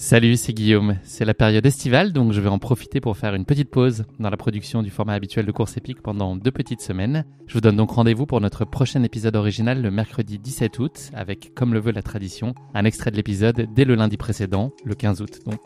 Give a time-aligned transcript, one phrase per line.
[0.00, 0.96] Salut, c'est Guillaume.
[1.02, 4.30] C'est la période estivale, donc je vais en profiter pour faire une petite pause dans
[4.30, 7.24] la production du format habituel de course épique pendant deux petites semaines.
[7.48, 11.52] Je vous donne donc rendez-vous pour notre prochain épisode original le mercredi 17 août, avec,
[11.52, 15.20] comme le veut la tradition, un extrait de l'épisode dès le lundi précédent, le 15
[15.20, 15.58] août donc.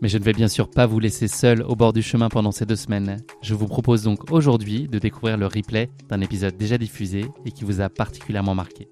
[0.00, 2.52] Mais je ne vais bien sûr pas vous laisser seul au bord du chemin pendant
[2.52, 3.16] ces deux semaines.
[3.42, 7.64] Je vous propose donc aujourd'hui de découvrir le replay d'un épisode déjà diffusé et qui
[7.64, 8.86] vous a particulièrement marqué.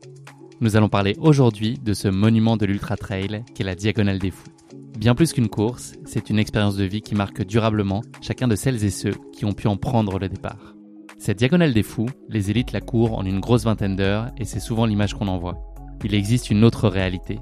[0.61, 4.51] Nous allons parler aujourd'hui de ce monument de l'Ultra Trail qu'est la Diagonale des Fous.
[4.99, 8.85] Bien plus qu'une course, c'est une expérience de vie qui marque durablement chacun de celles
[8.85, 10.75] et ceux qui ont pu en prendre le départ.
[11.19, 14.61] Cette diagonale des fous, les élites la courent en une grosse vingtaine d'heures et c'est
[14.61, 15.73] souvent l'image qu'on en voit.
[16.05, 17.39] Il existe une autre réalité,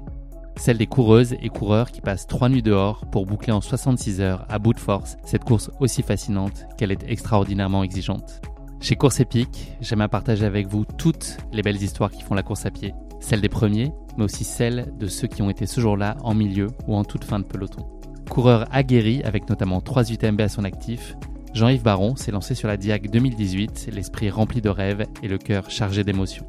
[0.57, 4.45] celle des coureuses et coureurs qui passent trois nuits dehors pour boucler en 66 heures
[4.49, 8.41] à bout de force cette course aussi fascinante qu'elle est extraordinairement exigeante.
[8.81, 12.43] Chez Course Épique, j'aime à partager avec vous toutes les belles histoires qui font la
[12.43, 15.79] course à pied, celles des premiers, mais aussi celles de ceux qui ont été ce
[15.81, 17.87] jour-là en milieu ou en toute fin de peloton.
[18.29, 21.15] Coureur aguerri avec notamment 3 UTMB à son actif,
[21.53, 25.71] Jean-Yves Baron s'est lancé sur la Diag 2018, l'esprit rempli de rêves et le cœur
[25.71, 26.45] chargé d'émotions.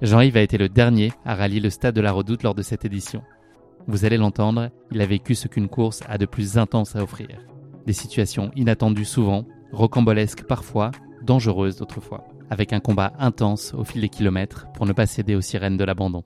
[0.00, 2.84] Jean-Yves a été le dernier à rallier le stade de la Redoute lors de cette
[2.84, 3.22] édition.
[3.88, 7.28] Vous allez l'entendre, il a vécu ce qu'une course a de plus intense à offrir.
[7.84, 10.92] Des situations inattendues souvent, rocambolesques parfois,
[11.24, 15.34] dangereuses d'autres fois avec un combat intense au fil des kilomètres pour ne pas céder
[15.34, 16.24] aux sirènes de l'abandon.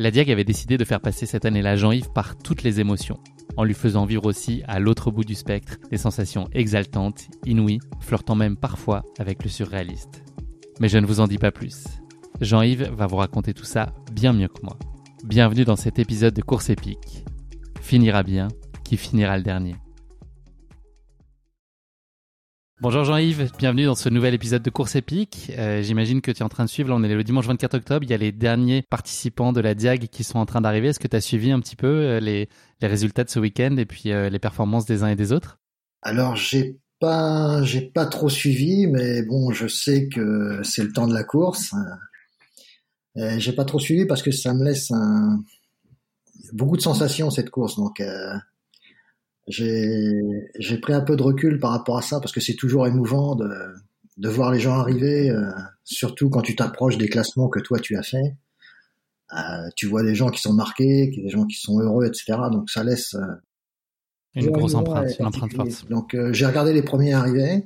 [0.00, 3.20] La Diag avait décidé de faire passer cette année-là Jean-Yves par toutes les émotions,
[3.58, 8.34] en lui faisant vivre aussi à l'autre bout du spectre des sensations exaltantes, inouïes, flirtant
[8.34, 10.22] même parfois avec le surréaliste.
[10.80, 11.84] Mais je ne vous en dis pas plus.
[12.40, 14.78] Jean-Yves va vous raconter tout ça bien mieux que moi.
[15.22, 17.26] Bienvenue dans cet épisode de course épique.
[17.82, 18.48] Finira bien,
[18.84, 19.74] qui finira le dernier.
[22.82, 25.52] Bonjour Jean-Yves, bienvenue dans ce nouvel épisode de Course Épique.
[25.58, 27.74] Euh, J'imagine que tu es en train de suivre, là on est le dimanche 24
[27.74, 30.88] octobre, il y a les derniers participants de la Diag qui sont en train d'arriver.
[30.88, 32.48] Est-ce que tu as suivi un petit peu euh, les,
[32.80, 35.58] les, résultats de ce week-end et puis euh, les performances des uns et des autres?
[36.00, 41.06] Alors j'ai pas j'ai pas trop suivi, mais bon je sais que c'est le temps
[41.06, 41.74] de la course.
[43.14, 44.90] J'ai pas trop suivi parce que ça me laisse
[46.54, 48.00] beaucoup de sensations cette course, donc
[49.48, 53.34] j'ai pris un peu de recul par rapport à ça parce que c'est toujours émouvant
[53.34, 53.48] de,
[54.16, 55.50] de voir les gens arriver, euh,
[55.84, 58.36] surtout quand tu t'approches des classements que toi tu as fait.
[59.32, 62.38] Euh, tu vois des gens qui sont marqués, des gens qui sont heureux, etc.
[62.50, 63.26] Donc ça laisse euh,
[64.34, 65.88] une grosse empreinte, une empreinte forte.
[65.88, 67.64] Donc euh, j'ai regardé les premiers arrivés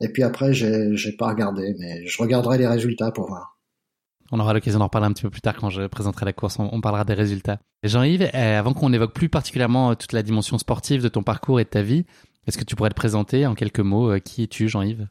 [0.00, 3.53] et puis après j'ai j'ai pas regardé, mais je regarderai les résultats pour voir.
[4.32, 6.58] On aura l'occasion d'en reparler un petit peu plus tard quand je présenterai la course.
[6.58, 7.58] On, parlera des résultats.
[7.82, 11.60] Jean-Yves, euh, avant qu'on évoque plus particulièrement euh, toute la dimension sportive de ton parcours
[11.60, 12.04] et de ta vie,
[12.46, 15.06] est-ce que tu pourrais te présenter en quelques mots euh, Qui es-tu, Jean-Yves?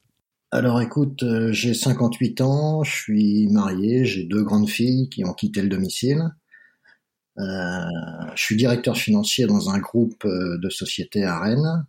[0.51, 5.63] Alors écoute, j'ai 58 ans, je suis marié, j'ai deux grandes filles qui ont quitté
[5.63, 6.30] le domicile.
[7.40, 7.85] Euh,
[8.35, 11.85] je suis directeur financier dans un groupe de sociétés à Rennes.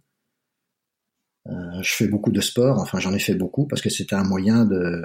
[1.47, 4.25] Euh, je fais beaucoup de sport, enfin j'en ai fait beaucoup parce que c'était un
[4.25, 5.03] moyen de,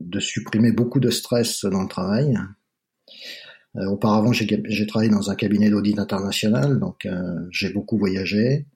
[0.00, 2.38] de supprimer beaucoup de stress dans le travail.
[3.76, 8.66] Euh, auparavant, j'ai travaillé dans un cabinet d'audit international, donc euh, j'ai beaucoup voyagé,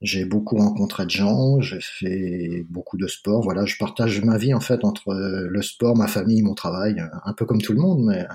[0.00, 3.42] j'ai beaucoup rencontré de gens, j'ai fait beaucoup de sport.
[3.42, 7.32] Voilà, je partage ma vie en fait entre le sport, ma famille, mon travail, un
[7.34, 8.26] peu comme tout le monde, mais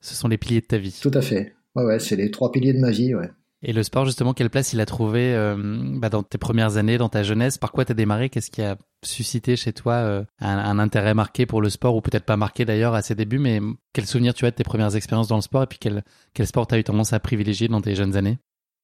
[0.00, 0.98] ce sont les piliers de ta vie.
[1.00, 1.54] Tout à fait.
[1.74, 3.30] Ouais, ouais, c'est les trois piliers de ma vie, ouais.
[3.62, 5.54] Et le sport, justement, quelle place il a trouvé euh,
[5.96, 7.58] bah, dans tes premières années, dans ta jeunesse?
[7.58, 8.30] Par quoi t'as démarré?
[8.30, 12.24] Qu'est-ce qui a suscité chez toi euh, un, intérêt marqué pour le sport, ou peut-être
[12.24, 13.60] pas marqué d'ailleurs à ses débuts, mais
[13.92, 16.02] quel souvenir tu as de tes premières expériences dans le sport, et puis quel,
[16.46, 18.38] sport t'as eu tendance à privilégier dans tes jeunes années?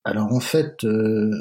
[0.05, 1.33] Alors en fait, euh,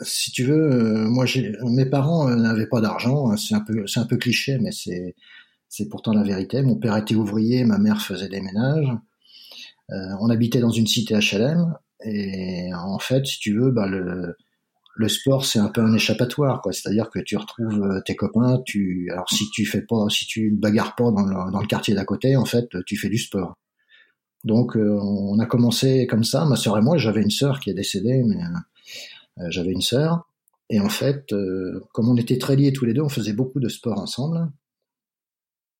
[0.00, 1.26] si tu veux, moi,
[1.64, 3.30] mes parents n'avaient pas d'argent.
[3.30, 6.62] Hein, c'est un peu, un peu cliché, mais c'est pourtant la vérité.
[6.62, 8.88] Mon père était ouvrier, ma mère faisait des ménages.
[9.90, 11.74] on habitait dans une cité HLM
[12.04, 14.36] et en fait, si tu veux, bah, le,
[14.96, 16.72] le sport c'est un peu un échappatoire, quoi.
[16.72, 18.60] C'est-à-dire que tu retrouves euh, tes copains.
[18.64, 21.94] Tu, alors si tu fais pas, si tu bagarres pas dans le, dans le quartier
[21.94, 23.56] d'à côté, en fait, tu fais du sport.
[24.44, 26.44] Donc, euh, on a commencé comme ça.
[26.44, 28.42] Ma sœur et moi, j'avais une sœur qui est décédée, mais
[29.38, 30.28] euh, j'avais une sœur.
[30.70, 31.32] Et en fait,
[31.92, 34.50] comme on était très liés tous les deux, on faisait beaucoup de sport ensemble.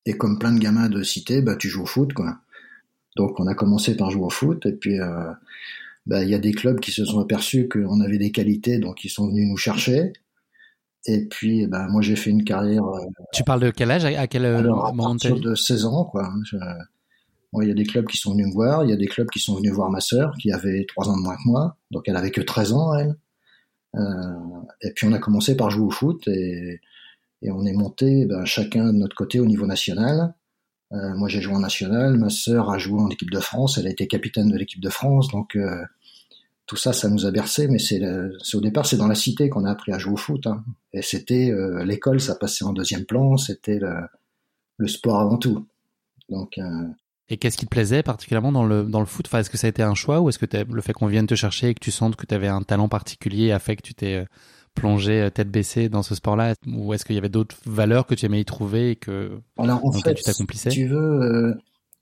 [0.05, 2.39] Et comme plein de gamins de cité, bah, tu joues au foot, quoi.
[3.17, 5.01] Donc, on a commencé par jouer au foot, et puis
[6.07, 9.05] bah, il y a des clubs qui se sont aperçus qu'on avait des qualités, donc
[9.05, 10.13] ils sont venus nous chercher.
[11.07, 12.85] Et puis, bah, moi, j'ai fait une carrière.
[12.85, 14.05] Euh, tu parles de quel âge?
[14.05, 16.29] À quel euh, alors, moment À partir de 16 ans, quoi.
[17.63, 18.85] il y a des clubs qui sont venus me voir.
[18.85, 21.17] Il y a des clubs qui sont venus voir ma sœur, qui avait 3 ans
[21.17, 21.77] de moins que moi.
[21.91, 23.17] Donc, elle avait que 13 ans, elle.
[23.95, 24.01] Euh,
[24.83, 26.81] et puis, on a commencé par jouer au foot et,
[27.43, 30.35] et on est monté ben, chacun de notre côté au niveau national.
[30.91, 32.17] Moi, j'ai joué en national.
[32.17, 33.79] Ma sœur a joué en équipe de France.
[33.79, 35.29] Elle a été capitaine de l'équipe de France.
[35.29, 35.59] Donc,
[36.67, 37.69] tout ça, ça nous a bercé.
[37.69, 38.01] Mais c'est
[38.55, 40.47] au départ, c'est dans la cité qu'on a appris à jouer au foot.
[40.47, 40.65] Hein.
[40.93, 41.53] Et c'était
[41.85, 43.37] l'école, ça passait en deuxième plan.
[43.37, 43.81] C'était
[44.79, 45.67] le, sport avant tout.
[46.29, 46.59] Donc,
[47.29, 49.27] et qu'est-ce qui te plaisait particulièrement dans le, dans le foot?
[49.27, 51.27] Enfin, Est-ce que ça a été un choix ou est-ce que le fait qu'on vienne
[51.27, 53.83] te chercher et que tu sentes que tu avais un talent particulier a fait que
[53.83, 54.25] tu t'es euh,
[54.77, 56.55] plongé euh, tête baissée dans ce sport-là?
[56.67, 59.85] Ou est-ce qu'il y avait d'autres valeurs que tu aimais y trouver et que Alors,
[59.85, 61.55] en fait, tu t'accomplissais tu veux, euh,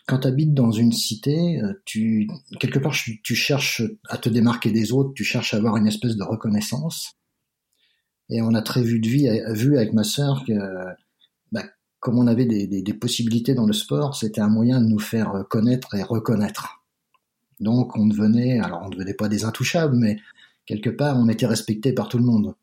[0.06, 2.28] quand tu habites dans une cité, tu,
[2.60, 6.16] quelque part, tu, cherches à te démarquer des autres, tu cherches à avoir une espèce
[6.16, 7.14] de reconnaissance.
[8.28, 10.52] Et on a très vu de vie, vu avec ma sœur que
[12.00, 15.94] comme on avait des, possibilités dans le sport, c'était un moyen de nous faire connaître
[15.94, 16.84] et reconnaître.
[17.60, 20.18] Donc on devenait, alors on ne devenait pas des intouchables, mais
[20.66, 22.54] quelque part on était respecté par tout le monde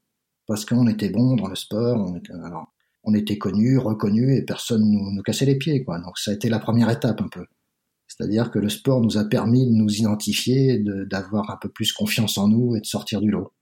[0.52, 2.68] parce qu'on était bon dans le sport, on était, alors,
[3.06, 5.98] on était connu, reconnu et personne nous, nous cassait les pieds quoi.
[6.00, 7.46] Donc ça a été la première étape un peu.
[8.06, 12.38] C'est-à-dire que le sport nous a permis de nous identifier, d'avoir un peu plus confiance
[12.38, 13.54] en nous et de sortir du lot.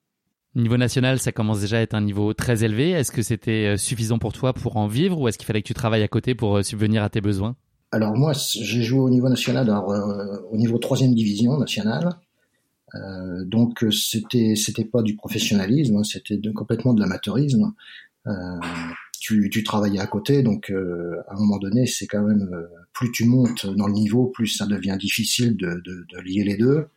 [0.55, 2.89] Niveau national, ça commence déjà à être un niveau très élevé.
[2.89, 5.67] Est-ce que c'était euh, suffisant pour toi pour en vivre ou est-ce qu'il fallait que
[5.67, 7.55] tu travailles à côté pour euh, subvenir à tes besoins?
[7.91, 12.17] Alors moi, j'ai joué au niveau national, alors, euh, au niveau troisième division nationale.
[12.95, 17.73] Euh, donc c'était c'était pas du professionnalisme, hein, c'était complètement de l'amateurisme.
[18.27, 18.31] Euh,
[19.19, 22.49] tu, tu, travaillais à côté, donc à un moment donné, c'est quand même
[22.93, 26.55] plus tu montes dans le niveau, plus ça devient difficile de, de, de lier les
[26.55, 26.87] deux.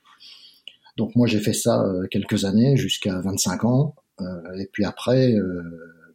[0.96, 5.32] Donc moi j'ai fait ça euh, quelques années jusqu'à 25 ans euh, et puis après
[5.32, 5.62] euh,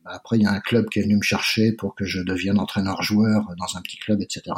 [0.05, 2.21] bah, après il y a un club qui est venu me chercher pour que je
[2.21, 4.55] devienne entraîneur-joueur dans un petit club etc.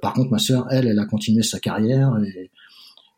[0.00, 2.50] par contre ma sœur elle elle a continué sa carrière et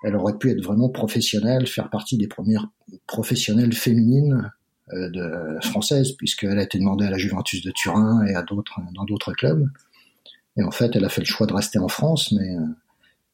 [0.02, 2.68] elle aurait pu être vraiment professionnelle, faire partie des premières
[3.06, 4.50] professionnelles féminines
[4.92, 9.04] de françaises puisqu'elle a été demandée à la Juventus de Turin et à d'autres dans
[9.04, 9.68] d'autres clubs.
[10.56, 12.56] Et en fait, elle a fait le choix de rester en France, mais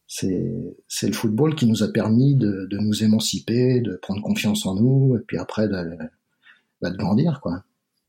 [0.06, 4.74] c'est le football qui nous a permis de, de, nous émanciper, de prendre confiance en
[4.74, 5.96] nous, et puis après de,
[6.80, 7.62] bah, de grandir, quoi.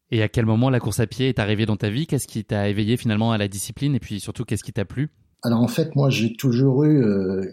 [0.09, 2.07] Et à quel moment la course à pied est arrivée dans ta vie?
[2.07, 3.93] Qu'est-ce qui t'a éveillé finalement à la discipline?
[3.93, 5.09] Et puis surtout qu'est-ce qui t'a plu?
[5.43, 7.03] Alors en fait, moi j'ai toujours eu.
[7.03, 7.43] Euh,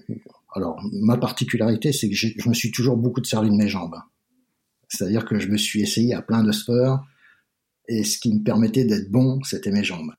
[0.54, 3.96] alors ma particularité, c'est que je me suis toujours beaucoup servi de mes jambes.
[4.88, 7.04] C'est-à-dire que je me suis essayé à plein de sports
[7.88, 10.12] et ce qui me permettait d'être bon, c'était mes jambes.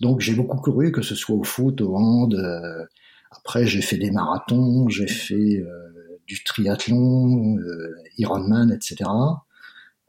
[0.00, 2.34] Donc j'ai beaucoup couru, que ce soit au foot, au hand.
[2.34, 2.84] Euh,
[3.30, 9.10] après, j'ai fait des marathons, j'ai fait euh, du triathlon, euh, Ironman, etc.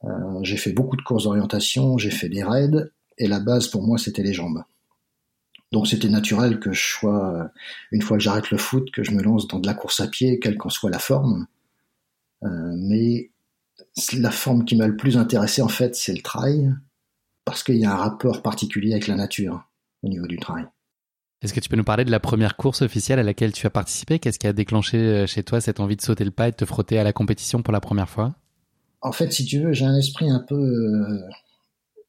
[0.04, 0.10] Euh,
[0.44, 3.98] j'ai fait beaucoup de courses d'orientation, j'ai fait des raids, et la base pour moi,
[3.98, 4.64] c'était les jambes.
[5.72, 7.52] Donc c'était naturel que je sois,
[7.92, 10.08] une fois que j'arrête le foot, que je me lance dans de la course à
[10.08, 11.48] pied, quelle qu'en soit la forme.
[12.42, 13.32] mais
[14.14, 16.74] la forme qui m'a le plus intéressé, en fait, c'est le trail,
[17.46, 19.68] parce qu'il y a un rapport particulier avec la nature
[20.04, 20.68] au niveau du trail.
[21.42, 23.70] Est-ce que tu peux nous parler de la première course officielle à laquelle tu as
[23.70, 24.18] participé?
[24.18, 26.56] Qu'est-ce qui a déclenché euh, chez toi cette envie de sauter le pas et de
[26.56, 28.34] te frotter à la compétition pour la première fois?
[29.02, 31.22] En fait, si tu veux, j'ai un esprit un peu, euh,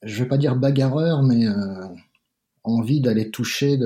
[0.03, 1.87] je vais pas dire bagarreur, mais euh,
[2.69, 3.79] envie d'aller toucher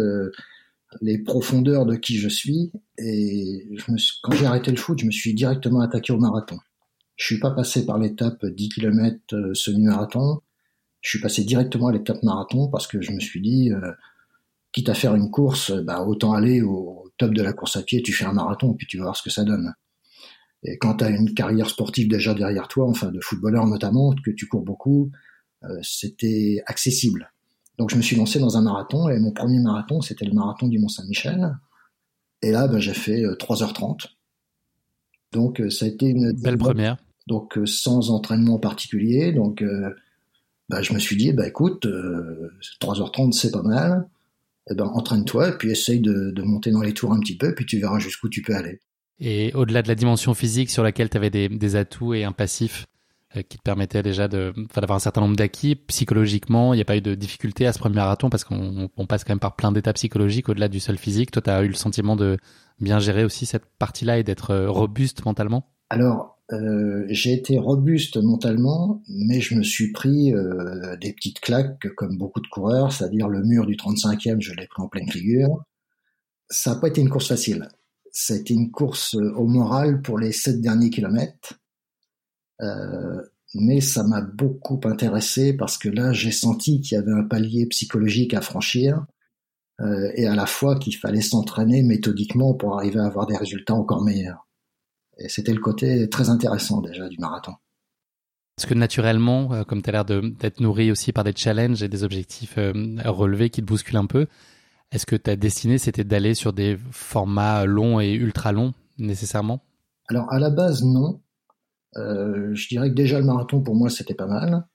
[1.00, 2.73] les profondeurs de qui je suis.
[2.99, 3.69] Et
[4.23, 6.58] quand j'ai arrêté le foot, je me suis directement attaqué au marathon.
[7.17, 10.40] Je suis pas passé par l'étape 10 km semi-marathon.
[11.00, 13.70] Je suis passé directement à l'étape marathon parce que je me suis dit
[14.73, 18.02] quitte à faire une course, bah, autant aller au top de la course à pied,
[18.02, 19.73] tu fais un marathon, puis tu vas voir ce que ça donne.
[20.65, 24.31] Et quand tu as une carrière sportive déjà derrière toi, enfin de footballeur notamment, que
[24.31, 25.10] tu cours beaucoup,
[25.65, 27.31] euh, c'était accessible.
[27.82, 30.69] Donc je me suis lancé dans un marathon, et mon premier marathon, c'était le marathon
[30.69, 31.58] du Mont-Saint-Michel.
[32.41, 34.05] Et là, ben, j'ai fait 3h30.
[34.05, 34.08] Euh,
[35.32, 36.96] donc euh, ça a été une belle première.
[37.27, 39.32] Donc sans entraînement particulier.
[39.32, 39.65] Donc
[40.69, 41.89] ben, je me suis dit, bah écoute,
[42.81, 44.06] 3h30 c'est pas mal
[44.70, 47.67] eh ben, entraîne-toi et puis essaye de, monter dans les tours un petit peu, puis
[47.67, 48.81] tu verras jusqu'où tu peux aller.
[49.19, 52.82] Et au-delà de la dimension physique sur laquelle tu avais des, atouts et un passif
[52.82, 52.92] euh,
[53.48, 57.01] qui te permettaient déjà d'avoir un certain nombre d'acquis, psychologiquement, il n'y a pas eu
[57.01, 60.48] de difficulté à ce premier marathon parce qu'on passe quand même par plein d'étapes psychologiques
[60.48, 61.31] au-delà du seul physique.
[61.31, 62.36] Toi, tu as eu le sentiment de
[62.81, 65.72] bien gérer aussi cette partie-là et d'être euh, robuste mentalement?
[65.91, 71.89] Alors, euh, j'ai été robuste mentalement, mais je me suis pris euh, des petites claques
[71.96, 75.65] comme beaucoup de coureurs, c'est-à-dire le mur du 35e, je l'ai pris en pleine figure.
[76.51, 77.69] Ça n'a pas été une course facile.
[78.29, 81.55] Été une course euh, au moral pour les sept derniers kilomètres,
[83.54, 87.66] mais ça m'a beaucoup intéressé parce que là, j'ai senti qu'il y avait un palier
[87.66, 89.04] psychologique à franchir
[90.14, 94.04] et à la fois qu'il fallait s'entraîner méthodiquement pour arriver à avoir des résultats encore
[94.04, 94.46] meilleurs.
[95.19, 97.52] Et c'était le côté très intéressant déjà du marathon.
[98.56, 101.88] Parce que naturellement, euh, comme tu as l'air d'être nourri aussi par des challenges et
[101.88, 102.72] des objectifs euh,
[103.04, 104.26] relevés qui te bousculent un peu,
[104.92, 109.64] Est-ce que ta destinée, c'était d'aller sur des formats longs et ultra longs, nécessairement?
[110.08, 111.21] Alors, à la base, non.
[111.96, 114.67] Euh, je dirais que déjà le marathon, pour moi, c'était pas mal.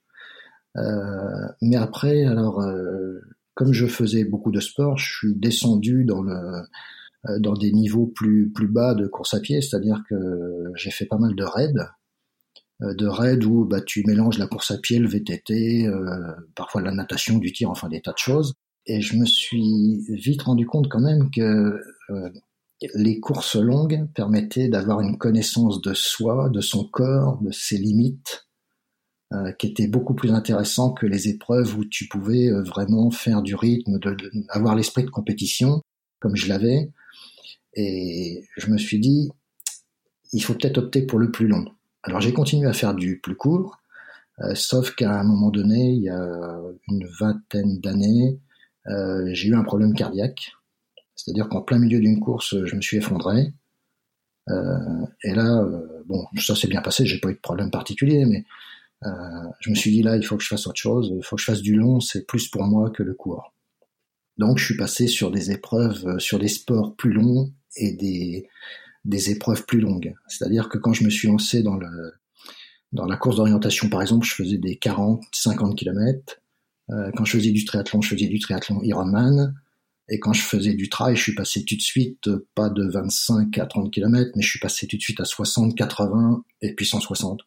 [0.76, 3.20] Euh, mais après, alors, euh,
[3.54, 6.36] comme je faisais beaucoup de sport, je suis descendu dans le
[7.40, 10.14] dans des niveaux plus plus bas de course à pied, c'est-à-dire que
[10.76, 11.74] j'ai fait pas mal de raids,
[12.80, 15.90] de raids où bah tu mélanges la course à pied, le VTT,
[16.54, 18.54] parfois la natation, du tir, enfin des tas de choses.
[18.88, 21.78] Et je me suis vite rendu compte quand même que
[22.10, 22.30] euh,
[22.94, 28.46] les courses longues permettaient d'avoir une connaissance de soi, de son corps, de ses limites,
[29.32, 33.42] euh, qui était beaucoup plus intéressant que les épreuves où tu pouvais euh, vraiment faire
[33.42, 34.16] du rythme, de,
[34.48, 35.82] avoir l'esprit de compétition,
[36.20, 36.92] comme je l'avais.
[37.74, 39.28] Et je me suis dit,
[40.32, 41.64] il faut peut-être opter pour le plus long.
[42.02, 43.78] Alors j'ai continué à faire du plus court,
[44.54, 48.40] sauf qu'à un moment donné, il y a une vingtaine d'années,
[48.88, 50.52] euh, j'ai eu un problème cardiaque.
[51.18, 53.52] C'est-à-dire qu'en plein milieu d'une course, je me suis effondré.
[54.48, 58.24] Euh, et là, euh, bon, ça s'est bien passé, j'ai pas eu de problème particulier,
[58.24, 58.44] mais
[59.60, 61.42] je me suis dit là, il faut que je fasse autre chose, il faut que
[61.42, 63.54] je fasse du long, c'est plus pour moi que le court.
[64.38, 69.66] Donc je suis passé sur des épreuves, sur des sports plus longs et des, épreuves
[69.66, 70.14] plus longues.
[70.26, 71.78] C'est-à-dire que quand je me suis lancé dans
[72.92, 76.40] dans la course d'orientation, par exemple, je faisais des 40, 50 km.
[76.90, 79.54] Euh, quand je faisais du triathlon, je faisais du triathlon Ironman.
[80.08, 82.88] Et quand je faisais du trail, je suis passé tout de suite, euh, pas de
[82.88, 86.74] 25 à 30 km, mais je suis passé tout de suite à 60, 80 et
[86.74, 87.42] puis 160.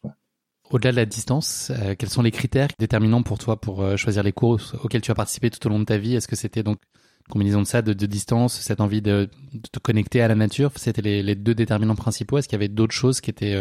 [0.70, 4.32] Au-delà de la distance, euh, quels sont les critères déterminants pour toi pour choisir les
[4.32, 6.14] courses auxquelles tu as participé tout au long de ta vie?
[6.14, 6.78] Est-ce que c'était donc
[7.26, 9.28] une combinaison de ça, de, distance, cette envie de,
[9.70, 10.72] te connecter à la nature?
[10.76, 12.38] C'était les, deux déterminants principaux.
[12.38, 13.60] Est-ce qu'il y avait d'autres choses qui étaient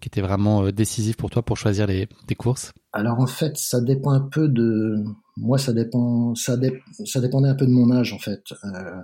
[0.00, 2.72] qui était vraiment euh, décisif pour toi pour choisir les, courses?
[2.92, 4.96] Alors en fait, ça dépend un peu de
[5.36, 8.42] moi, ça dépend, ça, dépendait un peu de mon âge en fait.
[8.64, 9.00] Euh,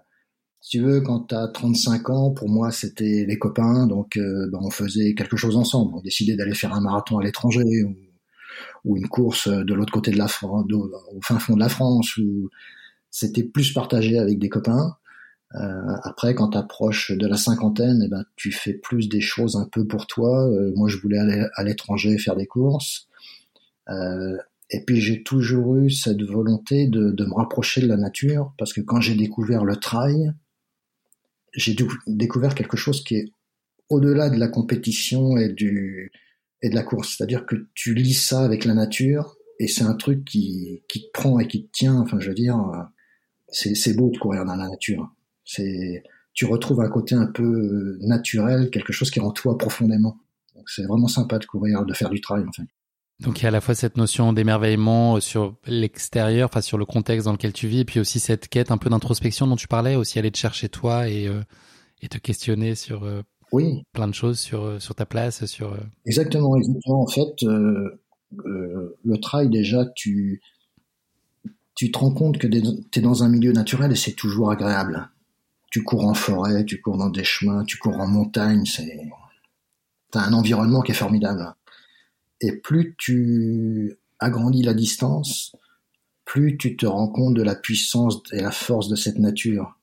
[0.61, 4.49] si tu veux, quand tu as 35 ans, pour moi, c'était les copains, donc euh,
[4.50, 5.93] ben, on faisait quelque chose ensemble.
[5.95, 7.95] On décidait d'aller faire un marathon à l'étranger ou,
[8.85, 12.17] ou, une course de l'autre côté de la France, au fin fond de la France,
[12.17, 12.49] où
[13.11, 14.97] c'était plus partagé avec des copains.
[15.55, 19.57] Euh, après, quand tu approches de la cinquantaine, eh ben, tu fais plus des choses
[19.57, 20.49] un peu pour toi.
[20.49, 23.09] Euh, moi, je voulais aller à l'étranger faire des courses.
[23.88, 24.37] Euh,
[24.71, 28.73] et puis, j'ai toujours eu cette volonté de, de, me rapprocher de la nature, parce
[28.73, 30.33] que quand j'ai découvert le trail,
[31.55, 31.76] j'ai
[32.07, 33.29] découvert quelque chose qui est
[33.88, 36.11] au-delà de la compétition et, du,
[36.61, 37.17] et de la course.
[37.17, 41.11] C'est-à-dire que tu lis ça avec la nature, et c'est un truc qui, qui te
[41.15, 41.99] prend et qui te tient.
[42.00, 42.59] Enfin, je veux dire,
[43.49, 45.15] c'est beau de courir dans la nature.
[45.47, 46.03] C'est,
[46.35, 50.19] tu retrouves un côté un peu euh, naturel, quelque chose qui est en toi profondément.
[50.55, 52.65] Donc c'est vraiment sympa de courir, de faire du en fait.
[53.21, 56.85] Donc il y a à la fois cette notion d'émerveillement sur l'extérieur, enfin sur le
[56.85, 59.69] contexte dans lequel tu vis, et puis aussi cette quête un peu d'introspection dont tu
[59.69, 61.41] parlais, aussi aller te chercher toi et, euh,
[62.03, 63.23] et te questionner sur euh,
[63.53, 63.85] oui.
[63.95, 65.75] plein de choses, sur, sur ta place, sur...
[66.05, 67.00] Exactement, exactement.
[67.00, 70.43] En fait, le trail déjà, tu,
[71.75, 75.09] tu te rends compte que tu es dans un milieu naturel et c'est toujours agréable
[75.70, 79.08] tu cours en forêt, tu cours dans des chemins, tu cours en montagne, c'est
[80.11, 81.54] t'as un environnement qui est formidable.
[82.40, 85.56] Et plus tu agrandis la distance,
[86.25, 89.78] plus tu te rends compte de la puissance et la force de cette nature.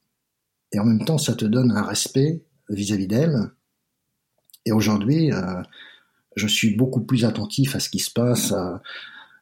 [0.72, 3.52] Et en même temps, ça te donne un respect vis-à-vis d'elle.
[4.66, 5.62] Et aujourd'hui, euh,
[6.36, 8.82] je suis beaucoup plus attentif à ce qui se passe, à,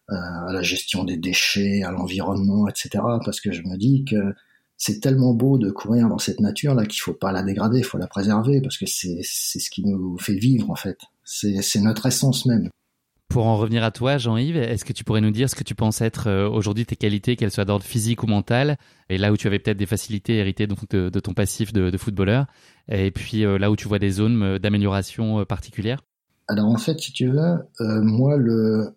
[0.09, 2.89] à la gestion des déchets, à l'environnement, etc.
[3.23, 4.35] Parce que je me dis que
[4.83, 7.83] c'est tellement beau de courir dans cette nature là qu'il faut pas la dégrader, il
[7.83, 10.97] faut la préserver parce que c'est ce qui nous fait vivre en fait.
[11.23, 12.67] C'est notre essence même.
[13.29, 15.75] Pour en revenir à toi, Jean-Yves, est-ce que tu pourrais nous dire ce que tu
[15.75, 19.37] penses être euh, aujourd'hui tes qualités, qu'elles soient d'ordre physique ou mental, et là où
[19.37, 22.47] tu avais peut-être des facilités héritées donc de, ton passif de, footballeur,
[22.89, 26.01] et puis euh, là où tu vois des zones euh, d'amélioration particulières
[26.47, 28.95] Alors en fait, si tu veux, moi le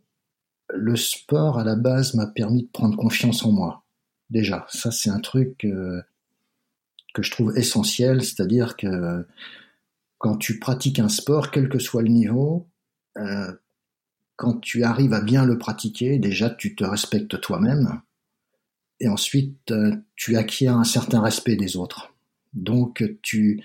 [0.73, 3.84] le sport à la base m'a permis de prendre confiance en moi
[4.31, 4.67] déjà.
[4.71, 6.03] Ça, c'est un truc euh,
[7.15, 9.27] que je trouve essentiel, c'est-à-dire que
[10.19, 12.69] quand tu pratiques un sport, quel que soit le niveau,
[13.19, 13.53] euh,
[14.37, 18.01] quand tu arrives à bien le pratiquer, déjà tu te respectes toi-même,
[19.01, 22.15] et ensuite euh, tu acquiers un certain respect des autres.
[22.53, 23.63] Donc tu,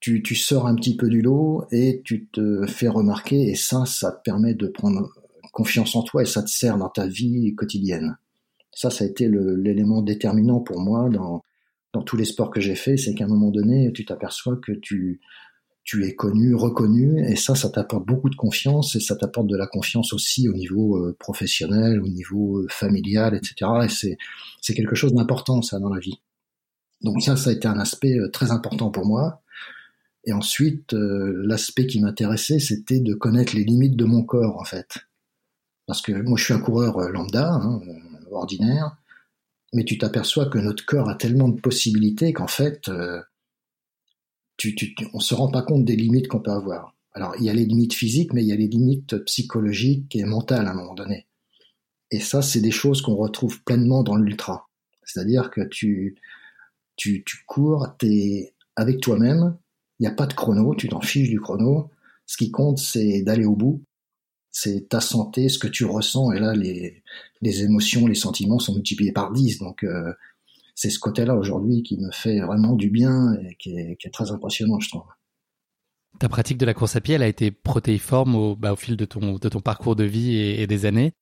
[0.00, 3.86] tu, tu sors un petit peu du lot et tu te fais remarquer, et ça,
[3.86, 5.12] ça te permet de prendre
[5.52, 8.16] confiance en toi et ça te sert dans ta vie quotidienne.
[8.74, 11.42] Ça, ça a été l'élément déterminant pour moi dans,
[11.92, 14.72] dans tous les sports que j'ai fait, c'est qu'à un moment donné, tu t'aperçois que
[14.72, 15.20] tu,
[15.84, 19.56] tu es connu, reconnu, et ça, ça t'apporte beaucoup de confiance, et ça t'apporte de
[19.56, 23.70] la confiance aussi au niveau euh, professionnel, au niveau euh, familial, etc.
[23.84, 26.20] Et c'est, quelque chose d'important, ça, dans la vie.
[27.02, 29.42] Donc ça, ça a été un aspect très important pour moi.
[30.24, 34.98] Et ensuite, l'aspect qui m'intéressait, c'était de connaître les limites de mon corps, en fait.
[35.86, 37.80] Parce que moi, je suis un coureur lambda, hein,
[38.34, 38.96] ordinaire,
[39.72, 42.90] mais tu t'aperçois que notre corps a tellement de possibilités qu'en fait,
[44.56, 46.94] tu, tu, on se rend pas compte des limites qu'on peut avoir.
[47.14, 50.24] Alors, il y a les limites physiques, mais il y a les limites psychologiques et
[50.24, 51.26] mentales à un moment donné.
[52.10, 54.68] Et ça, c'est des choses qu'on retrouve pleinement dans l'ultra.
[55.02, 56.16] C'est-à-dire que tu,
[56.96, 59.56] tu, tu cours, t'es avec toi-même,
[59.98, 61.90] il n'y a pas de chrono, tu t'en fiches du chrono.
[62.26, 63.82] Ce qui compte, c'est d'aller au bout.
[64.52, 66.32] C'est ta santé, ce que tu ressens.
[66.32, 67.02] Et là, les,
[67.40, 69.58] les émotions, les sentiments sont multipliés par 10.
[69.58, 70.12] Donc, euh,
[70.74, 74.78] c'est ce côté-là aujourd'hui qui me fait vraiment du bien et qui est, très impressionnant,
[74.78, 75.04] je trouve.
[76.18, 78.96] Ta pratique de la course à pied, elle a été protéiforme au, bah, au fil
[78.96, 81.12] de ton, de ton parcours de vie et, et des années.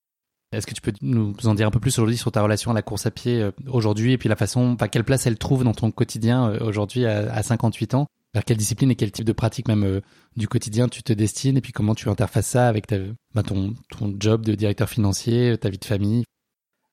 [0.53, 2.75] Est-ce que tu peux nous en dire un peu plus aujourd'hui sur ta relation à
[2.75, 5.63] la course à pied euh, aujourd'hui et puis la façon, enfin, quelle place elle trouve
[5.63, 8.09] dans ton quotidien euh, aujourd'hui à, à, 58 ans?
[8.35, 10.01] Vers quelle discipline et quel type de pratique même euh,
[10.37, 12.97] du quotidien tu te destines et puis comment tu interfaces ça avec ta,
[13.35, 13.75] bah, ton,
[14.19, 16.25] job de directeur financier, ta vie de famille?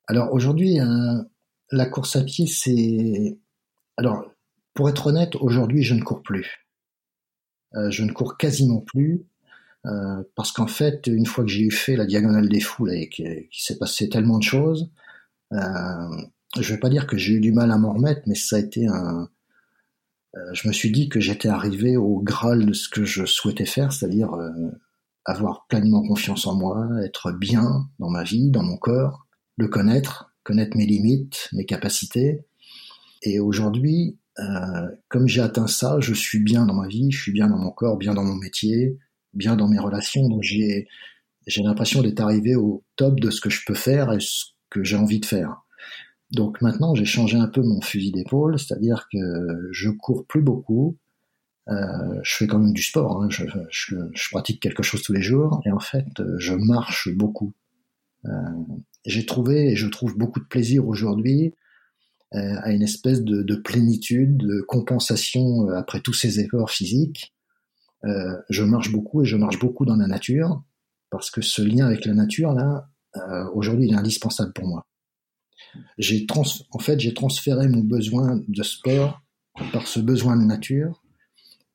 [0.08, 0.80] Alors aujourd'hui,
[1.72, 3.38] la course à pied, c'est...
[3.98, 4.26] Alors,
[4.74, 6.68] pour être honnête, aujourd'hui, je ne cours plus.
[7.76, 9.26] Euh, je ne cours quasiment plus.
[9.86, 13.10] Euh, parce qu'en fait, une fois que j'ai eu fait la diagonale des foules et
[13.10, 14.92] qu'il s'est passé tellement de choses,
[15.54, 16.22] euh,
[16.60, 18.60] je vais pas dire que j'ai eu du mal à m'en remettre, mais ça a
[18.60, 19.30] été un.
[20.38, 23.66] Euh, je me suis dit que j'étais arrivé au graal de ce que je souhaitais
[23.66, 24.50] faire, c'est-à-dire euh,
[25.26, 29.26] avoir pleinement confiance en moi, être bien dans ma vie, dans mon corps,
[29.58, 32.46] le connaître, connaître mes limites, mes capacités.
[33.24, 37.34] Et aujourd'hui, euh, comme j'ai atteint ça, je suis bien dans ma vie, je suis
[37.34, 38.98] bien dans mon corps, bien dans mon métier,
[39.34, 40.28] bien dans mes relations.
[40.30, 40.88] Donc j'ai
[41.48, 44.84] j'ai l'impression d'être arrivé au top de ce que je peux faire et ce que
[44.84, 45.64] j'ai envie de faire.
[46.32, 50.98] Donc maintenant, j'ai changé un peu mon fusil d'épaule, c'est-à-dire que je cours plus beaucoup.
[51.70, 55.22] Euh, je fais quand même du sport, hein, je, je, pratique quelque chose tous les
[55.22, 57.54] jours, et en fait, je marche beaucoup.
[58.26, 58.30] Euh,
[59.06, 61.54] j'ai trouvé et je trouve beaucoup de plaisir aujourd'hui
[62.36, 67.34] euh, à une espèce de, de, plénitude, de compensation euh, après tous ces efforts physiques.
[68.50, 70.64] Je marche beaucoup et je marche beaucoup dans la nature
[71.10, 72.88] parce que ce lien avec la nature là,
[73.54, 74.87] aujourd'hui, il est indispensable pour moi.
[75.98, 76.26] J'ai
[76.72, 79.22] en fait, j'ai transféré mon besoin de sport
[79.72, 81.02] par ce besoin de nature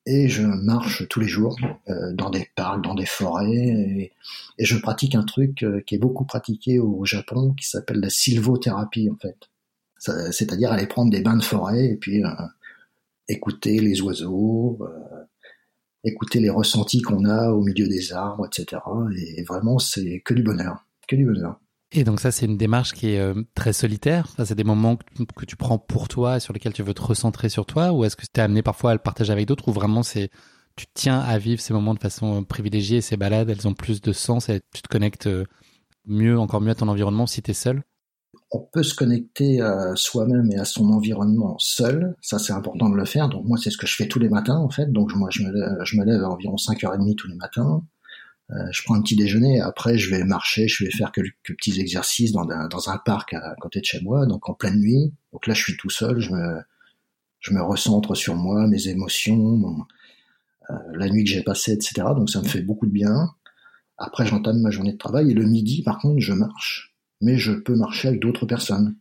[0.05, 1.57] et je marche tous les jours
[1.89, 4.13] euh, dans des parcs, dans des forêts, et,
[4.59, 9.11] je pratique un truc euh, qui est beaucoup pratiqué au Japon, qui s'appelle la sylvothérapie
[9.11, 9.37] en fait.
[9.99, 12.29] C'est-à-dire aller prendre des bains de forêt et puis euh,
[13.29, 14.81] écouter les oiseaux,
[16.03, 18.83] écouter les ressentis qu'on a au milieu des arbres, etc.
[19.17, 21.61] Et vraiment, c'est que du bonheur, que du bonheur.
[21.95, 24.29] Et donc ça, c'est une démarche qui est euh, très solitaire.
[24.37, 24.97] Ça, c'est des moments
[25.37, 28.17] que, tu prends pour toi, sur lesquels tu veux te recentrer sur toi, ou est-ce
[28.17, 30.31] que tu es amené parfois à le partager avec d'autres, ou vraiment c'est
[30.75, 34.01] tu tiens à vivre ces moments de façon euh, privilégiée, ces balades, elles ont plus
[34.01, 35.45] de sens, et tu te connectes euh,
[36.07, 37.83] mieux, encore mieux à ton environnement si tu es seul?
[38.51, 42.97] On peut se connecter à soi-même et à son environnement seul, ça c'est important de
[42.97, 43.29] le faire.
[43.29, 44.93] Donc moi c'est ce que je fais tous les matins en fait.
[44.93, 47.83] Donc moi je me lève, je me lève à environ 5h30 tous les matins.
[48.51, 51.81] Euh, je prends un petit déjeuner, après je vais marcher, je vais faire quelques petits
[51.81, 55.13] exercices dans un, parc à côté de chez moi, donc en pleine nuit.
[55.33, 56.61] Donc là je suis tout seul, je me,
[57.41, 59.85] je me recentre sur moi, mes émotions, mon,
[60.71, 62.03] euh, la nuit que j'ai passée, etc.
[62.17, 63.31] Donc ça me fait beaucoup de bien.
[63.97, 67.53] Après j'entame ma journée de travail et le midi par contre je marche, mais je
[67.53, 68.97] peux marcher avec d'autres personnes.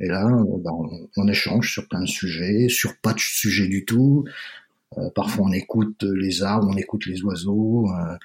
[0.00, 0.70] Et là, ben,
[1.16, 4.24] on, échange sur plein de sujets, sur pas de sujets du tout.
[4.96, 7.88] Euh, parfois on écoute les arbres, on écoute les oiseaux.
[7.90, 8.16] Euh,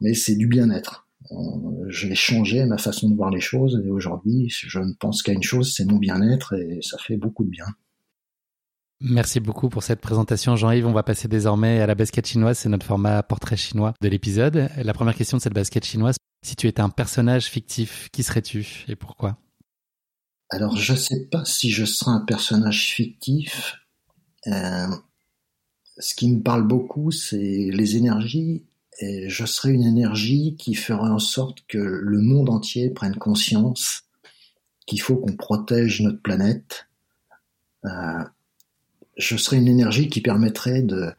[0.00, 1.06] mais c'est du bien-être.
[1.88, 5.42] J'ai changé ma façon de voir les choses et aujourd'hui, je ne pense qu'à une
[5.42, 7.66] chose, c'est mon bien-être et ça fait beaucoup de bien.
[9.02, 10.86] Merci beaucoup pour cette présentation, Jean-Yves.
[10.86, 12.58] On va passer désormais à la basket chinoise.
[12.58, 14.68] C'est notre format portrait chinois de l'épisode.
[14.76, 18.84] La première question de cette basket chinoise, si tu étais un personnage fictif, qui serais-tu
[18.88, 19.38] et pourquoi?
[20.50, 23.76] Alors, je ne sais pas si je serais un personnage fictif.
[24.48, 24.88] Euh,
[25.98, 28.64] ce qui me parle beaucoup, c'est les énergies
[28.98, 34.02] et je serai une énergie qui ferait en sorte que le monde entier prenne conscience
[34.86, 36.88] qu'il faut qu'on protège notre planète.
[37.84, 38.24] Euh,
[39.16, 41.12] je serai une énergie qui permettrait de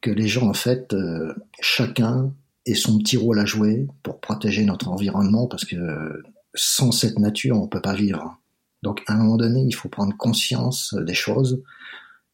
[0.00, 2.30] que les gens, en fait, euh, chacun
[2.66, 6.22] ait son petit rôle à jouer pour protéger notre environnement, parce que
[6.54, 8.38] sans cette nature, on peut pas vivre.
[8.82, 11.62] Donc, à un moment donné, il faut prendre conscience des choses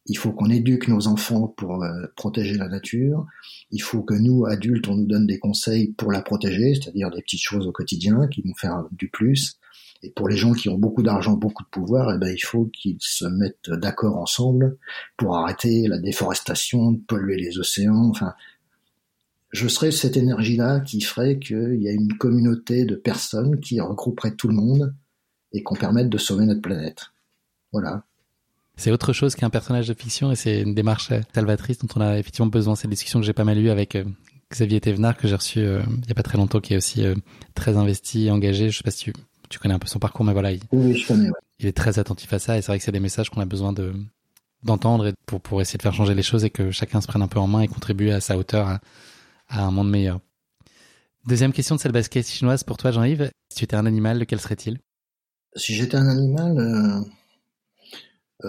[0.07, 3.25] il faut qu'on éduque nos enfants pour euh, protéger la nature.
[3.69, 7.21] Il faut que nous, adultes, on nous donne des conseils pour la protéger, c'est-à-dire des
[7.21, 9.57] petites choses au quotidien qui vont faire du plus.
[10.03, 12.65] Et pour les gens qui ont beaucoup d'argent, beaucoup de pouvoir, eh ben, il faut
[12.65, 14.77] qu'ils se mettent d'accord ensemble
[15.15, 18.09] pour arrêter la déforestation, polluer les océans.
[18.09, 18.33] Enfin,
[19.51, 24.35] je serais cette énergie-là qui ferait qu'il y a une communauté de personnes qui regrouperait
[24.35, 24.95] tout le monde
[25.53, 27.11] et qu'on permette de sauver notre planète.
[27.71, 28.05] Voilà.
[28.81, 32.17] C'est autre chose qu'un personnage de fiction et c'est une démarche salvatrice dont on a
[32.17, 32.75] effectivement besoin.
[32.75, 34.03] C'est une discussion que j'ai pas mal eue avec euh,
[34.51, 37.05] Xavier Thévenard que j'ai reçu euh, il y a pas très longtemps, qui est aussi
[37.05, 37.13] euh,
[37.53, 38.71] très investi, engagé.
[38.71, 39.13] Je sais pas si tu,
[39.49, 40.51] tu connais un peu son parcours, mais voilà.
[40.51, 41.29] Il, oui, je connais.
[41.59, 43.45] Il est très attentif à ça et c'est vrai que c'est des messages qu'on a
[43.45, 43.93] besoin de
[44.63, 47.21] d'entendre et pour pour essayer de faire changer les choses et que chacun se prenne
[47.21, 48.79] un peu en main et contribue à sa hauteur à,
[49.47, 50.21] à un monde meilleur.
[51.27, 53.29] Deuxième question de cette basket chinoise pour toi, Jean-Yves.
[53.49, 54.79] Si tu étais un animal, lequel serait-il?
[55.55, 57.01] Si j'étais un animal, euh,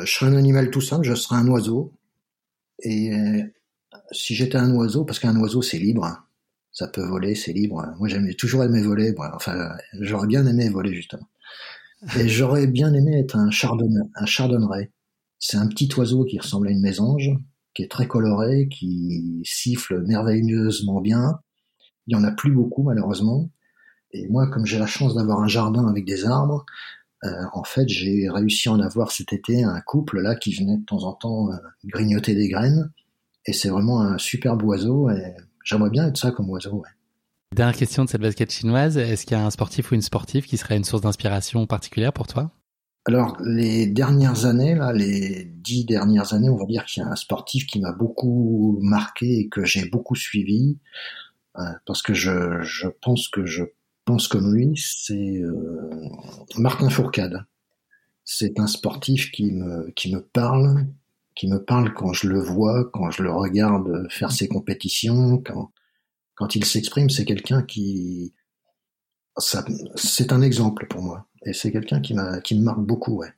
[0.01, 1.93] je serais un animal tout simple, je serais un oiseau.
[2.81, 3.43] Et euh,
[4.13, 6.25] si j'étais un oiseau, parce qu'un oiseau c'est libre, hein.
[6.73, 7.85] ça peut voler, c'est libre.
[7.99, 11.29] Moi j'aimais toujours aimé voler, enfin j'aurais bien aimé voler justement.
[12.19, 14.91] Et j'aurais bien aimé être un un chardonneret.
[15.39, 17.31] C'est un petit oiseau qui ressemble à une mésange,
[17.75, 21.41] qui est très coloré, qui siffle merveilleusement bien.
[22.07, 23.51] Il y en a plus beaucoup malheureusement.
[24.13, 26.67] Et moi, comme j'ai la chance d'avoir un jardin avec des arbres,
[27.25, 30.77] euh, en fait, j'ai réussi à en avoir cet été un couple là qui venait
[30.77, 32.91] de temps en temps euh, grignoter des graines.
[33.47, 35.11] Et c'est vraiment un superbe oiseau.
[35.11, 36.83] Et j'aimerais bien être ça comme oiseau.
[37.55, 38.97] Dernière question de cette basket chinoise.
[38.97, 42.13] Est-ce qu'il y a un sportif ou une sportive qui serait une source d'inspiration particulière
[42.13, 42.51] pour toi?
[43.05, 47.09] Alors les dernières années, là, les dix dernières années, on va dire qu'il y a
[47.09, 50.79] un sportif qui m'a beaucoup marqué et que j'ai beaucoup suivi,
[51.59, 53.65] euh, parce que je, je pense que je
[54.05, 55.91] pense comme lui, c'est euh,
[56.57, 57.45] Martin Fourcade.
[58.25, 60.87] C'est un sportif qui me, qui me parle,
[61.35, 65.73] qui me parle quand je le vois, quand je le regarde faire ses compétitions, quand,
[66.35, 68.35] quand il s'exprime, c'est quelqu'un qui,
[69.39, 71.27] c'est un exemple pour moi.
[71.45, 73.33] Et c'est quelqu'un qui m'a, qui me marque beaucoup, ouais.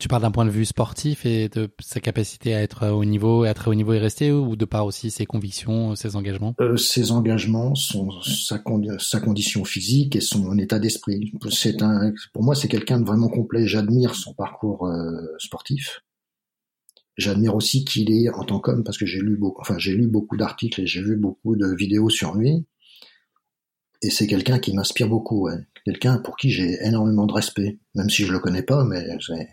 [0.00, 3.44] Tu parles d'un point de vue sportif et de sa capacité à être au niveau,
[3.44, 6.54] et à très haut niveau et rester, ou de part aussi ses convictions, ses engagements?
[6.60, 8.60] Euh, Ses engagements, son, sa,
[8.98, 11.32] sa condition physique et son état d'esprit.
[11.50, 13.66] C'est un, pour moi, c'est quelqu'un de vraiment complet.
[13.66, 16.02] J'admire son parcours euh, sportif.
[17.16, 20.08] J'admire aussi qu'il est en tant qu'homme, parce que j'ai lu beaucoup, enfin j'ai lu
[20.08, 22.66] beaucoup d'articles et j'ai vu beaucoup de vidéos sur lui.
[24.02, 25.46] Et c'est quelqu'un qui m'inspire beaucoup.
[25.46, 25.56] Ouais.
[25.84, 29.48] Quelqu'un pour qui j'ai énormément de respect, même si je le connais pas, mais c'est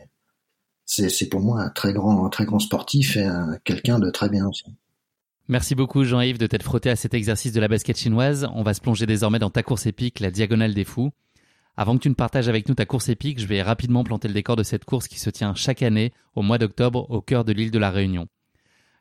[1.30, 3.28] pour moi un très grand, un très grand sportif et
[3.64, 4.66] quelqu'un de très bien aussi.
[5.48, 8.48] Merci beaucoup Jean-Yves de t'être frotté à cet exercice de la basket chinoise.
[8.54, 11.12] On va se plonger désormais dans ta course épique, la Diagonale des Fous.
[11.78, 14.34] Avant que tu ne partages avec nous ta course épique, je vais rapidement planter le
[14.34, 17.54] décor de cette course qui se tient chaque année au mois d'octobre au cœur de
[17.54, 18.28] l'île de la Réunion.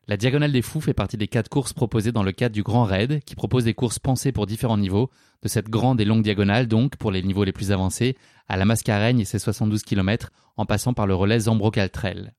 [0.08, 2.84] La Diagonale des Fous fait partie des quatre courses proposées dans le cadre du Grand
[2.84, 5.10] Raid, qui propose des courses pensées pour différents niveaux,
[5.42, 8.16] de cette grande et longue diagonale donc, pour les niveaux les plus avancés,
[8.48, 12.34] à la Mascareigne et ses 72 km, en passant par le relais Zambro-Caltrel.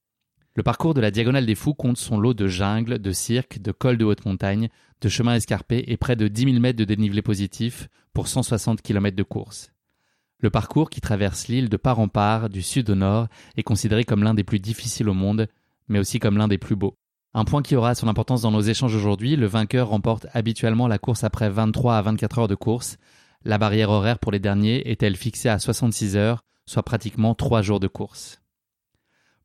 [0.54, 3.72] Le parcours de la Diagonale des Fous compte son lot de jungles, de cirques, de
[3.72, 4.68] cols de haute montagne,
[5.00, 9.16] de chemins escarpés et près de 10 000 mètres de dénivelé positif pour 160 km
[9.16, 9.72] de course.
[10.40, 14.04] Le parcours qui traverse l'île de part en part, du sud au nord, est considéré
[14.04, 15.48] comme l'un des plus difficiles au monde,
[15.88, 16.98] mais aussi comme l'un des plus beaux.
[17.34, 21.00] Un point qui aura son importance dans nos échanges aujourd'hui, le vainqueur remporte habituellement la
[21.00, 22.98] course après 23 à 24 heures de course.
[23.46, 27.80] La barrière horaire pour les derniers est-elle fixée à 66 heures, soit pratiquement 3 jours
[27.80, 28.42] de course?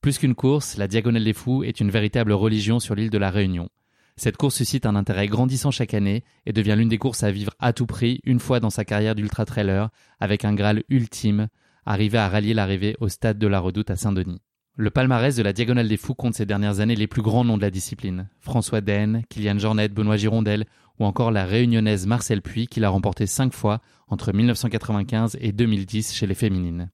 [0.01, 3.31] Plus qu'une course, la Diagonale des Fous est une véritable religion sur l'île de la
[3.31, 3.69] Réunion.
[4.17, 7.53] Cette course suscite un intérêt grandissant chaque année et devient l'une des courses à vivre
[7.61, 11.47] à tout prix une fois dans sa carrière d'ultra-trailer, avec un Graal ultime,
[11.85, 14.41] arriver à rallier l'arrivée au stade de la Redoute à Saint-Denis.
[14.79, 17.57] Le palmarès de la Diagonale des Fous compte ces dernières années les plus grands noms
[17.57, 18.29] de la discipline.
[18.41, 20.67] François Daine, Kylian Jornet, Benoît Girondel
[20.99, 26.13] ou encore la réunionnaise Marcel Puy qui l'a remporté cinq fois entre 1995 et 2010
[26.13, 26.91] chez les féminines.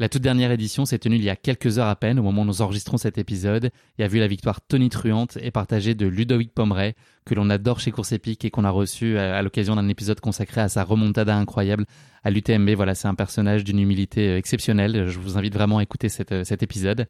[0.00, 2.40] La toute dernière édition s'est tenue il y a quelques heures à peine au moment
[2.40, 6.54] où nous enregistrons cet épisode et a vu la victoire tonitruante et partagée de Ludovic
[6.54, 6.94] Pomeray,
[7.26, 10.62] que l'on adore chez Course Épique et qu'on a reçu à l'occasion d'un épisode consacré
[10.62, 11.84] à sa remontada incroyable
[12.24, 12.70] à l'UTMB.
[12.70, 15.06] Voilà, c'est un personnage d'une humilité euh, exceptionnelle.
[15.06, 17.06] Je vous invite vraiment à écouter euh, cet épisode.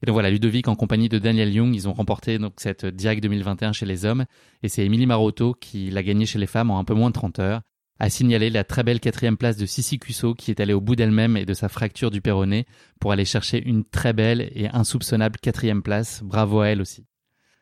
[0.00, 3.20] Et donc voilà, Ludovic en compagnie de Daniel Young, ils ont remporté donc cette Direct
[3.20, 4.26] 2021 chez les hommes
[4.62, 7.14] et c'est Émilie Marotto qui l'a gagné chez les femmes en un peu moins de
[7.14, 7.62] 30 heures
[7.98, 10.96] a signalé la très belle quatrième place de Sissi Cusso qui est allée au bout
[10.96, 12.66] d'elle-même et de sa fracture du péroné
[13.00, 16.22] pour aller chercher une très belle et insoupçonnable quatrième place.
[16.22, 17.06] Bravo à elle aussi.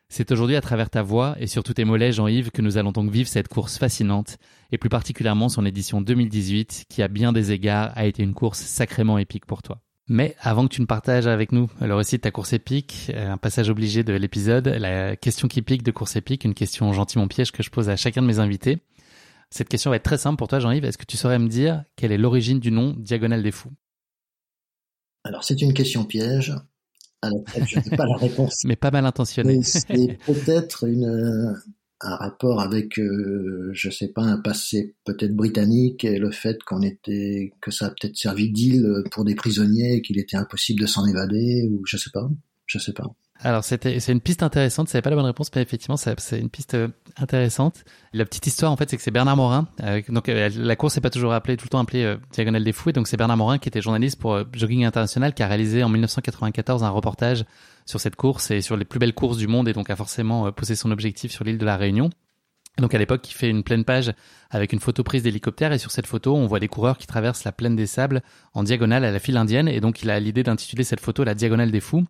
[0.09, 3.11] C'est aujourd'hui à travers ta voix et surtout tes mollets, Jean-Yves, que nous allons donc
[3.11, 4.37] vivre cette course fascinante
[4.71, 8.59] et plus particulièrement son édition 2018 qui, à bien des égards, a été une course
[8.59, 9.81] sacrément épique pour toi.
[10.09, 13.33] Mais avant que tu ne partages avec nous le récit de ta course épique, euh,
[13.33, 17.27] un passage obligé de l'épisode, la question qui pique de course épique, une question gentiment
[17.27, 18.79] piège que je pose à chacun de mes invités.
[19.49, 20.85] Cette question va être très simple pour toi, Jean-Yves.
[20.85, 23.71] Est-ce que tu saurais me dire quelle est l'origine du nom Diagonale des Fous?
[25.23, 26.53] Alors c'est une question piège
[27.21, 28.63] à laquelle je n'ai pas la réponse.
[28.65, 29.61] Mais pas mal intentionné.
[29.63, 31.55] C'est peut-être une
[32.01, 36.81] un rapport avec, euh, je sais pas, un passé peut-être britannique et le fait qu'on
[36.81, 40.85] était, que ça a peut-être servi d'île pour des prisonniers et qu'il était impossible de
[40.85, 42.29] s'en évader ou je sais pas,
[42.67, 43.07] je sais pas.
[43.41, 46.49] Alors c'était c'est une piste intéressante, c'est pas la bonne réponse, mais effectivement c'est une
[46.49, 47.83] piste euh, intéressante.
[48.13, 50.95] La petite histoire en fait c'est que c'est Bernard Morin, euh, donc euh, la course
[50.95, 53.37] n'est pas toujours appelée tout le temps appelée Diagonale des Fous, et donc c'est Bernard
[53.37, 57.45] Morin qui était journaliste pour Jogging International, qui a réalisé en 1994 un reportage
[57.85, 60.51] sur cette course et sur les plus belles courses du monde, et donc a forcément
[60.51, 62.09] posé son objectif sur l'île de la Réunion.
[62.79, 64.13] Donc à l'époque, il fait une pleine page
[64.51, 67.43] avec une photo prise d'hélicoptère et sur cette photo, on voit des coureurs qui traversent
[67.43, 68.21] la plaine des sables
[68.53, 71.33] en diagonale à la file indienne et donc il a l'idée d'intituler cette photo la
[71.33, 72.05] diagonale des fous.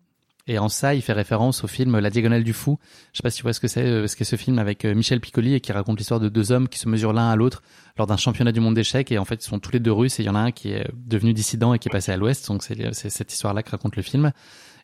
[0.48, 2.78] Et en ça, il fait référence au film La Diagonale du Fou.
[3.12, 4.86] Je sais pas si tu vois ce que c'est, euh, ce qu'est ce film avec
[4.86, 7.36] euh, Michel Piccoli et qui raconte l'histoire de deux hommes qui se mesurent l'un à
[7.36, 7.62] l'autre
[7.98, 9.12] lors d'un championnat du monde d'échecs.
[9.12, 10.50] Et en fait, ils sont tous les deux russes et il y en a un
[10.50, 12.48] qui est devenu dissident et qui est passé à l'ouest.
[12.48, 14.32] Donc c'est cette histoire-là que raconte le film.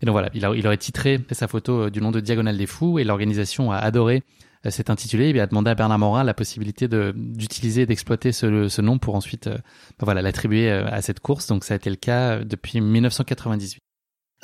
[0.02, 2.66] Et donc voilà, il, il aurait titré sa photo euh, du nom de Diagonale des
[2.66, 4.22] Fous et l'organisation a adoré
[4.68, 8.96] cet intitulé et a demandé à Bernard Morin la possibilité d'utiliser d'exploiter ce, ce, nom
[8.96, 9.60] pour ensuite ben
[10.00, 11.48] voilà l'attribuer à cette course.
[11.48, 13.83] Donc ça a été le cas depuis 1998.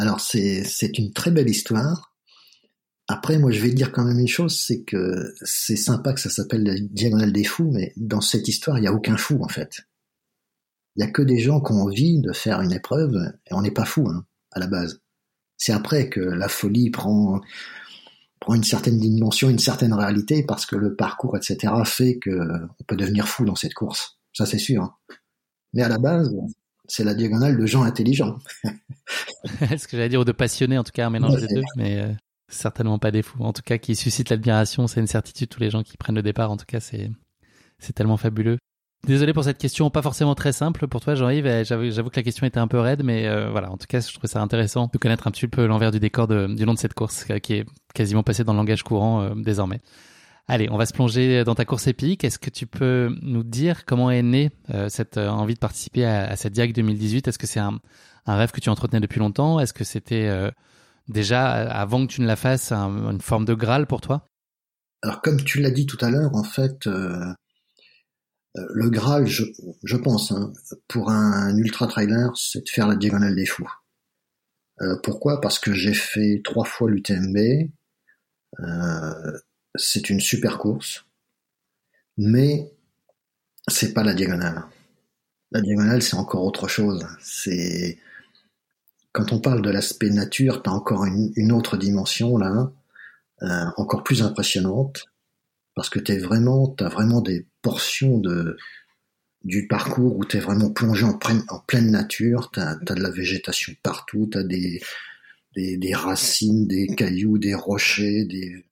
[0.00, 2.16] Alors c'est une très belle histoire.
[3.06, 6.30] Après, moi, je vais dire quand même une chose, c'est que c'est sympa que ça
[6.30, 9.48] s'appelle la diagonale des fous, mais dans cette histoire, il n'y a aucun fou en
[9.48, 9.82] fait.
[10.96, 13.14] Il n'y a que des gens qui ont envie de faire une épreuve,
[13.46, 15.02] et on n'est pas fou hein, à la base.
[15.58, 17.42] C'est après que la folie prend
[18.40, 22.84] prend une certaine dimension, une certaine réalité, parce que le parcours, etc., fait que on
[22.84, 24.18] peut devenir fou dans cette course.
[24.32, 24.98] Ça, c'est sûr.
[25.74, 26.34] Mais à la base,
[26.90, 28.36] c'est la diagonale de gens intelligents.
[28.64, 32.00] Ce que j'allais dire, ou de passionnés, en tout cas, un mélange des deux, mais
[32.00, 32.12] euh,
[32.48, 33.42] certainement pas des fous.
[33.42, 35.48] En tout cas, qui suscite l'admiration, c'est une certitude.
[35.48, 37.10] Tous les gens qui prennent le départ, en tout cas, c'est
[37.78, 38.58] c'est tellement fabuleux.
[39.06, 41.64] Désolé pour cette question, pas forcément très simple pour toi, Jean-Yves.
[41.64, 43.70] J'avoue que la question était un peu raide, mais euh, voilà.
[43.70, 46.26] En tout cas, je trouve ça intéressant de connaître un petit peu l'envers du décor
[46.26, 49.80] du long de cette course, euh, qui est quasiment passé dans le langage courant désormais.
[50.52, 52.24] Allez, on va se plonger dans ta course épique.
[52.24, 56.04] Est-ce que tu peux nous dire comment est née euh, cette euh, envie de participer
[56.04, 57.78] à, cette Diag 2018 Est-ce que c'est un,
[58.26, 59.60] rêve que tu entretenais depuis longtemps?
[59.60, 60.50] Est-ce que c'était euh,
[61.06, 64.26] déjà, avant que tu ne la fasses, une forme de Graal pour toi?
[65.02, 67.36] Alors, comme tu l'as dit tout à l'heure, en fait, le
[68.90, 70.52] Graal, je, pense, hein,
[70.88, 73.70] pour un, ultra-trailer, c'est de faire la Diagonale des Fous.
[75.04, 75.40] pourquoi?
[75.40, 77.38] Parce que j'ai fait trois fois l'UTMB
[79.74, 81.04] c'est une super course,
[82.16, 82.72] mais
[83.68, 84.64] c'est pas la diagonale.
[85.52, 87.06] La diagonale, c'est encore autre chose.
[87.20, 87.98] C'est
[89.12, 92.72] quand on parle de l'aspect nature, t'as encore une, autre dimension là,
[93.42, 95.06] euh, encore plus impressionnante,
[95.74, 98.56] parce que t'es vraiment, t'as vraiment des portions de
[99.42, 102.50] du parcours où t'es vraiment plongé en, pleine, nature.
[102.52, 104.80] T'as as de la végétation partout, t'as des
[105.56, 108.64] des racines, des cailloux, des rochers, des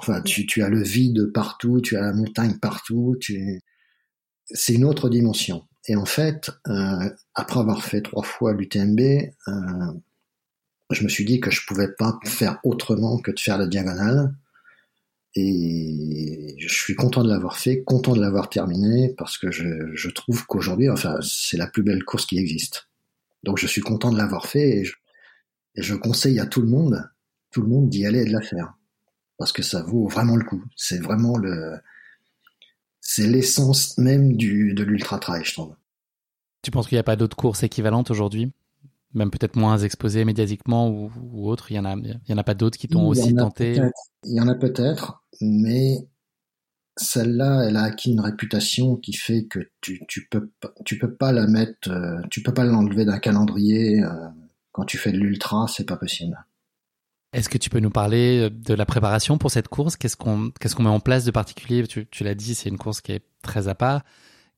[0.00, 3.60] Enfin, tu, tu, as le vide partout, tu as la montagne partout, tu...
[4.46, 5.66] c'est une autre dimension.
[5.88, 9.92] Et en fait, euh, après avoir fait trois fois l'UTMB, euh,
[10.90, 14.34] je me suis dit que je pouvais pas faire autrement que de faire la diagonale.
[15.34, 20.10] Et je suis content de l'avoir fait, content de l'avoir terminé, parce que je, je
[20.10, 22.88] trouve qu'aujourd'hui, enfin, c'est la plus belle course qui existe.
[23.42, 24.94] Donc je suis content de l'avoir fait et je,
[25.76, 27.08] et je conseille à tout le monde,
[27.50, 28.74] tout le monde d'y aller et de la faire
[29.40, 30.62] parce que ça vaut vraiment le coup.
[30.76, 31.78] C'est vraiment le,
[33.00, 35.74] c'est l'essence même du, de l'ultra trail, je trouve.
[36.62, 38.52] Tu penses qu'il n'y a pas d'autres courses équivalentes aujourd'hui?
[39.14, 42.36] Même peut-être moins exposées médiatiquement ou, ou autres, il y en a, il y en
[42.36, 43.80] a pas d'autres qui t'ont aussi tenté?
[44.24, 46.06] Il y en a peut-être, mais
[46.98, 50.50] celle-là, elle a acquis une réputation qui fait que tu, tu peux
[50.84, 54.28] tu peux pas la mettre, euh, tu peux pas l'enlever d'un calendrier euh,
[54.70, 56.36] quand tu fais de l'ultra, c'est pas possible.
[57.32, 59.96] Est-ce que tu peux nous parler euh, de la préparation pour cette course?
[59.96, 61.86] Qu'est-ce qu'on met en place de particulier?
[61.86, 64.02] Tu, l'as dit, c'est une course qui est très à part.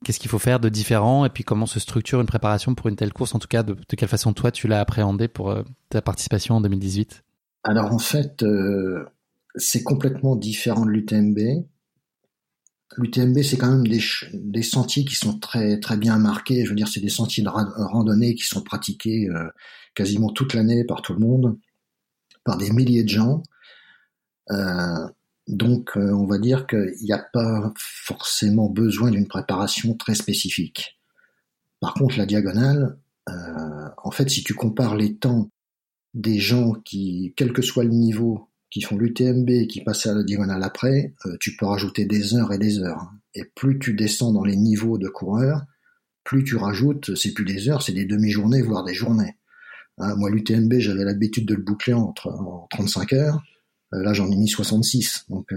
[0.05, 1.25] Qu'est-ce qu'il faut faire de différent?
[1.27, 3.35] Et puis comment se structure une préparation pour une telle course?
[3.35, 6.61] En tout cas, de, quelle façon toi tu l'as appréhendé pour euh, ta participation en
[6.63, 7.23] 2018
[7.65, 9.05] Alors en fait, euh,
[9.55, 11.67] c'est complètement différent de l'UTMB.
[12.97, 16.65] L'UTMB, c'est quand même des, sentiers qui sont très très bien marqués.
[16.65, 19.29] Je veux dire, c'est des sentiers de randonnée qui sont pratiqués
[19.95, 21.57] quasiment toute l'année par tout le monde
[22.45, 23.43] par des milliers de gens.
[24.51, 25.09] Euh,
[25.49, 30.99] donc, euh, on va dire qu'il n'y a pas forcément besoin d'une préparation très spécifique.
[31.81, 35.51] Par contre, la diagonale, euh, en fait, si tu compares les temps
[36.15, 40.15] des gens qui, quel que soit le niveau, qui font l'UTMB et qui passent à
[40.15, 43.11] la diagonale après, tu peux rajouter des heures et des heures.
[43.35, 45.63] Et plus tu descends dans les niveaux de coureurs,
[46.25, 49.37] plus tu rajoutes, c'est plus des heures, c'est des demi-journées, voire des journées.
[50.17, 53.43] Moi, l'UTMB, j'avais l'habitude de le boucler en, en 35 heures.
[53.93, 55.27] là, j'en ai mis 66.
[55.29, 55.53] Donc,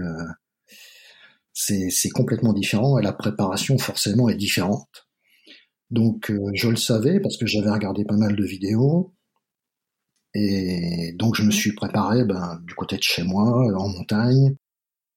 [1.52, 5.08] c'est complètement différent et la préparation, forcément, est différente.
[5.90, 9.14] Donc, je le savais parce que j'avais regardé pas mal de vidéos.
[10.38, 14.54] Et donc je me suis préparé ben, du côté de chez moi, en montagne.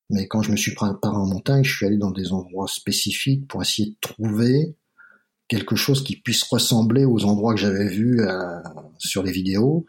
[0.09, 3.47] Mais quand je me suis préparé en montagne, je suis allé dans des endroits spécifiques
[3.47, 4.75] pour essayer de trouver
[5.49, 8.59] quelque chose qui puisse ressembler aux endroits que j'avais vus euh,
[8.97, 9.85] sur les vidéos,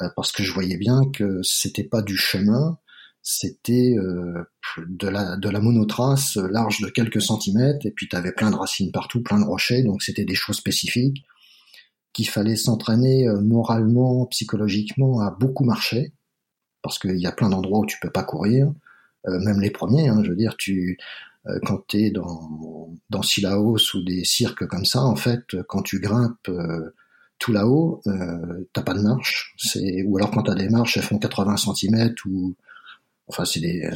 [0.00, 2.78] euh, parce que je voyais bien que c'était pas du chemin,
[3.22, 4.44] c'était euh,
[4.86, 8.56] de la de la monotrace large de quelques centimètres, et puis tu avais plein de
[8.56, 11.24] racines partout, plein de rochers, donc c'était des choses spécifiques
[12.12, 16.12] qu'il fallait s'entraîner moralement, psychologiquement à beaucoup marcher,
[16.82, 18.72] parce qu'il y a plein d'endroits où tu peux pas courir,
[19.26, 20.98] même les premiers, hein, je veux dire, tu
[21.64, 25.98] quand tu es dans, dans Silaos ou des cirques comme ça, en fait, quand tu
[25.98, 26.50] grimpes
[27.38, 30.96] tout là-haut, euh, t'as pas de marche, c'est ou alors quand tu as des marches,
[30.96, 32.54] elles font 80 cm ou
[33.28, 33.88] enfin c'est des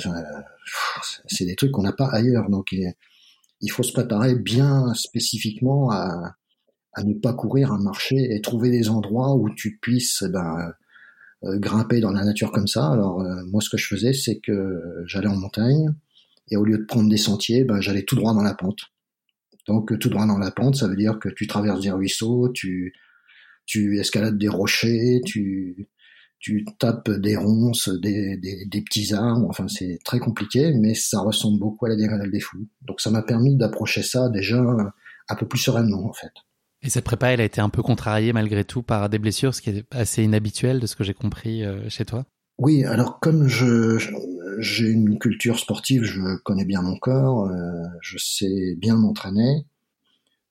[1.27, 6.37] c'est des trucs qu'on n'a pas ailleurs, donc il faut se préparer bien spécifiquement à,
[6.93, 10.73] à ne pas courir un marché et trouver des endroits où tu puisses eh ben,
[11.45, 12.89] euh, grimper dans la nature comme ça.
[12.89, 15.93] Alors euh, moi ce que je faisais c'est que j'allais en montagne
[16.53, 18.81] et au lieu de prendre des sentiers, ben, j'allais tout droit dans la pente.
[19.67, 22.93] Donc tout droit dans la pente, ça veut dire que tu traverses des ruisseaux, tu,
[23.65, 25.89] tu escalades des rochers, tu,
[26.41, 31.21] tu tapes des ronces, des, des, des petits arbres, enfin c'est très compliqué, mais ça
[31.21, 32.69] ressemble beaucoup à la diagonale des fous.
[32.83, 34.63] Donc ça m'a permis d'approcher ça déjà
[35.29, 36.33] un peu plus sereinement en fait.
[36.83, 39.63] Et cette prépa, elle a été un peu contrariée malgré tout par des blessures, ce
[39.63, 42.27] qui est assez inhabituel de ce que j'ai compris euh, chez toi?
[42.59, 43.99] Oui, alors comme je
[44.59, 49.67] j'ai une culture sportive, je connais bien mon corps, euh, je sais bien m'entraîner.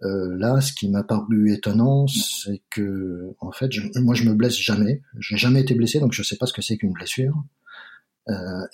[0.04, 4.58] Euh, là, ce qui m'a paru étonnant, c'est que en fait, moi, je me blesse
[4.58, 5.02] jamais.
[5.20, 7.36] J'ai jamais été blessé, donc je sais pas ce que c'est qu'une blessure.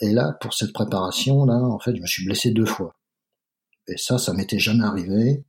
[0.02, 2.96] et là, pour cette préparation, là, en fait, je me suis blessé deux fois.
[3.88, 5.44] Et ça, ça m'était jamais arrivé.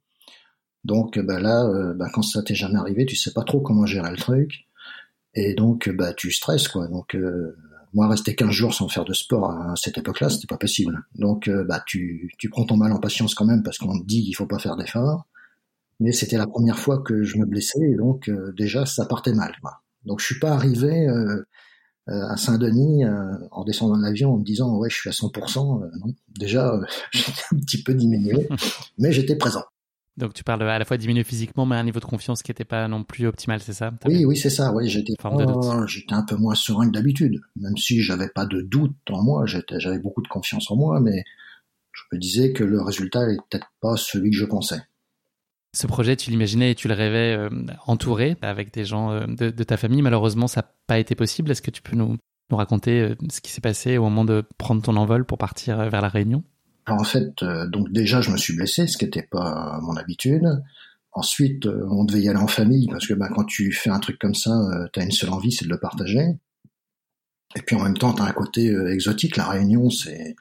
[0.84, 3.86] Donc bah là, euh, bah, quand ça t'est jamais arrivé, tu sais pas trop comment
[3.86, 4.66] gérer le truc,
[5.34, 6.88] et donc bah tu stresses quoi.
[6.88, 7.56] Donc euh,
[7.98, 11.02] moi rester 15 jours sans faire de sport à cette époque-là, c'était pas possible.
[11.16, 14.06] Donc euh, bah tu, tu prends ton mal en patience quand même parce qu'on te
[14.06, 15.26] dit qu'il faut pas faire d'efforts.
[15.98, 19.52] Mais c'était la première fois que je me blessais et donc déjà ça partait mal.
[19.60, 19.82] Quoi.
[20.04, 21.08] Donc je suis pas arrivé
[22.06, 23.02] à Saint-Denis
[23.50, 25.90] en descendant de l'avion en me disant ouais je suis à 100%.
[25.98, 26.72] non, déjà
[27.10, 28.48] j'étais un petit peu diminué,
[28.98, 29.64] mais j'étais présent.
[30.18, 32.50] Donc tu parles à la fois diminuer physiquement, mais à un niveau de confiance qui
[32.50, 34.72] n'était pas non plus optimal, c'est ça Oui, oui, c'est ça.
[34.74, 35.14] Oui, j'étais
[35.86, 39.44] j'étais un peu moins serein que d'habitude, même si j'avais pas de doute en moi,
[39.46, 41.22] j'avais beaucoup de confiance en moi, mais
[41.92, 44.82] je me disais que le résultat n'était peut-être pas celui que je pensais.
[45.74, 47.50] Ce projet, tu l'imaginais et tu le rêvais euh,
[47.86, 50.02] entouré avec des gens euh, de, ta famille.
[50.02, 51.50] Malheureusement, ça n'a pas été possible.
[51.50, 52.16] Est-ce que tu peux nous,
[52.50, 55.76] nous raconter euh, ce qui s'est passé au moment de prendre ton envol pour partir
[55.90, 56.42] vers la Réunion?
[56.92, 60.46] En fait, euh, donc déjà je me suis blessé, ce qui n'était pas mon habitude.
[61.12, 63.98] Ensuite, euh, on devait y aller en famille parce que bah, quand tu fais un
[63.98, 66.26] truc comme ça, euh, tu as une seule envie, c'est de le partager.
[67.56, 69.36] Et puis en même temps, tu as un côté exotique.
[69.36, 70.36] La Réunion, c'est,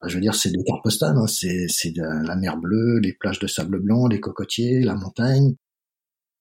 [0.00, 1.16] bah, je veux dire, c'est des cartes postales.
[1.16, 1.26] Hein.
[1.26, 5.54] C'est, la mer bleue, les plages de sable blanc, les cocotiers, la montagne.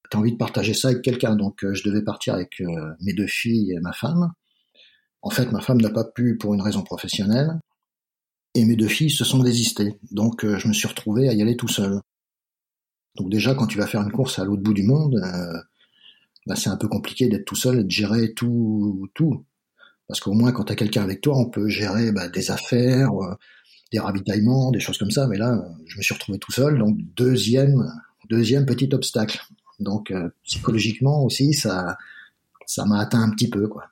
[0.09, 1.35] Tu as envie de partager ça avec quelqu'un.
[1.35, 2.61] Donc je devais partir avec
[3.01, 4.31] mes deux filles et ma femme.
[5.21, 7.59] En fait, ma femme n'a pas pu pour une raison professionnelle
[8.53, 9.97] et mes deux filles se sont désistées.
[10.11, 11.99] Donc euh, je me suis retrouvé à y aller tout seul.
[13.15, 15.59] Donc déjà quand tu vas faire une course à l'autre bout du monde, euh,
[16.47, 19.45] bah, c'est un peu compliqué d'être tout seul et de gérer tout, tout.
[20.07, 23.13] Parce qu'au moins quand tu as quelqu'un avec toi, on peut gérer bah, des affaires,
[23.23, 23.35] euh,
[23.91, 25.27] des ravitaillements, des choses comme ça.
[25.27, 26.77] Mais là, je me suis retrouvé tout seul.
[26.77, 27.91] Donc deuxième,
[28.29, 29.41] deuxième petit obstacle.
[29.79, 31.97] Donc psychologiquement aussi, ça,
[32.67, 33.85] ça m'a atteint un petit peu quoi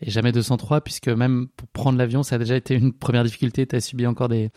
[0.00, 3.66] et jamais 203 puisque même pour prendre l'avion ça a déjà été une première difficulté.
[3.66, 4.50] Tu as subi encore des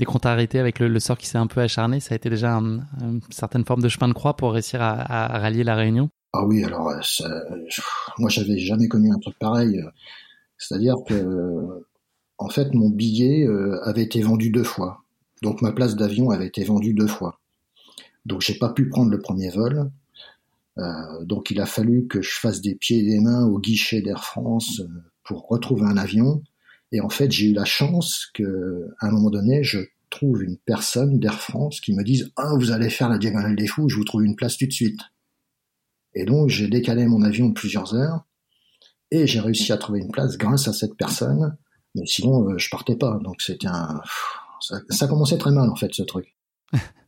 [0.00, 2.00] des contrariétés avec le, sort qui s'est un peu acharné.
[2.00, 5.62] Ça a été déjà une certaine forme de chemin de croix pour réussir à, rallier
[5.62, 6.08] la réunion.
[6.32, 7.00] Ah oui alors euh,
[8.18, 9.82] moi j'avais jamais connu un truc pareil.
[10.56, 11.84] C'est-à-dire que
[12.38, 15.02] en fait mon billet euh, avait été vendu deux fois.
[15.42, 17.40] Donc ma place d'avion avait été vendue deux fois.
[18.26, 19.90] Donc j'ai pas pu prendre le premier vol
[21.24, 24.24] donc il a fallu que je fasse des pieds et des mains au guichet d'Air
[24.24, 24.88] France euh,
[25.24, 26.42] pour retrouver un avion.
[26.92, 29.78] Et en fait, j'ai eu la chance que, à un moment donné, je
[30.10, 33.66] trouve une personne d'Air France qui me dise ah vous allez faire la diagonale des
[33.66, 35.00] fous, je vous trouve une place tout de suite.
[36.14, 38.26] Et donc j'ai décalé mon avion plusieurs heures
[39.12, 41.56] et j'ai réussi à trouver une place grâce à cette personne.
[41.94, 43.20] Mais sinon euh, je partais pas.
[43.22, 44.00] Donc c'était un
[44.60, 46.36] ça, ça commençait très mal en fait ce truc.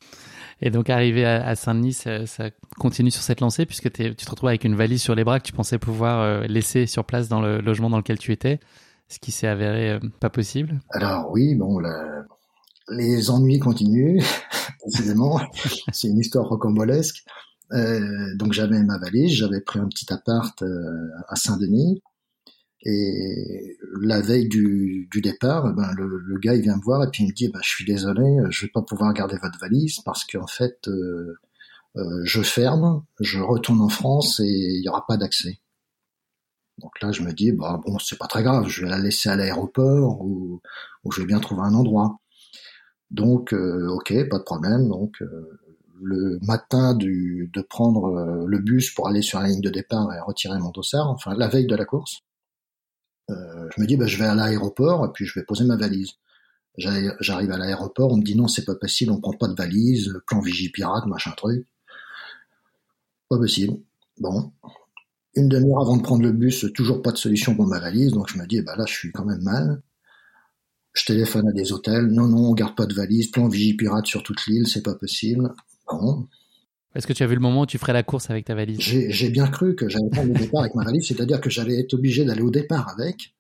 [0.64, 4.62] Et donc arrivé à, Saint-Denis, ça, continue sur cette lancée puisque tu te retrouves avec
[4.62, 7.60] une valise sur les bras que tu pensais pouvoir euh, laisser sur place dans le
[7.60, 8.60] logement dans lequel tu étais,
[9.08, 10.80] ce qui s'est avéré euh, pas possible.
[10.90, 11.80] Alors oui, bon,
[12.90, 14.22] les ennuis continuent,
[14.94, 15.40] évidemment.
[15.92, 17.24] C'est une histoire rocambolesque.
[17.72, 20.62] Euh, donc j'avais ma valise, j'avais pris un petit appart
[21.28, 22.00] à Saint-Denis.
[22.84, 27.10] Et la veille du, départ, eh ben, le, le, gars il vient me voir et
[27.10, 30.00] puis il me dit bah, je suis désolé, je vais pas pouvoir garder votre valise
[30.00, 31.38] parce qu'en fait euh,
[31.96, 35.60] euh, je ferme, je retourne en France et il y aura pas d'accès.
[36.78, 39.28] Donc là je me dis bah bon c'est pas très grave, je vais la laisser
[39.28, 40.60] à l'aéroport ou,
[41.04, 42.18] ou je vais bien trouver un endroit.
[43.10, 44.88] Donc euh, ok pas de problème.
[44.88, 45.60] Donc euh,
[46.02, 50.20] le matin de prendre euh, le bus pour aller sur la ligne de départ et
[50.20, 52.22] retirer mon dossard, enfin la veille de la course
[53.32, 55.76] euh, je me dis, bah, je vais à l'aéroport et puis je vais poser ma
[55.76, 56.12] valise.
[56.78, 60.12] J'arrive à l'aéroport, on me dit non, c'est pas possible, on prend pas de valise,
[60.26, 61.66] plan Vigipirate, machin truc.
[63.28, 63.78] Pas possible.
[64.18, 64.52] Bon.
[65.34, 68.28] Une demi-heure avant de prendre le bus, toujours pas de solution pour ma valise, donc
[68.30, 69.82] je me dis, bah là, je suis quand même mal.
[70.94, 74.22] Je téléphone à des hôtels, non, non, on garde pas de valise, plan Vigipirate sur
[74.22, 75.54] toute l'île, c'est pas possible.
[75.90, 76.28] Bon.
[76.94, 78.78] Est-ce que tu as vu le moment où tu ferais la course avec ta valise?
[78.80, 81.94] J'ai bien cru que j'allais prendre le départ avec ma valise, c'est-à-dire que j'allais être
[81.94, 83.34] obligé d'aller au départ avec,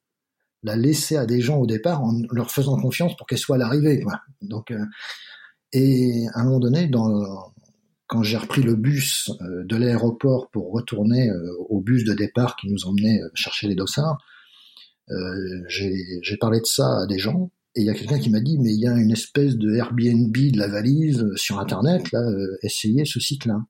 [0.62, 3.58] la laisser à des gens au départ en leur faisant confiance pour qu'elle soit à
[3.58, 4.02] l'arrivée.
[4.42, 4.84] Euh,
[5.72, 6.90] et à un moment donné,
[8.06, 12.56] quand j'ai repris le bus euh, de l'aéroport pour retourner euh, au bus de départ
[12.56, 14.18] qui nous emmenait chercher les dossards,
[15.68, 18.58] j'ai parlé de ça à des gens et il y a quelqu'un qui m'a dit,
[18.58, 22.20] mais il y a une espèce de Airbnb de la valise euh, sur Internet, là,
[22.20, 23.64] euh, essayez ce site-là.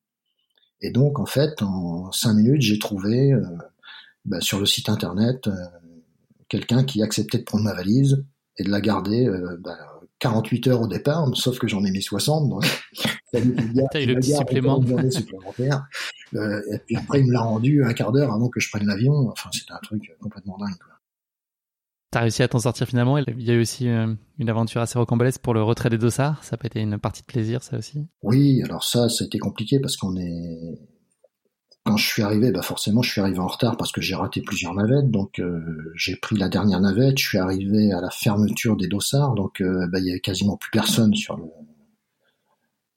[0.81, 3.43] Et donc, en fait, en cinq minutes, j'ai trouvé euh,
[4.25, 5.49] bah, sur le site Internet
[6.49, 8.25] quelqu'un qui acceptait de prendre ma valise
[8.59, 9.31] et de la garder
[9.61, 9.79] bah,
[10.19, 12.51] 48 heures au départ, sauf que j'en ai mis 60.
[12.51, 12.65] Donc,
[13.33, 13.55] ça eu
[14.07, 14.83] le petit supplément.
[15.11, 15.87] supplémentaire.
[16.35, 19.31] et puis après, il me l'a rendu un quart d'heure avant que je prenne l'avion.
[19.31, 20.77] Enfin, c'était un truc complètement dingue.
[20.85, 20.92] Quoi.
[22.13, 23.17] T'as réussi à t'en sortir finalement.
[23.17, 24.07] Il y a eu aussi euh,
[24.39, 26.45] une aventure assez rocambolesque pour le retrait des dossards.
[26.45, 28.07] Ça peut être une partie de plaisir, ça aussi.
[28.23, 30.79] Oui, alors ça, ça a été compliqué parce qu'on est.
[31.87, 34.43] Quand je suis arrivé, bah forcément, je suis arrivé en retard parce que j'ai raté
[34.43, 35.11] plusieurs navettes.
[35.11, 35.63] Donc, euh,
[35.95, 37.19] j'ai pris la dernière navette.
[37.19, 39.33] Je suis arrivé à la fermeture des dossards.
[39.33, 41.41] Donc, euh, bah, il y avait quasiment plus personne sur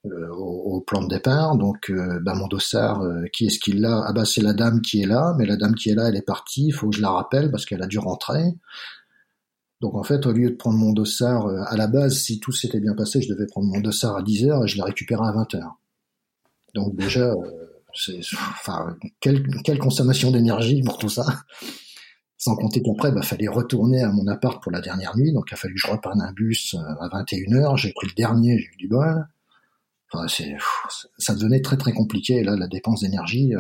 [0.04, 1.56] au, plan de départ.
[1.56, 1.90] Donc,
[2.22, 3.02] bah, mon dossard,
[3.32, 4.04] qui est-ce qu'il a?
[4.06, 6.18] Ah bah c'est la dame qui est là, mais la dame qui est là, elle
[6.18, 6.68] est partie.
[6.68, 8.56] Il faut que je la rappelle parce qu'elle a dû rentrer.
[9.82, 12.52] Donc en fait, au lieu de prendre mon dossard euh, à la base, si tout
[12.52, 15.22] s'était bien passé, je devais prendre mon dossard à 10 heures et je l'ai récupéré
[15.26, 15.80] à 20 heures.
[16.74, 17.36] Donc déjà, euh,
[17.94, 21.26] c'est, enfin, quelle, quelle consommation d'énergie pour tout ça.
[22.38, 25.54] Sans compter qu'après, bah, fallait retourner à mon appart pour la dernière nuit, donc il
[25.54, 27.78] a fallu que je reprenne un bus euh, à 21 heures.
[27.78, 29.28] J'ai pris le dernier, j'ai eu du bol.
[30.12, 30.56] Enfin, c'est,
[31.18, 32.44] ça devenait très très compliqué.
[32.44, 33.54] là, la dépense d'énergie.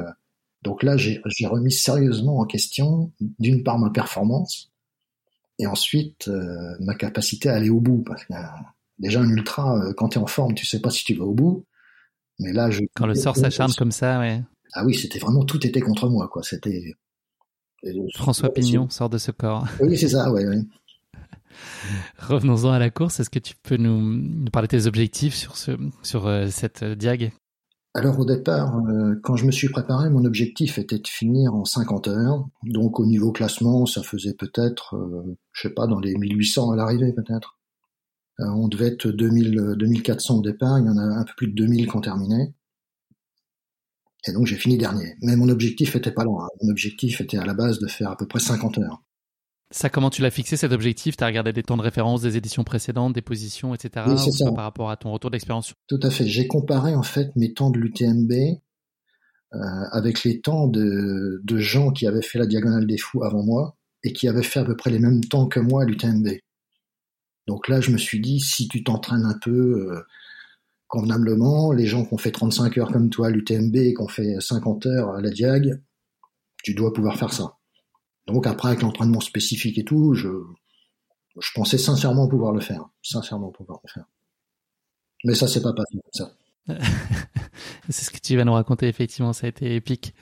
[0.61, 4.71] donc là, j'ai remis sérieusement en question, d'une part ma performance,
[5.59, 8.03] et ensuite euh, ma capacité à aller au bout.
[8.05, 8.37] Parce que euh,
[8.99, 11.25] déjà un ultra, euh, quand tu es en forme, tu sais pas si tu vas
[11.25, 11.65] au bout.
[12.39, 12.81] Mais là, je...
[12.95, 14.41] quand le sort s'acharne comme ça, ouais.
[14.73, 16.43] Ah oui, c'était vraiment tout était contre moi, quoi.
[16.43, 16.95] C'était
[18.15, 19.67] François Pignon sort de ce corps.
[19.79, 20.45] Oui, c'est ça, ouais.
[20.45, 20.61] ouais.
[22.17, 23.19] Revenons-en à la course.
[23.19, 25.71] Est-ce que tu peux nous, nous, parler de tes objectifs sur, ce,
[26.03, 27.31] sur cette diag
[27.95, 31.63] alors au départ, euh, quand je me suis préparé, mon objectif était de finir en
[31.63, 32.45] 50 heures.
[32.63, 36.75] Donc au niveau classement, ça faisait peut-être, euh, je sais pas, dans les 1800 à
[36.75, 37.57] l'arrivée peut-être.
[38.41, 41.47] Euh, on devait être 2000, 2400 au départ, il y en a un peu plus
[41.47, 42.53] de 2000 qui ont terminé.
[44.27, 45.15] Et donc j'ai fini dernier.
[45.21, 46.49] Mais mon objectif était pas loin.
[46.61, 49.04] Mon objectif était à la base de faire à peu près 50 heures.
[49.71, 51.17] Ça, comment tu l'as fixé cet objectif?
[51.17, 54.05] Tu as regardé des temps de référence des éditions précédentes, des positions, etc.
[54.07, 54.51] Oui, c'est ça.
[54.51, 55.73] Par rapport à ton retour d'expérience?
[55.87, 56.27] Tout à fait.
[56.27, 58.31] J'ai comparé en fait mes temps de l'UTMB
[59.53, 59.57] euh,
[59.91, 63.75] avec les temps de, de gens qui avaient fait la Diagonale des Fous avant moi
[64.03, 66.27] et qui avaient fait à peu près les mêmes temps que moi à l'UTMB.
[67.47, 70.01] Donc là, je me suis dit, si tu t'entraînes un peu euh,
[70.87, 74.07] convenablement, les gens qui ont fait 35 heures comme toi à l'UTMB et qui ont
[74.07, 75.81] fait 50 heures à la Diag,
[76.63, 77.57] tu dois pouvoir faire ça.
[78.27, 80.29] Donc après, avec l'entraînement spécifique et tout, je,
[81.53, 82.85] pensais sincèrement pouvoir le faire.
[83.03, 84.05] Sincèrement pouvoir le faire.
[85.23, 86.31] Mais ça, c'est pas passé comme ça.
[87.89, 90.13] c'est ce que tu vas nous raconter, effectivement, ça a été épique.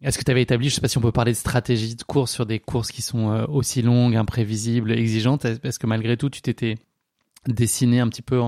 [0.00, 2.02] Est-ce que tu avais établi, je sais pas si on peut parler de stratégie de
[2.04, 5.44] course sur des courses qui sont euh, aussi longues, imprévisibles, exigeantes?
[5.44, 6.76] Est-ce que malgré tout, tu t'étais
[7.48, 8.40] dessiné un petit peu,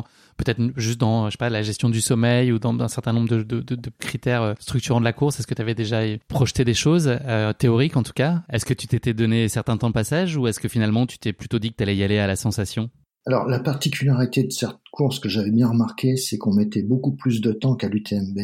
[0.42, 3.28] peut-être juste dans, je sais pas, la gestion du sommeil ou dans un certain nombre
[3.28, 7.08] de, critères euh, structurants de la course Est-ce que tu avais déjà projeté des choses,
[7.08, 8.42] euh, théoriques en tout cas?
[8.50, 11.32] Est-ce que tu t'étais donné certains temps de passage ou est-ce que finalement tu t'es
[11.32, 12.90] plutôt dit que tu allais y aller à la sensation?
[13.26, 17.40] Alors, la particularité de cette course que j'avais bien remarqué, c'est qu'on mettait beaucoup plus
[17.40, 18.38] de temps qu'à l'UTMB.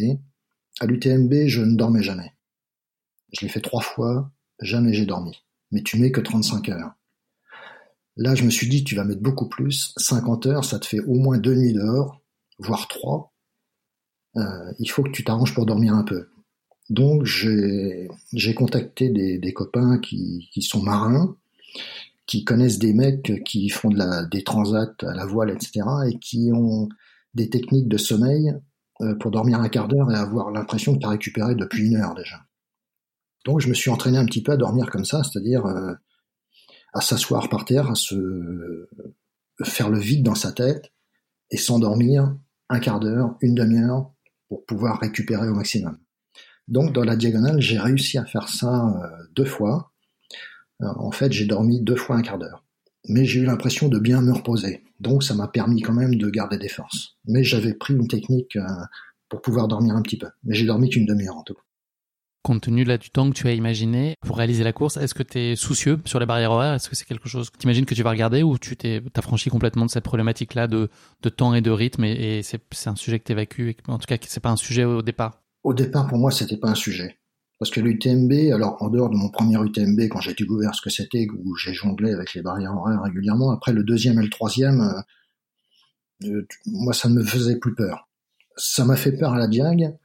[0.80, 2.34] À l'UTMB, je ne dormais jamais.
[3.32, 4.30] Je l'ai fait trois fois,
[4.60, 5.32] jamais j'ai dormi.
[5.72, 6.92] Mais tu mets que 35 heures.
[8.16, 9.92] Là, je me suis dit, tu vas mettre beaucoup plus.
[9.96, 12.22] 50 heures, ça te fait au moins deux nuits dehors,
[12.58, 13.34] voire trois.
[14.36, 16.28] Euh, il faut que tu t'arranges pour dormir un peu.
[16.88, 21.36] Donc, j'ai contacté des, copains qui, sont marins,
[22.26, 26.18] qui connaissent des mecs qui font de la, des transats à la voile, etc., et
[26.18, 26.88] qui ont
[27.34, 28.54] des techniques de sommeil
[29.02, 31.96] euh, pour dormir un quart d'heure et avoir l'impression que tu as récupéré depuis une
[31.96, 32.46] heure déjà.
[33.44, 35.92] Donc je me suis entraîné un petit peu à dormir comme ça, c'est-à-dire euh,
[36.96, 38.88] à s'asseoir par terre, à se
[39.62, 40.92] faire le vide dans sa tête
[41.50, 42.34] et s'endormir
[42.68, 44.12] un quart d'heure, une demi-heure
[44.48, 45.98] pour pouvoir récupérer au maximum.
[46.68, 49.92] Donc dans la diagonale, j'ai réussi à faire ça euh, deux fois.
[50.80, 52.64] en fait, j'ai dormi deux fois un quart d'heure.
[53.08, 54.82] Mais j'ai eu l'impression de bien me reposer.
[54.98, 57.16] Donc ça m'a permis quand même de garder des forces.
[57.26, 58.66] Mais j'avais pris une technique euh,
[59.28, 60.28] pour pouvoir dormir un petit peu.
[60.44, 61.62] Mais j'ai dormi qu'une demi-heure en tout cas.
[62.46, 65.24] Compte tenu là du temps que tu as imaginé pour réaliser la course, est-ce que
[65.24, 66.74] tu es soucieux sur les barrières horaires?
[66.74, 69.02] Est-ce que c'est quelque chose que tu imagines que tu vas regarder ou tu t'es
[69.16, 70.88] as franchi complètement de cette problématique-là de,
[71.22, 74.16] de temps et de rythme et, c'est un sujet que tu évacues En tout cas,
[74.24, 75.42] c'est pas un sujet au départ?
[75.64, 77.18] Au départ, pour moi, c'était pas un sujet.
[77.58, 80.90] Parce que l'UTMB, alors en dehors de mon premier UTMB, quand j'ai découvert ce que
[80.90, 84.82] c'était, où j'ai jonglé avec les barrières horaires régulièrement, après le deuxième et le troisième,
[84.82, 88.08] euh, euh, moi ça ne me faisait plus peur.
[88.56, 89.96] Ça m'a fait peur à la Diag,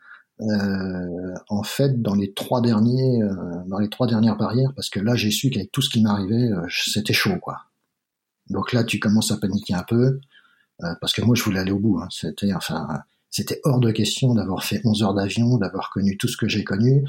[0.42, 3.30] euh, en fait dans les trois derniers, euh,
[3.68, 6.52] dans les trois dernières barrières, parce que là j'ai su qu'avec tout ce qui m'arrivait,
[6.52, 7.66] euh, c'était chaud quoi.
[8.50, 10.20] Donc là tu commences à paniquer un peu,
[11.00, 12.00] parce que moi je voulais aller au bout.
[12.00, 12.08] Hein.
[12.10, 12.88] C'était enfin
[13.30, 16.64] c'était hors de question d'avoir fait 11 heures d'avion, d'avoir connu tout ce que j'ai
[16.64, 17.06] connu,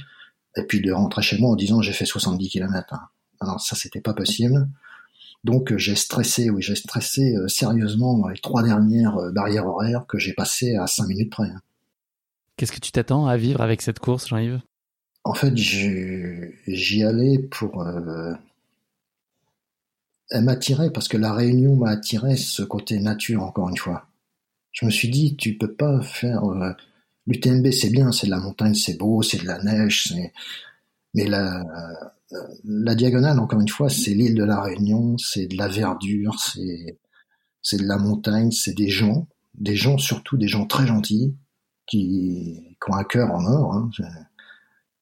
[0.57, 2.93] et puis de rentrer chez moi en disant j'ai fait 70 km.
[2.93, 3.01] Hein.
[3.41, 4.69] Alors ça c'était pas possible.
[5.43, 10.35] Donc j'ai stressé, oui j'ai stressé sérieusement dans les trois dernières barrières horaires que j'ai
[10.35, 11.49] passées à 5 minutes près.
[11.49, 11.63] Hein.
[12.57, 14.61] Qu'est-ce que tu t'attends à vivre avec cette course, Jean-Yves?
[15.25, 17.83] En fait, j'y allais pour...
[17.83, 18.33] Euh,
[20.31, 24.07] elle m'attirait parce que la Réunion m'a attiré ce côté nature, encore une fois.
[24.73, 26.45] Je me suis dit, tu peux pas faire...
[26.45, 26.73] Euh,
[27.29, 30.13] L'UTMB, c'est bien, c'est de la montagne, c'est beau, c'est de la neige,
[31.15, 31.65] mais la,
[32.65, 36.99] la diagonale, encore une fois, c'est l'île de la Réunion, c'est de la verdure, c'est
[37.63, 41.37] c'est de la montagne, c'est des gens, des gens surtout des gens très gentils,
[41.87, 43.75] qui, ont un cœur en or.
[43.75, 43.91] Hein.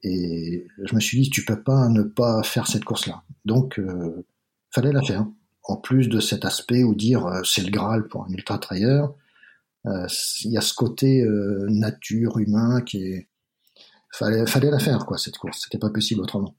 [0.02, 3.22] Et je me suis dit, tu peux pas ne pas faire cette course-là.
[3.44, 4.24] Donc, euh,
[4.70, 5.26] fallait la faire.
[5.62, 9.12] En plus de cet aspect où dire euh, c'est le Graal pour un ultra trailer,
[9.86, 10.06] euh,
[10.44, 13.28] il y a ce côté euh, nature humain qui est
[14.12, 15.62] fallait fallait la faire quoi cette course.
[15.64, 16.54] C'était pas possible autrement.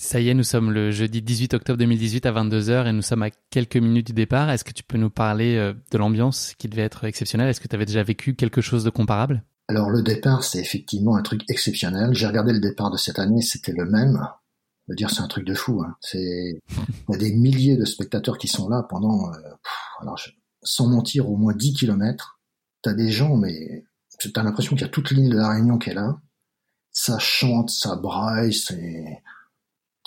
[0.00, 3.24] Ça y est, nous sommes le jeudi 18 octobre 2018 à 22h et nous sommes
[3.24, 4.48] à quelques minutes du départ.
[4.48, 7.48] Est-ce que tu peux nous parler euh, de l'ambiance qui devait être exceptionnelle?
[7.48, 9.42] Est-ce que tu avais déjà vécu quelque chose de comparable?
[9.66, 12.14] Alors le départ, c'est effectivement un truc exceptionnel.
[12.14, 14.24] J'ai regardé le départ de cette année, c'était le même.
[14.86, 15.82] Je veux dire, c'est un truc de fou.
[15.82, 15.96] Hein.
[16.00, 19.38] C'est il y a des milliers de spectateurs qui sont là pendant, euh,
[20.00, 20.20] alors
[20.62, 22.38] sans mentir, au moins 10 kilomètres.
[22.82, 23.84] T'as des gens, mais
[24.32, 26.20] t'as l'impression qu'il y a toute l'île de la Réunion qui est là.
[26.92, 29.22] Ça chante, ça braille, c'est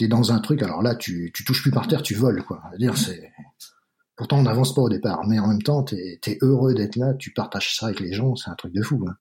[0.02, 2.62] t'es dans un truc, alors là, tu, tu touches plus par terre, tu voles, quoi.
[2.80, 3.32] dire, c'est,
[4.16, 7.14] pourtant, on n'avance pas au départ, mais en même temps, t'es, es heureux d'être là,
[7.14, 9.16] tu partages ça avec les gens, c'est un truc de fou, hein.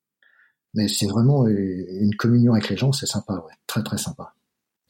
[0.73, 3.53] Mais c'est vraiment une communion avec les gens, c'est sympa, ouais.
[3.67, 4.35] Très, très sympa.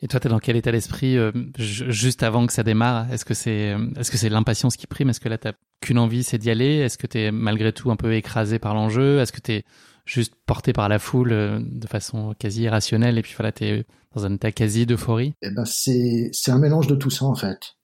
[0.02, 3.12] Et toi, t'es dans quel état d'esprit euh, juste avant que ça démarre?
[3.12, 5.10] Est-ce que c'est est-ce que c'est l'impatience qui prime?
[5.10, 6.76] Est-ce que là t'as qu'une envie, c'est d'y aller?
[6.78, 9.20] Est-ce que t'es malgré tout un peu écrasé par l'enjeu?
[9.20, 9.64] Est-ce que t'es
[10.06, 13.84] juste porté par la foule euh, de façon quasi irrationnelle et puis voilà, t'es
[14.14, 15.34] dans un état quasi d'euphorie?
[15.42, 17.76] Eh ben c'est c'est un mélange de tout ça en fait.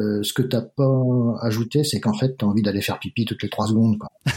[0.00, 3.44] Euh, ce que t'as pas ajouté, c'est qu'en fait t'as envie d'aller faire pipi toutes
[3.44, 4.10] les trois secondes quoi.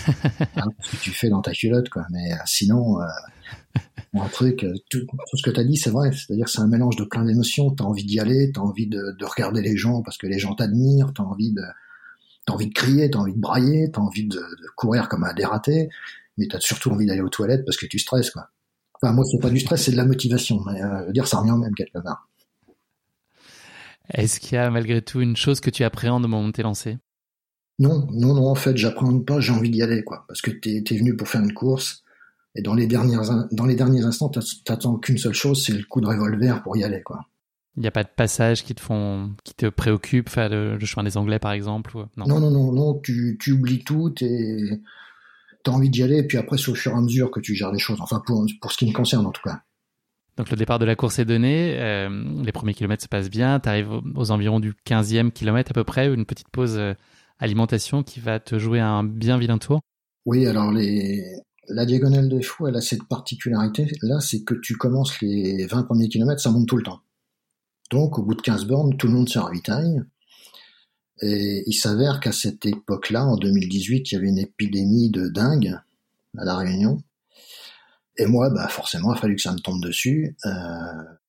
[0.55, 2.05] Hein, ce que tu fais dans ta culotte quoi.
[2.11, 2.99] Mais euh, sinon,
[4.13, 6.11] un truc, euh, tout, tout ce que t'as dit c'est vrai.
[6.11, 7.71] C'est-à-dire c'est un mélange de plein d'émotions.
[7.71, 10.55] T'as envie d'y aller, t'as envie de, de, regarder les gens parce que les gens
[10.55, 11.63] t'admirent, t'as envie de
[12.45, 15.33] t'as envie de crier, t'as envie de brailler, t'as envie de, de courir comme un
[15.33, 15.89] dératé
[16.37, 18.49] mais t'as surtout envie d'aller aux toilettes parce que tu stresses, quoi.
[19.01, 20.63] Enfin, moi, c'est pas du stress, c'est de la motivation.
[20.65, 22.27] Mais, euh, dire, ça revient même quelque part.
[24.13, 26.63] Est-ce qu'il y a malgré tout une chose que tu appréhendes au moment de t'es
[26.63, 26.97] lancé
[27.77, 30.25] Non, non, non, en fait, j'appréhende pas, j'ai envie d'y aller, quoi.
[30.27, 32.03] Parce que t'es es venu pour faire une course,
[32.57, 34.31] et dans les, dernières, dans les derniers instants,
[34.65, 37.27] t'attends qu'une seule chose, c'est le coup de revolver pour y aller, quoi.
[37.77, 41.03] Il n'y a pas de passage qui te font, qui te préoccupe, faire le, chemin
[41.03, 42.25] des Anglais, par exemple non?
[42.25, 44.81] non, non, non, non, tu, tu oublies tout, t'es
[45.63, 47.53] t'as envie d'y aller, et puis après, c'est au fur et à mesure que tu
[47.53, 48.01] gères les choses.
[48.01, 49.61] Enfin, pour, pour ce qui me concerne, en tout cas.
[50.37, 52.09] Donc le départ de la course est donné, euh,
[52.43, 55.83] les premiers kilomètres se passent bien, tu arrives aux environs du 15e kilomètre à peu
[55.83, 56.93] près, une petite pause euh,
[57.39, 59.81] alimentation qui va te jouer un bien vilain tour?
[60.25, 61.23] Oui, alors les...
[61.69, 65.83] la diagonale des fous, elle a cette particularité là, c'est que tu commences les 20
[65.83, 67.01] premiers kilomètres, ça monte tout le temps.
[67.91, 70.01] Donc au bout de 15 bornes, tout le monde se ravitaille.
[71.21, 75.79] Et il s'avère qu'à cette époque-là, en 2018, il y avait une épidémie de dingue
[76.37, 77.01] à La Réunion.
[78.17, 80.35] Et moi, bah forcément, il a fallu que ça me tombe dessus.
[80.45, 80.49] Euh...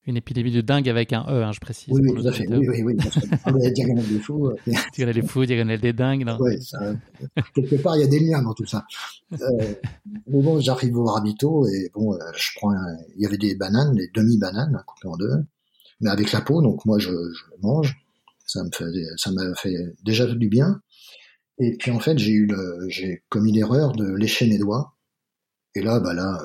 [0.09, 1.93] Une épidémie de dingue avec un E, hein, je précise.
[1.93, 2.47] Oui, oui, tout à fait.
[2.47, 2.95] Oui, oui, oui.
[2.95, 3.19] Parce
[3.73, 4.47] diagonale des fous.
[4.47, 4.55] Euh,
[4.93, 6.25] diagonale des fous, diagonale des dingues.
[6.25, 6.79] Non ça,
[7.53, 8.85] quelque part, il y a des liens dans tout ça.
[9.33, 9.37] Euh,
[10.25, 12.71] mais bon, j'arrive au Rabito et bon, euh, je prends.
[12.71, 12.97] Un...
[13.17, 15.45] Il y avait des bananes, des demi-bananes coupées en deux,
[16.01, 16.63] mais avec la peau.
[16.63, 17.95] Donc moi, je, je mange.
[18.47, 18.85] Ça me fait,
[19.17, 20.81] ça m'a fait déjà du bien.
[21.59, 24.95] Et puis en fait, j'ai eu le, j'ai commis l'erreur de lécher mes doigts
[25.75, 26.41] et là, bah là,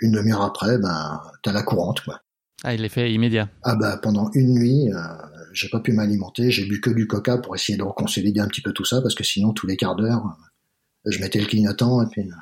[0.00, 2.20] une demi-heure après, ben, t'as la courante, quoi.
[2.64, 3.48] Ah, il est fait immédiat.
[3.62, 4.98] Ah bah pendant une nuit, euh,
[5.52, 8.60] j'ai pas pu m'alimenter, j'ai bu que du coca pour essayer de reconsolider un petit
[8.60, 10.24] peu tout ça, parce que sinon tous les quarts d'heure,
[11.06, 12.34] euh, je mettais le clignotant et puis euh,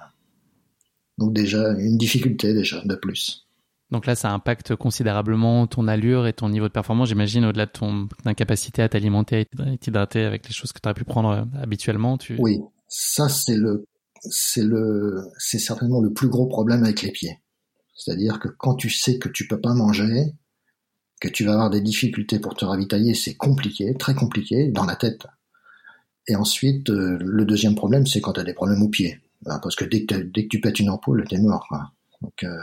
[1.16, 3.46] donc déjà une difficulté déjà de plus.
[3.90, 7.72] Donc là, ça impacte considérablement ton allure et ton niveau de performance, j'imagine, au-delà de
[7.72, 12.16] ton incapacité à t'alimenter, à t'hydrater avec les choses que tu aurais pu prendre habituellement.
[12.16, 12.36] Tu...
[12.38, 13.84] Oui, ça c'est le
[14.22, 17.38] c'est le, c'est certainement le plus gros problème avec les pieds.
[18.00, 20.32] C'est-à-dire que quand tu sais que tu peux pas manger,
[21.20, 24.96] que tu vas avoir des difficultés pour te ravitailler, c'est compliqué, très compliqué, dans la
[24.96, 25.26] tête.
[26.26, 29.20] Et ensuite, euh, le deuxième problème, c'est quand tu as des problèmes aux pieds.
[29.42, 31.68] Ben, parce que dès que, dès tu pètes une ampoule, t'es mort.
[32.22, 32.56] Donc, euh,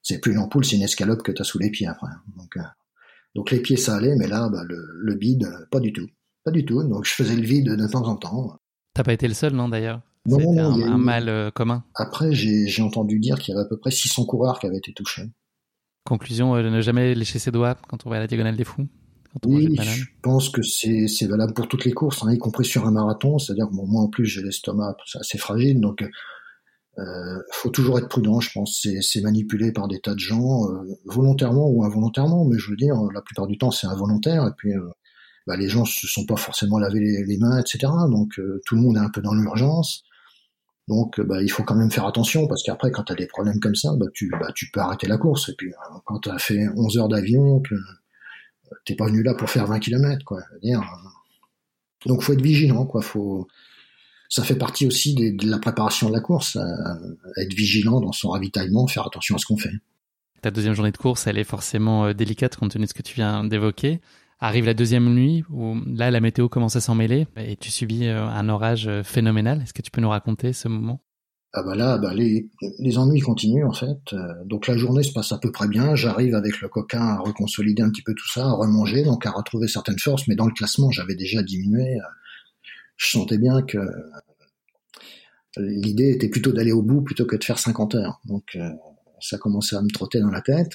[0.00, 2.10] c'est plus une ampoule, c'est une escalope que tu as sous les pieds après.
[2.36, 2.62] Donc, euh,
[3.34, 6.08] donc les pieds, ça allait, mais là, bah, le, le bide, pas du tout.
[6.44, 6.82] Pas du tout.
[6.84, 8.60] Donc je faisais le vide de temps en temps.
[8.94, 10.02] T'as pas été le seul, non, d'ailleurs?
[10.32, 11.84] Un, mal euh, commun.
[11.94, 14.92] Après, j'ai entendu dire qu'il y avait à peu près 600 coureurs qui avaient été
[14.92, 15.30] touchés.
[16.08, 18.88] Conclusion, euh, ne jamais lécher ses doigts quand on va à la diagonale des fous
[19.44, 22.90] oui, je pense que c'est valable pour toutes les courses, hein, y compris sur un
[22.90, 23.38] marathon.
[23.38, 26.02] C'est-à-dire que moi en plus j'ai l'estomac assez fragile, donc
[26.98, 28.40] euh, faut toujours être prudent.
[28.40, 32.46] Je pense c'est manipulé par des tas de gens, euh, volontairement ou involontairement.
[32.46, 34.44] Mais je veux dire, la plupart du temps c'est involontaire.
[34.46, 34.72] Et puis
[35.46, 37.92] bah, les gens se sont pas forcément lavé les, les mains, etc.
[38.10, 40.04] Donc tout le monde est un peu dans l'urgence.
[40.88, 43.60] Donc, bah, il faut quand même faire attention parce qu'après, quand tu as des problèmes
[43.60, 45.50] comme ça, bah, tu, bah, tu peux arrêter la course.
[45.50, 47.76] Et puis, euh, quand tu as fait 11 heures d'avion, euh,
[48.86, 50.40] t'es pas venu là pour faire 20 km, quoi.
[50.62, 52.08] Dire, euh.
[52.08, 53.02] donc, faut être vigilant, quoi.
[54.30, 56.58] Ça fait partie aussi de, la préparation de la course,
[57.36, 59.72] être vigilant dans son ravitaillement, faire attention à ce qu'on fait.
[60.42, 63.14] Ta deuxième journée de course, elle est forcément délicate compte tenu de ce que tu
[63.14, 64.00] viens d'évoquer.
[64.40, 68.06] Arrive la deuxième nuit où là la météo commence à s'en mêler et tu subis
[68.06, 69.62] euh, un orage euh, phénoménal.
[69.62, 71.00] Est-ce que tu peux nous raconter ce moment?
[71.52, 73.98] Ah bah là, bah les, les ennuis continuent en fait.
[74.12, 75.96] Euh, donc la journée se passe à peu près bien.
[75.96, 79.32] J'arrive avec le coquin à reconsolider un petit peu tout ça, à remanger, donc à
[79.32, 80.28] retrouver certaines forces.
[80.28, 81.98] Mais dans le classement, j'avais déjà diminué.
[82.96, 83.78] Je sentais bien que
[85.56, 88.20] l'idée était plutôt d'aller au bout plutôt que de faire 50 heures.
[88.24, 88.56] Donc
[89.20, 90.74] ça commençait à me trotter dans la tête.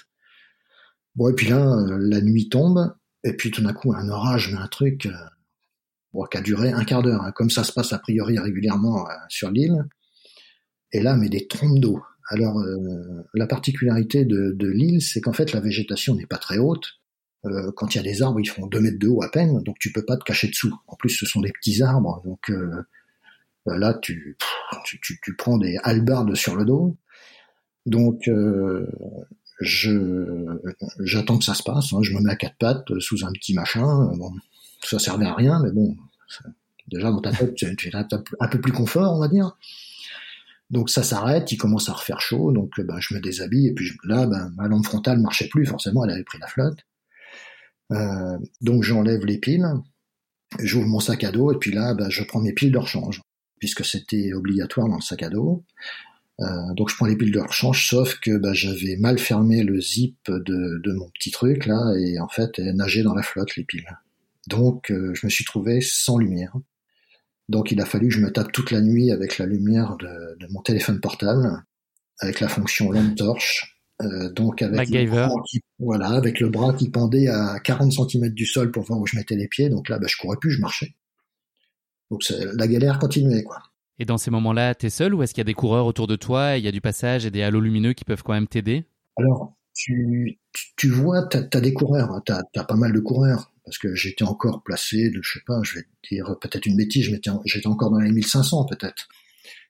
[1.16, 2.94] Bon et puis là, la nuit tombe
[3.24, 6.84] et puis tout d'un coup, un orage, mais un truc euh, qui a duré un
[6.84, 9.86] quart d'heure, hein, comme ça se passe a priori régulièrement euh, sur l'île.
[10.92, 12.02] Et là, mais des trompes d'eau.
[12.30, 17.00] Alors, euh, la particularité de, l'île, c'est qu'en fait, la végétation n'est pas très haute.
[17.76, 19.78] Quand il y a des arbres, ils font deux mètres de haut à peine, donc
[19.78, 20.74] tu peux pas te cacher dessous.
[20.88, 22.50] En plus, ce sont des petits arbres, donc
[23.66, 24.38] là, tu,
[24.86, 26.98] tu, tu, tu, prends des halbardes sur le dos.
[27.86, 28.30] Donc,
[29.60, 30.58] je
[31.00, 31.94] j'attends que ça se passe.
[31.94, 32.00] Hein.
[32.02, 34.12] Je me mets à quatre pattes euh, sous un petit machin.
[34.12, 34.32] Euh, bon,
[34.84, 35.96] ça servait à rien, mais bon,
[36.88, 39.56] déjà dans ta tête, tu, es un peu plus confort, on va dire.
[40.70, 43.92] Donc ça s'arrête, il commence à refaire chaud, donc ben, je me déshabille et puis
[44.06, 46.80] là, ben, ma lampe frontale marchait plus, forcément, elle avait pris la flotte.
[47.92, 49.68] Euh, donc j'enlève les piles,
[50.60, 53.22] j'ouvre mon sac à dos et puis là, ben, je prends mes piles de rechange,
[53.60, 55.64] puisque c'était obligatoire dans le sac à dos.
[56.40, 59.80] Euh, donc je prends les piles de rechange, sauf que bah, j'avais mal fermé le
[59.80, 63.56] zip de, de, mon petit truc là, et en fait elles nageaient dans la flotte
[63.56, 63.88] les piles.
[64.48, 66.56] Donc euh, je me suis trouvé sans lumière.
[67.50, 70.38] Donc il a fallu que je me tape toute la nuit avec la lumière de,
[70.40, 71.64] de mon téléphone portable,
[72.20, 73.70] avec la fonction lampe torche.
[74.02, 78.30] Euh, donc avec le, bras qui, voilà, avec le bras qui pendait à 40 cm
[78.30, 79.70] du sol pour voir où je mettais les pieds.
[79.70, 80.96] Donc là, bah, je courais plus, je marchais.
[82.10, 83.62] Donc la galère continuait quoi.
[84.00, 86.08] Et dans ces moments-là, tu es seul ou est-ce qu'il y a des coureurs autour
[86.08, 88.48] de toi, il y a du passage et des halos lumineux qui peuvent quand même
[88.48, 88.86] t'aider?
[89.18, 90.40] Alors, tu,
[90.78, 93.94] tu, vois, tu as, des coureurs, hein, tu as, pas mal de coureurs, parce que
[93.94, 97.06] j'étais encore placé, de, je sais pas, je vais dire peut-être une bêtise,
[97.46, 99.08] j'étais encore dans les 1500 peut-être.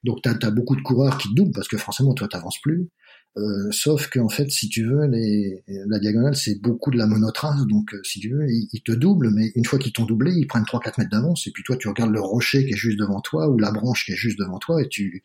[0.04, 2.88] Donc tu as, beaucoup de coureurs qui doublent, parce que forcément, toi, t'avances plus.
[3.36, 7.66] Euh, sauf qu'en fait, si tu veux, les, la diagonale, c'est beaucoup de la monotrace,
[7.66, 10.46] donc euh, si tu veux, ils, te doublent, mais une fois qu'ils t'ont doublé, ils
[10.46, 13.20] prennent 3-4 mètres d'avance, et puis toi, tu regardes le rocher qui est juste devant
[13.20, 15.24] toi, ou la branche qui est juste devant toi, et tu,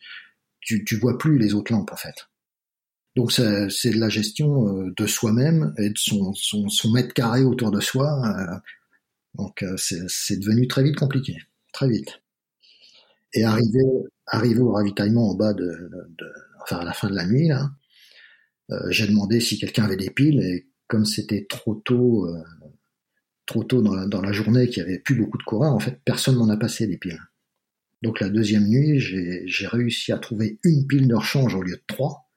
[0.60, 2.28] tu, tu vois plus les autres lampes, en fait.
[3.14, 7.42] Donc c'est de la gestion euh, de soi-même et de son, son, son, mètre carré
[7.42, 8.60] autour de soi.
[9.34, 11.36] donc c'est devenu très vite compliqué,
[11.72, 12.22] très vite.
[13.34, 13.84] Et arriver,
[14.26, 16.32] arriver au ravitaillement en bas de, de,
[16.62, 17.79] enfin à la fin de la nuit là, euh,
[18.88, 22.42] j'ai demandé si quelqu'un avait des piles et comme c'était trop tôt, euh,
[23.46, 26.36] trop tôt dans la, journée, qu'il y avait plus beaucoup de coureurs, en fait, personne
[26.36, 27.20] m'en a passé des piles.
[28.02, 31.82] Donc la deuxième nuit, j'ai réussi à trouver une pile de rechange au lieu de
[31.86, 32.28] trois,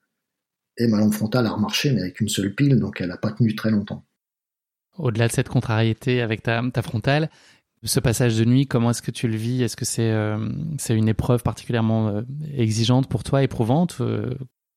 [0.76, 3.32] et ma lampe frontale a remarché, mais avec une seule pile, donc elle n'a pas
[3.32, 4.04] tenu très longtemps.
[4.96, 7.30] Au-delà de cette contrariété avec ta, ta frontale,
[7.82, 9.62] ce passage de nuit, comment est-ce que tu le vis?
[9.62, 12.22] Est-ce que euh, c'est une épreuve particulièrement
[12.56, 14.00] exigeante pour toi, éprouvante?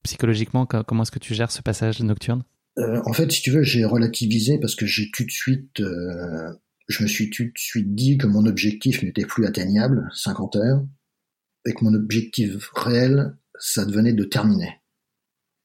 [0.07, 2.43] Psychologiquement, comment est-ce que tu gères ce passage nocturne?
[2.77, 6.53] Euh, En fait, si tu veux, j'ai relativisé parce que j'ai tout de suite, euh,
[6.87, 10.85] je me suis tout de suite dit que mon objectif n'était plus atteignable, 50 heures,
[11.65, 14.79] et que mon objectif réel, ça devenait de terminer.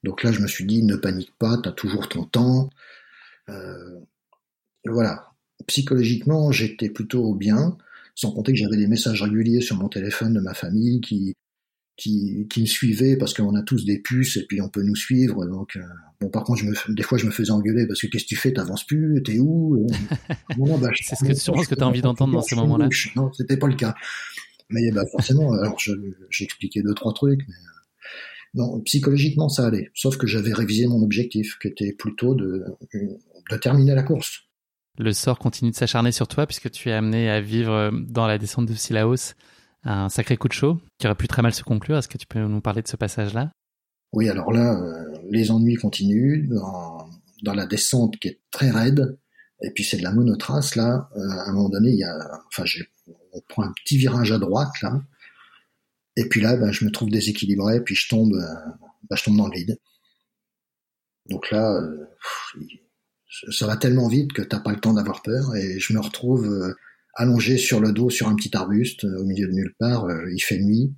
[0.03, 2.69] Donc là, je me suis dit, ne panique pas, tu as toujours ton temps.
[3.49, 3.99] Euh,
[4.85, 5.29] voilà.
[5.67, 7.77] Psychologiquement, j'étais plutôt bien,
[8.15, 11.33] sans compter que j'avais des messages réguliers sur mon téléphone de ma famille qui,
[11.95, 14.95] qui, qui me suivaient parce qu'on a tous des puces et puis on peut nous
[14.95, 15.45] suivre.
[15.45, 15.81] Donc, euh,
[16.19, 18.29] bon, par contre, je me, des fois, je me faisais engueuler parce que qu'est-ce que
[18.29, 19.87] tu fais, t'avances plus, t'es où
[20.57, 22.89] bah, C'est ce que, sûrement ce que tu as envie d'entendre dans ces moments-là.
[23.15, 23.95] Non, c'était pas le cas.
[24.69, 27.41] Mais bah, forcément, alors j'ai expliqué deux, trois trucs.
[27.47, 27.69] Mais, euh,
[28.55, 29.91] non, psychologiquement, ça allait.
[29.93, 32.63] Sauf que j'avais révisé mon objectif, qui était plutôt de,
[33.51, 34.43] de terminer la course.
[34.99, 38.37] Le sort continue de s'acharner sur toi puisque tu es amené à vivre dans la
[38.37, 39.33] descente de Silaos
[39.83, 41.97] un sacré coup de chaud qui aurait pu très mal se conclure.
[41.97, 43.51] Est-ce que tu peux nous parler de ce passage-là?
[44.13, 49.17] Oui, alors là, euh, les ennuis continuent dans, la descente qui est très raide.
[49.61, 51.09] Et puis c'est de la monotrace là.
[51.15, 52.17] Euh, à un moment donné, il y a,
[52.47, 52.63] enfin,
[53.33, 55.01] on prend un petit virage à droite là.
[56.15, 58.71] Et puis là, ben, je me trouve déséquilibré, puis je tombe, euh,
[59.09, 59.79] ben, je tombe dans le vide.
[61.29, 61.81] Donc là,
[63.49, 66.75] ça va tellement vite que t'as pas le temps d'avoir peur, et je me retrouve
[67.13, 70.05] allongé sur le dos sur un petit arbuste euh, au milieu de nulle part.
[70.05, 70.93] Euh, il fait nuit.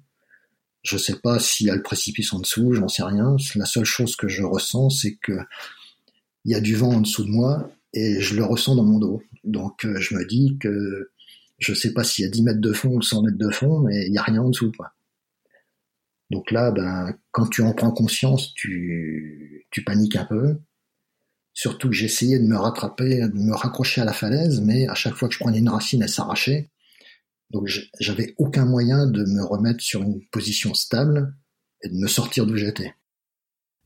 [0.83, 3.35] Je sais pas s'il y a le précipice en dessous, j'en sais rien.
[3.55, 5.33] La seule chose que je ressens, c'est que
[6.45, 8.99] il y a du vent en dessous de moi et je le ressens dans mon
[8.99, 9.23] dos.
[9.43, 11.09] Donc euh, je me dis que
[11.57, 13.79] je sais pas s'il y a 10 mètres de fond ou 100 mètres de fond,
[13.79, 14.71] mais il y a rien en dessous.
[14.77, 14.91] Quoi.
[16.29, 20.59] Donc là, ben, quand tu en prends conscience, tu, tu paniques un peu.
[21.55, 25.13] Surtout que j'essayais de me rattraper, de me raccrocher à la falaise, mais à chaque
[25.13, 26.69] fois que je prenais une racine, elle s'arrachait.
[27.49, 31.33] Donc j'avais aucun moyen de me remettre sur une position stable
[31.81, 32.93] et de me sortir d'où j'étais.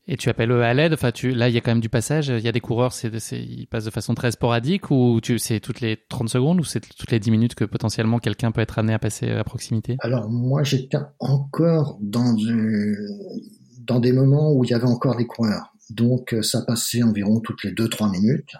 [0.08, 0.94] Et tu appelles à l'aide?
[0.94, 2.26] Enfin, tu, là, il y a quand même du passage.
[2.26, 5.60] Il y a des coureurs, c'est, ils passent de façon très sporadique ou tu, c'est
[5.60, 8.80] toutes les 30 secondes ou c'est toutes les 10 minutes que potentiellement quelqu'un peut être
[8.80, 9.96] amené à passer à proximité?
[10.00, 12.34] Alors moi, j'étais encore dans,
[13.86, 15.69] dans des moments où il y avait encore des coureurs.
[15.90, 18.54] Donc euh, ça passait environ toutes les 2-3 minutes.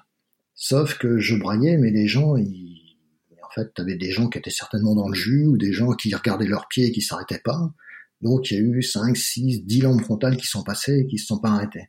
[0.55, 2.99] Sauf que je braillais, mais les gens, ils...
[3.43, 6.14] en fait, t'avais des gens qui étaient certainement dans le jus, ou des gens qui
[6.14, 7.72] regardaient leurs pieds et qui s'arrêtaient pas.
[8.20, 11.18] Donc il y a eu 5, 6, 10 lampes frontales qui sont passées et qui
[11.18, 11.89] se sont pas arrêtées.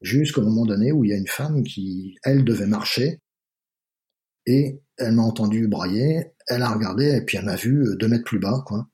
[0.00, 3.20] Jusqu'au moment donné où il y a une femme qui, elle, devait marcher,
[4.46, 8.08] et elle m'a entendu brailler, elle a regardé, et puis elle m'a vu euh, deux
[8.08, 8.88] mètres plus bas, quoi.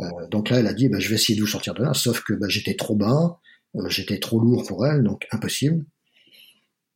[0.00, 1.94] Euh, donc là, elle a dit, bah, je vais essayer de vous sortir de là,
[1.94, 3.38] sauf que bah, j'étais trop bas,
[3.88, 5.84] j'étais trop lourd pour elle, donc impossible.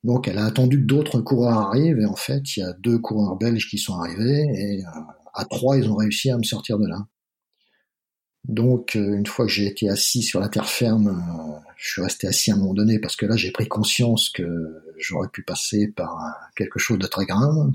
[0.05, 2.99] Donc elle a attendu que d'autres coureurs arrivent, et en fait, il y a deux
[2.99, 5.01] coureurs belges qui sont arrivés, et euh,
[5.35, 7.07] à trois, ils ont réussi à me sortir de là.
[8.45, 12.29] Donc, euh, une fois que j'ai été assis sur la terre ferme, je suis resté
[12.29, 15.89] assis à un moment donné parce que là, j'ai pris conscience que j'aurais pu passer
[15.89, 16.17] par
[16.57, 17.73] quelque chose de très grave.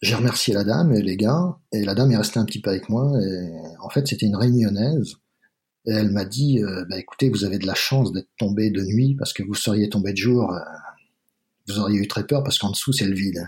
[0.00, 2.70] J'ai remercié la dame et les gars, et la dame est restée un petit peu
[2.70, 3.12] avec moi.
[3.20, 5.16] Et en fait, c'était une réunionnaise
[5.92, 9.14] elle m'a dit, euh, bah, écoutez, vous avez de la chance d'être tombé de nuit
[9.14, 10.60] parce que vous seriez tombé de jour, euh,
[11.66, 13.46] vous auriez eu très peur parce qu'en dessous c'est le vide.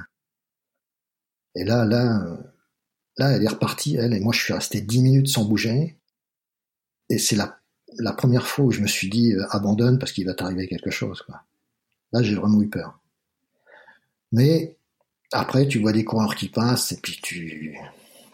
[1.54, 2.36] Et là, là, euh,
[3.18, 5.98] là, elle est repartie, elle, et moi je suis resté dix minutes sans bouger.
[7.08, 7.58] Et c'est la,
[7.98, 11.24] la première fois où je me suis dit, abandonne parce qu'il va t'arriver quelque chose.
[12.12, 13.00] Là, j'ai vraiment eu peur.
[14.32, 14.78] Mais
[15.32, 17.76] après, tu vois des coureurs qui passent et puis tu,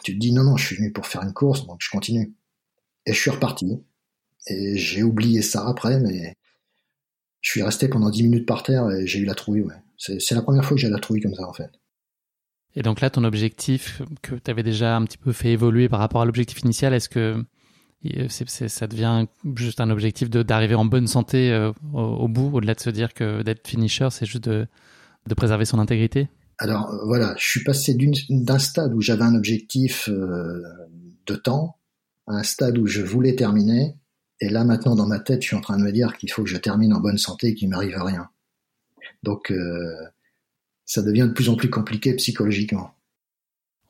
[0.02, 2.34] tu te dis non, non, je suis venu pour faire une course, donc je continue.
[3.06, 3.82] Et je suis reparti.
[4.46, 6.36] Et j'ai oublié ça après, mais
[7.40, 9.74] je suis resté pendant 10 minutes par terre et j'ai eu la trouille, ouais.
[9.96, 11.70] C'est la première fois que j'ai la trouille comme ça, en fait.
[12.74, 15.98] Et donc là, ton objectif que tu avais déjà un petit peu fait évoluer par
[15.98, 17.42] rapport à l'objectif initial, est-ce que
[18.04, 22.90] Et ça devient juste un objectif d'arriver en bonne santé au, bout, au-delà de se
[22.90, 24.66] dire que d'être finisher, c'est juste de,
[25.26, 26.28] de préserver son intégrité?
[26.58, 27.96] Alors voilà, je suis passé
[28.28, 31.78] d'un stade où j'avais un objectif de temps
[32.26, 33.94] à un stade où je voulais terminer.
[34.40, 36.42] Et là maintenant dans ma tête, je suis en train de me dire qu'il faut
[36.42, 38.28] que je termine en bonne santé et qu'il m'arrive rien.
[39.22, 39.52] Donc
[40.86, 42.92] ça devient de plus en plus compliqué psychologiquement.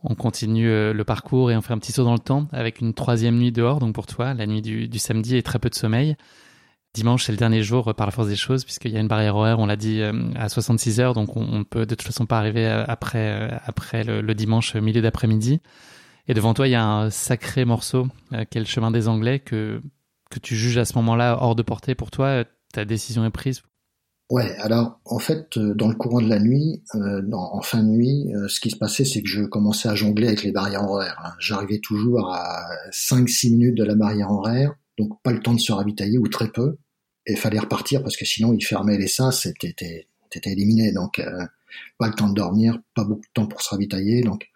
[0.03, 2.81] On continue euh, le parcours et on fait un petit saut dans le temps avec
[2.81, 5.75] une troisième nuit dehors, donc pour toi, la nuit du, samedi et très peu de
[5.75, 6.17] sommeil.
[6.95, 9.09] Dimanche, c'est le dernier jour euh, par la force des choses, puisqu'il y a une
[9.09, 12.07] barrière horaire, on l'a dit, euh, à 66 heures, donc on, ne peut de toute
[12.07, 15.61] façon pas arriver après, après le, dimanche milieu d'après-midi.
[16.29, 18.09] Et devant toi, il y a un sacré morceau,
[18.51, 19.81] qui est le chemin des Anglais, que,
[20.31, 22.45] que tu juges à ce moment-là hors de portée pour toi.
[22.73, 23.63] Ta décision est prise?
[24.29, 27.89] Ouais, alors en fait, euh, dans le courant de la nuit, euh, en fin de
[27.91, 30.83] nuit, euh, ce qui se passait, c'est que je commençais à jongler avec les barrières
[30.83, 31.21] horaires.
[31.25, 31.33] Hein.
[31.39, 35.71] J'arrivais toujours à 5-6 minutes de la barrière horaire, donc pas le temps de se
[35.71, 36.77] ravitailler ou très peu,
[37.27, 40.07] et fallait repartir parce que sinon il fermait les sas, c'était
[40.45, 40.93] éliminé.
[40.93, 41.23] Donc
[41.99, 44.23] pas le temps de dormir, pas beaucoup de temps pour se ravitailler.
[44.23, 44.49] Donc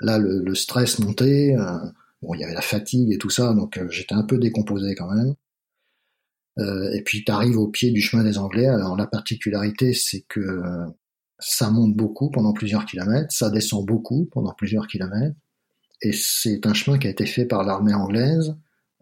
[0.00, 1.54] là, le stress montait.
[2.22, 5.12] Bon, il y avait la fatigue et tout ça, donc j'étais un peu décomposé quand
[5.12, 5.34] même.
[6.58, 8.66] Euh, et puis tu arrives au pied du chemin des Anglais.
[8.66, 10.86] Alors la particularité, c'est que euh,
[11.38, 15.36] ça monte beaucoup pendant plusieurs kilomètres, ça descend beaucoup pendant plusieurs kilomètres,
[16.02, 18.54] et c'est un chemin qui a été fait par l'armée anglaise.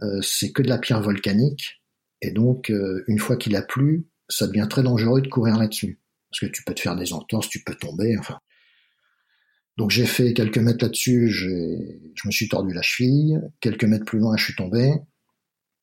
[0.03, 1.83] Euh, c'est que de la pierre volcanique,
[2.23, 2.73] et donc
[3.09, 6.01] une fois qu'il a plu, ça devient très dangereux de courir là-dessus,
[6.31, 8.39] parce que tu peux te faire des entorses, tu peux tomber, enfin.
[9.79, 14.18] Donc j'ai fait quelques mètres là-dessus, je me suis tordu la cheville, quelques mètres plus
[14.18, 14.93] loin, je suis tombé,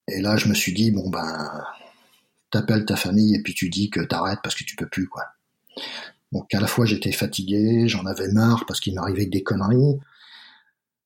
[0.08, 1.64] et là, je me suis dit, bon, ben,
[2.52, 5.24] t'appelles ta famille et puis tu dis que t'arrêtes parce que tu peux plus, quoi.
[6.32, 10.00] Donc, à la fois, j'étais fatigué, j'en avais marre parce qu'il m'arrivait des conneries.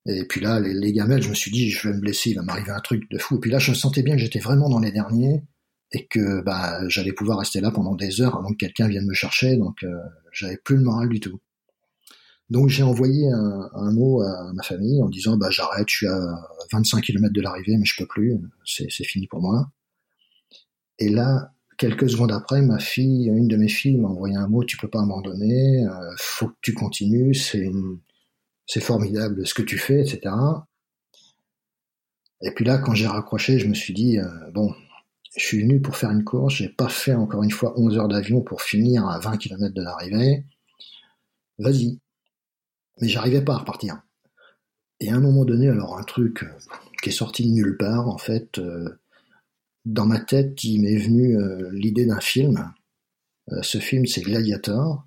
[0.05, 2.35] Et puis là, les, les, gamelles, je me suis dit, je vais me blesser, il
[2.35, 3.37] va m'arriver un truc de fou.
[3.37, 5.43] Et puis là, je sentais bien que j'étais vraiment dans les derniers
[5.91, 9.13] et que bah, j'allais pouvoir rester là pendant des heures avant que quelqu'un vienne me
[9.13, 9.55] chercher.
[9.57, 9.95] Donc, euh,
[10.31, 11.39] j'avais plus le moral du tout.
[12.49, 16.49] Donc j'ai envoyé un, mot à ma famille en disant bah j'arrête, je suis à
[16.71, 19.69] 25 km de l'arrivée, mais je peux plus, c'est fini pour moi.
[20.97, 24.63] Et là, quelques secondes après, ma fille, une de mes filles m'a envoyé un mot,
[24.63, 27.71] tu peux pas abandonner, euh, faut que tu continues, c'est
[28.67, 30.33] c'est formidable ce que tu fais, etc.
[32.41, 34.73] Et puis là, quand j'ai raccroché, je me suis dit, euh, bon,
[35.37, 38.07] je suis venu pour faire une course, j'ai pas fait encore une fois 11 heures
[38.07, 40.45] d'avion pour finir à 20 km de l'arrivée.
[41.57, 41.99] Vas-y,
[43.01, 44.01] mais j'arrivais pas à repartir.
[44.99, 46.51] Et à un moment donné, alors un truc euh,
[47.01, 48.99] qui est sorti de nulle part, en fait, euh,
[49.85, 52.73] dans ma tête, il m'est venu euh, l'idée d'un film.
[53.61, 55.05] ce film, c'est Gladiator.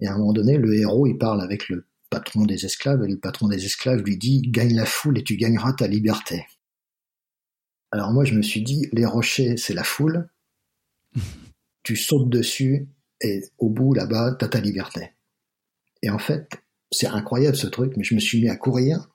[0.00, 3.08] Et à un moment donné, le héros, il parle avec le patron des esclaves, et
[3.08, 6.46] le patron des esclaves lui dit Gagne la foule et tu gagneras ta liberté.
[7.90, 10.28] Alors moi, je me suis dit Les rochers, c'est la foule.
[11.82, 12.88] tu sautes dessus,
[13.20, 15.12] et au bout, là-bas, t'as ta liberté.
[16.02, 16.62] Et en fait,
[16.92, 19.08] c'est incroyable ce truc, mais je me suis mis à courir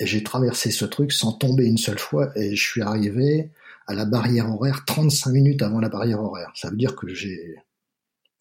[0.00, 3.50] et j'ai traversé ce truc sans tomber une seule fois et je suis arrivé
[3.86, 6.52] à la barrière horaire 35 minutes avant la barrière horaire.
[6.54, 7.56] Ça veut dire que j'ai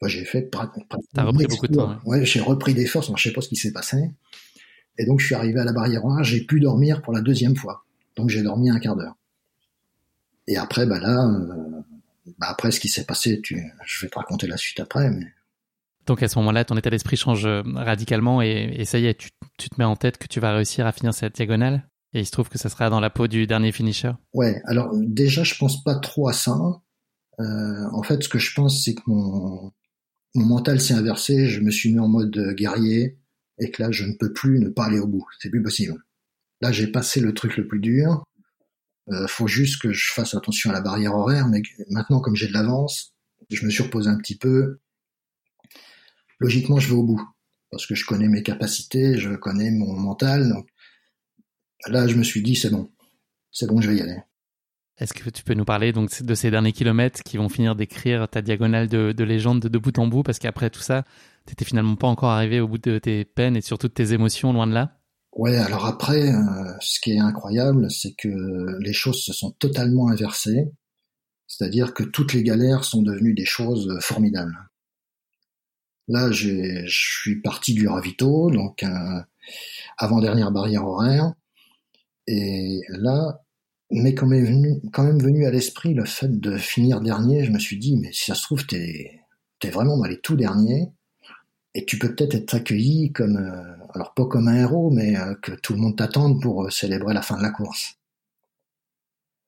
[0.05, 1.89] j'ai fait T'as repris beaucoup de temps.
[1.89, 2.01] Hein.
[2.05, 4.11] Ouais, j'ai repris des forces, je sais pas ce qui s'est passé.
[4.99, 7.55] Et donc je suis arrivé à la barrière horaire, j'ai pu dormir pour la deuxième
[7.55, 7.83] fois.
[8.15, 9.15] Donc j'ai dormi un quart d'heure.
[10.47, 11.81] Et après, bah là, euh,
[12.37, 15.25] bah après ce qui s'est passé, tu, je vais te raconter la suite après, mais
[16.07, 19.29] donc à ce moment-là, ton état d'esprit change euh, radicalement et, ça y est, tu,
[19.69, 22.31] te mets en tête que tu vas réussir à finir cette diagonale et il se
[22.31, 24.13] trouve que ça sera dans la peau du dernier finisher.
[24.33, 26.57] Ouais, alors déjà je pense pas trop à ça.
[27.39, 29.71] Euh, en fait, ce que je pense, c'est que mon,
[30.33, 31.47] mental s'est inversé.
[31.47, 33.19] Je me suis mis en mode guerrier
[33.59, 35.25] et que là, je ne peux plus ne pas aller au bout.
[35.39, 36.03] C'est plus possible.
[36.61, 38.23] Là, j'ai passé le truc le plus dur.
[39.09, 42.47] Euh, faut juste que je fasse attention à la barrière horaire, mais maintenant, comme j'ai
[42.47, 43.13] de l'avance,
[43.49, 44.79] je me surpose un petit peu
[46.39, 47.21] logiquement, je vais au bout
[47.71, 50.49] parce que je connais mes capacités, je connais mon mental.
[50.49, 50.67] Donc
[51.87, 52.89] là, je me suis dit, c'est bon,
[53.51, 54.17] c'est bon, je vais y aller.
[54.99, 58.27] Est-ce que tu peux nous parler donc de ces derniers kilomètres qui vont finir d'écrire
[58.27, 60.23] ta diagonale de, légende de, bout en bout?
[60.23, 61.03] Parce qu'après tout ça,
[61.45, 64.13] tu n'étais finalement pas encore arrivé au bout de tes peines et surtout de tes
[64.13, 64.97] émotions, loin de là?
[65.33, 70.09] Ouais, alors après, euh, ce qui est incroyable, c'est que les choses se sont totalement
[70.09, 70.71] inversées.
[71.45, 74.57] C'est-à-dire que toutes les galères sont devenues des choses formidables.
[76.07, 79.21] Là, je suis parti du ravito, donc euh,
[79.97, 81.33] avant-dernière barrière horaire.
[82.27, 83.41] Et là,
[83.91, 87.97] mais quand même venu, à l'esprit le fait de finir dernier, je me suis dit,
[87.97, 89.21] mais si ça se trouve, t'es
[89.63, 90.89] es vraiment dans les tout derniers,
[91.73, 95.35] et tu peux peut-être être accueilli comme, euh, alors pas comme un héros, mais euh,
[95.35, 97.97] que tout le monde t'attende pour célébrer la fin de la course.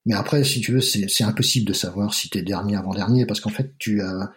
[0.06, 3.40] Mais après, si tu veux, c'est impossible de savoir si tu es dernier avant-dernier, parce
[3.40, 4.32] qu'en fait, tu as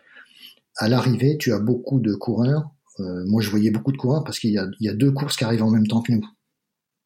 [0.77, 2.71] à l'arrivée, tu as beaucoup de coureurs.
[2.99, 5.63] Euh, moi, je voyais beaucoup de coureurs parce qu'il y a, deux courses qui arrivent
[5.63, 6.25] en même temps que nous.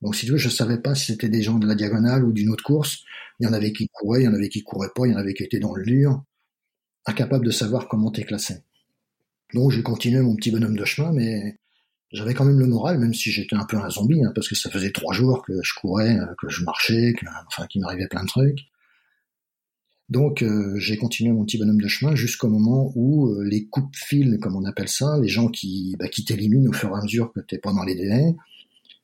[0.02, 2.32] Donc, si tu veux, je savais pas si c'était des gens de la diagonale ou
[2.32, 3.04] d'une autre course.
[3.40, 5.16] Il y en avait qui couraient, il y en avait qui couraient pas, il y
[5.16, 6.24] en avait qui étaient dans le mur,
[7.06, 8.64] incapable de savoir comment t'es classé.
[9.54, 11.58] Donc, j'ai continué mon petit bonhomme de chemin, mais
[12.12, 14.56] j'avais quand même le moral, même si j'étais un peu un zombie, hein, parce que
[14.56, 18.08] ça faisait trois jours que je courais, euh, que je marchais, que, enfin, qu'il m'arrivait
[18.08, 18.60] plein de trucs.
[20.10, 23.96] Donc euh, j'ai continué mon petit bonhomme de chemin jusqu'au moment où euh, les coupes
[23.96, 27.02] fil, comme on appelle ça, les gens qui, bah, qui t'éliminent au fur et à
[27.02, 28.36] mesure que t'es pas dans les délais,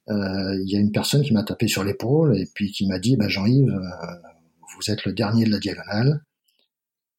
[0.10, 3.16] il y a une personne qui m'a tapé sur l'épaule et puis qui m'a dit
[3.16, 3.74] bah, Jean-Yves,
[4.76, 6.24] vous êtes le dernier de la diagonale,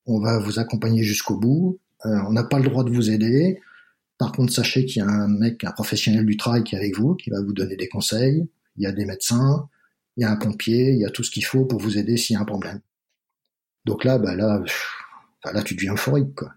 [0.07, 3.59] on va vous accompagner jusqu'au bout, on n'a pas le droit de vous aider,
[4.19, 6.97] par contre, sachez qu'il y a un mec, un professionnel du travail qui est avec
[6.97, 8.49] vous, qui va vous donner des conseils.
[8.77, 9.69] Il y a des médecins,
[10.17, 12.17] il y a un pompier, il y a tout ce qu'il faut pour vous aider
[12.17, 12.81] s'il y a un problème.
[13.85, 14.63] Donc là, bah là,
[15.65, 16.53] tu deviens euphorique, quoi.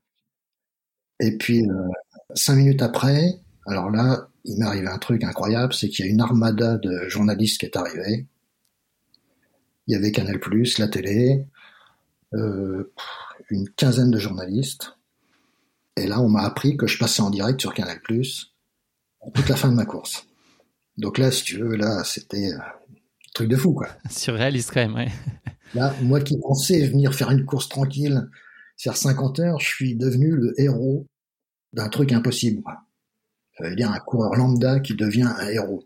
[1.19, 1.88] Et puis, euh,
[2.36, 6.11] cinq minutes après, alors là, il m'est arrivé un truc incroyable, c'est qu'il y a
[6.11, 8.28] une armada de journalistes qui est arrivée.
[9.88, 10.39] Il y avait Canal+,
[10.78, 11.45] la télé,
[12.34, 12.93] euh,
[13.49, 14.97] une quinzaine de journalistes.
[15.95, 19.69] Et là, on m'a appris que je passais en direct sur Canal+, toute la fin
[19.69, 20.28] de ma course.
[20.97, 22.86] Donc là, si tu veux, là, c'était un
[23.38, 23.88] truc de fou, quoi.
[24.09, 25.11] Surréaliste quand même, ouais.
[25.73, 28.29] Là, moi qui pensais venir faire une course tranquille,
[28.77, 31.05] faire 50 heures, je suis devenu le héros
[31.73, 32.63] d'un truc impossible.
[33.57, 35.83] Ça veut dire un coureur lambda qui devient un héros.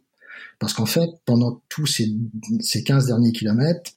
[0.59, 2.09] Parce qu'en fait, pendant tous ces,
[2.59, 3.91] ces 15 derniers kilomètres,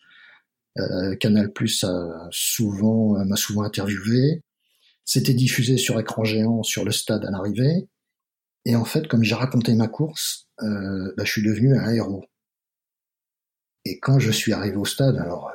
[0.79, 4.43] euh, Canal Plus a souvent m'a souvent interviewé.
[5.05, 7.87] C'était diffusé sur écran géant sur le stade à l'arrivée.
[8.65, 12.25] Et en fait, comme j'ai raconté ma course, euh, bah, je suis devenu un héros.
[13.85, 15.51] Et quand je suis arrivé au stade, alors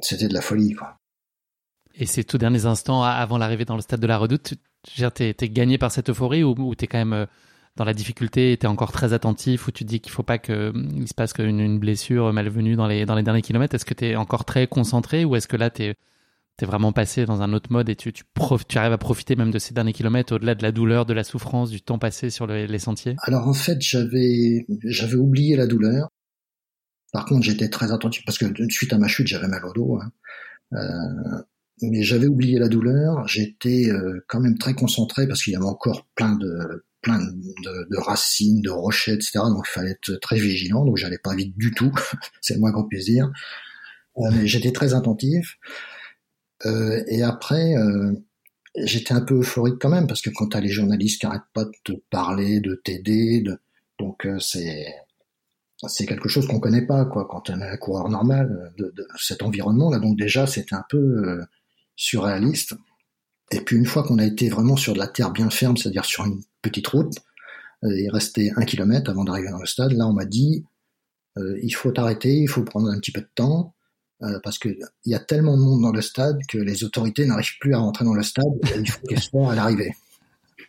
[0.00, 0.96] c'était de la folie, quoi.
[1.94, 4.54] Et ces tout derniers instants avant l'arrivée dans le stade de la Redoute,
[5.14, 7.26] t'es es gagné par cette euphorie ou, ou t'es quand même euh,
[7.76, 11.06] dans la difficulté, t'es encore très attentif, ou tu te dis qu'il faut pas qu'il
[11.06, 13.74] se passe qu'une une blessure malvenue dans les dans les derniers kilomètres?
[13.74, 15.94] Est-ce que t'es encore très concentré ou est-ce que là t'es
[16.56, 18.22] t'es vraiment passé dans un autre mode et tu, tu,
[18.68, 21.24] tu, arrives à profiter même de ces derniers kilomètres au-delà de la douleur, de la
[21.24, 23.16] souffrance, du temps passé sur les sentiers?
[23.22, 26.10] Alors en fait, j'avais oublié la douleur.
[27.12, 29.98] Par contre, j'étais très attentif parce que suite à ma chute, j'avais mal au dos.
[30.00, 30.12] Hein.
[30.74, 31.42] Euh,
[31.82, 33.26] mais j'avais oublié la douleur.
[33.26, 38.70] J'étais euh, quand même très concentré parce qu'il y avait encore plein de racines, de
[38.70, 39.40] rochers, etc.
[39.48, 40.84] Donc il fallait être très vigilant.
[40.84, 41.92] Donc j'allais pas vite du tout.
[42.40, 43.30] C'est le moins puisse dire.
[44.18, 45.56] Euh, mais j'étais très attentif.
[47.08, 47.74] Et après,
[48.76, 51.64] j'étais un peu euphorique quand même parce que quand t'as les journalistes qui arrêtent pas
[51.64, 53.58] de te parler, de t'aider, de...
[53.98, 54.86] donc euh, c'est
[55.88, 59.06] c'est quelque chose qu'on connaît pas quoi quand on est un coureur normal de, de
[59.18, 59.98] cet environnement là.
[59.98, 61.40] Donc déjà c'était un peu
[61.96, 62.74] surréaliste.
[63.52, 66.04] Et puis une fois qu'on a été vraiment sur de la terre bien ferme, c'est-à-dire
[66.04, 67.14] sur une petite route,
[67.82, 69.92] il restait un kilomètre avant d'arriver dans le stade.
[69.92, 70.64] Là on m'a dit
[71.36, 73.74] il faut t'arrêter, il faut prendre un petit peu de temps.
[74.22, 74.76] Euh, parce qu'il
[75.06, 78.04] y a tellement de monde dans le stade que les autorités n'arrivent plus à rentrer
[78.04, 79.94] dans le stade et il faut qu'elles soient à l'arrivée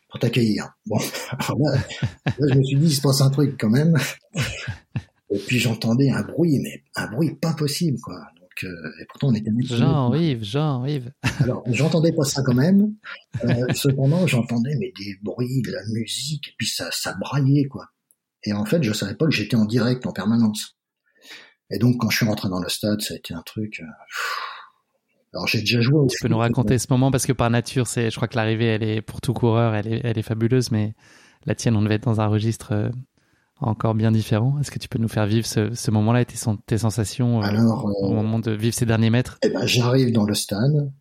[0.09, 0.71] pour t'accueillir.
[0.85, 0.97] Bon,
[1.59, 1.77] là,
[2.39, 3.97] je me suis dit, il se passe un truc quand même.
[5.31, 8.19] Et puis j'entendais un bruit, mais un bruit pas possible, quoi.
[8.39, 11.11] Donc, euh, et pourtant on était Jean-Yves, Jean-Yves.
[11.39, 12.93] Alors, j'entendais pas ça quand même.
[13.45, 17.87] Euh, cependant, j'entendais mais des bruits, de la musique, et puis ça, ça braillait, quoi.
[18.43, 20.77] Et en fait, je savais pas que j'étais en direct en permanence.
[21.69, 23.79] Et donc, quand je suis rentré dans le stade, ça a été un truc.
[23.79, 23.85] Euh,
[25.33, 26.07] alors, j'ai déjà joué.
[26.09, 28.65] Tu peux nous raconter ce moment parce que par nature, c'est, je crois que l'arrivée,
[28.65, 30.93] elle est pour tout coureur, elle est, elle est fabuleuse, mais
[31.45, 32.91] la tienne, on devait être dans un registre
[33.61, 34.59] encore bien différent.
[34.59, 37.45] Est-ce que tu peux nous faire vivre ce, ce moment-là et tes, tes sensations euh,
[37.45, 39.37] alors, au moment de vivre ces derniers mètres?
[39.43, 40.91] Eh ben, j'arrive dans le stade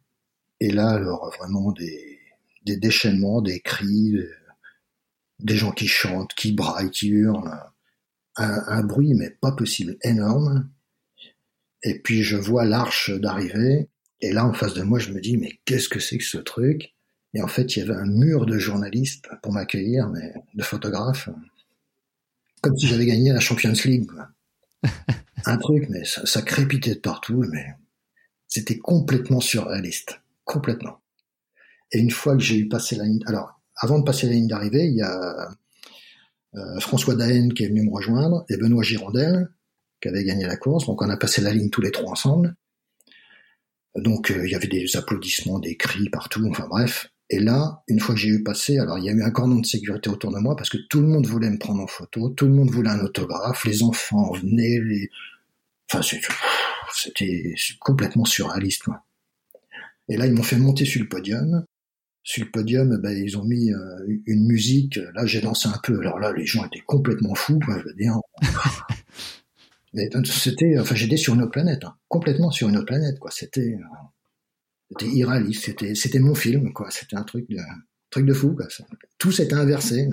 [0.61, 2.19] et là, alors vraiment des,
[2.65, 4.17] des déchaînements, des cris,
[5.39, 7.51] des gens qui chantent, qui braillent, qui hurlent
[8.37, 10.71] un, bruit, mais pas possible, énorme.
[11.83, 13.89] Et puis je vois l'arche d'arrivée,
[14.21, 16.39] et là en face de moi, je me dis, mais qu'est-ce que c'est que ce
[16.39, 16.95] truc?
[17.35, 21.29] Et en fait, il y avait un mur de journalistes pour m'accueillir, mais de photographes,
[22.61, 24.11] comme si j'avais gagné la Champions League.
[25.47, 27.67] un truc, mais ça, crépitait de partout, mais
[28.47, 31.01] c'était complètement surréaliste, complètement.
[31.93, 34.49] Et une fois que j'ai eu passé la ligne, alors avant de passer la ligne
[34.49, 35.51] d'arrivée, il y a
[36.55, 39.49] euh, François Daen qui est venu me rejoindre et Benoît Girondel
[40.01, 40.87] qui avait gagné la course.
[40.87, 42.55] Donc on a passé la ligne tous les trois ensemble.
[43.97, 47.09] Donc euh, il y avait des applaudissements, des cris partout, enfin bref.
[47.33, 49.61] Et là, une fois que j'ai eu passé, alors il y a eu un cordon
[49.61, 52.29] de sécurité autour de moi parce que tout le monde voulait me prendre en photo,
[52.31, 55.09] tout le monde voulait un autographe, les enfants venaient, les...
[55.93, 56.03] enfin
[56.93, 58.83] c'était complètement surréaliste.
[58.83, 59.05] Quoi.
[60.09, 61.65] Et là, ils m'ont fait monter sur le podium.
[62.25, 63.79] Sur le podium, ben, ils ont mis euh,
[64.27, 64.99] une musique.
[65.15, 66.01] Là, j'ai dansé un peu.
[66.01, 68.19] Alors là, les gens étaient complètement fous, quoi, je veux dire.
[70.25, 71.95] c'était, enfin, j'étais sur une autre planète, hein.
[72.09, 73.31] complètement sur une autre planète, quoi.
[73.31, 73.97] C'était, euh,
[74.91, 75.65] c'était irréaliste.
[75.65, 76.91] C'était, c'était mon film, quoi.
[76.91, 77.59] C'était un truc de,
[78.11, 78.67] truc de fou, quoi.
[79.19, 80.09] Tout s'était inversé.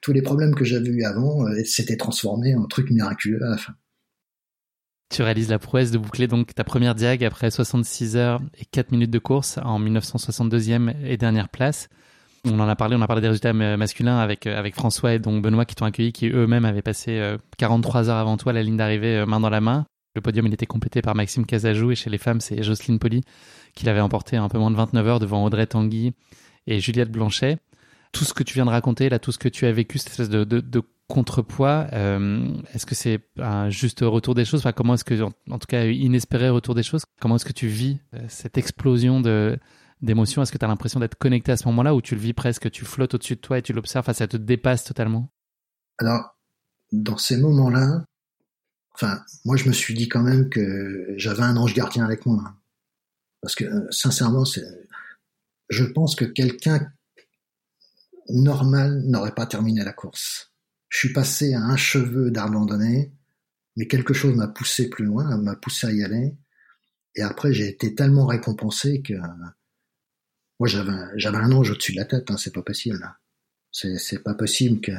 [0.00, 3.56] Tous les problèmes que j'avais eu avant euh, s'étaient transformés en truc miraculeux à la
[3.56, 3.74] fin.
[5.12, 8.92] Tu réalises la prouesse de boucler donc ta première diag après 66 heures et 4
[8.92, 11.88] minutes de course en 1962e et dernière place.
[12.44, 15.18] On en a parlé, on a parlé des résultats masculins avec euh, avec François et
[15.20, 18.62] donc Benoît qui t'ont accueilli, qui eux-mêmes avaient passé 43 euh, heures avant toi la
[18.62, 19.86] ligne d'arrivée euh, main dans la main.
[20.14, 23.22] Le podium il était complété par Maxime Casajou et chez les femmes c'est Jocelyne Poli
[23.74, 26.12] qui l'avait emporté un peu moins de 29 heures devant Audrey Tanguy
[26.66, 27.58] et Juliette Blanchet.
[28.12, 30.10] Tout ce que tu viens de raconter là, tout ce que tu as vécu, cette
[30.10, 34.60] espèce de, contrepoids, euh, est-ce que c'est un juste retour des choses?
[34.60, 37.66] Enfin, Comment est-ce que, en, tout cas, inespéré retour des choses, comment est-ce que tu
[37.66, 39.58] vis euh, cette explosion de
[40.00, 40.42] d'émotions?
[40.42, 42.70] Est-ce que tu as l'impression d'être connecté à ce moment-là ou tu le vis presque,
[42.70, 45.28] tu flottes au-dessus de toi et tu l'observes, enfin, ça te dépasse totalement?
[45.98, 46.36] Alors,
[46.92, 48.04] dans ces moments-là,
[48.94, 52.54] enfin, moi je me suis dit quand même que j'avais un ange gardien avec moi.
[53.40, 54.44] Parce que, euh, sincèrement,
[55.68, 56.92] je pense que quelqu'un
[58.28, 60.52] normal n'aurait pas terminé la course
[60.92, 63.12] je suis passé à un cheveu d'abandonner,
[63.76, 66.36] mais quelque chose m'a poussé plus loin, m'a poussé à y aller.
[67.14, 69.14] Et après, j'ai été tellement récompensé que
[70.60, 72.30] moi, j'avais j'avais un ange au-dessus de la tête.
[72.30, 73.10] Hein, c'est pas possible.
[73.70, 74.92] C'est c'est pas possible que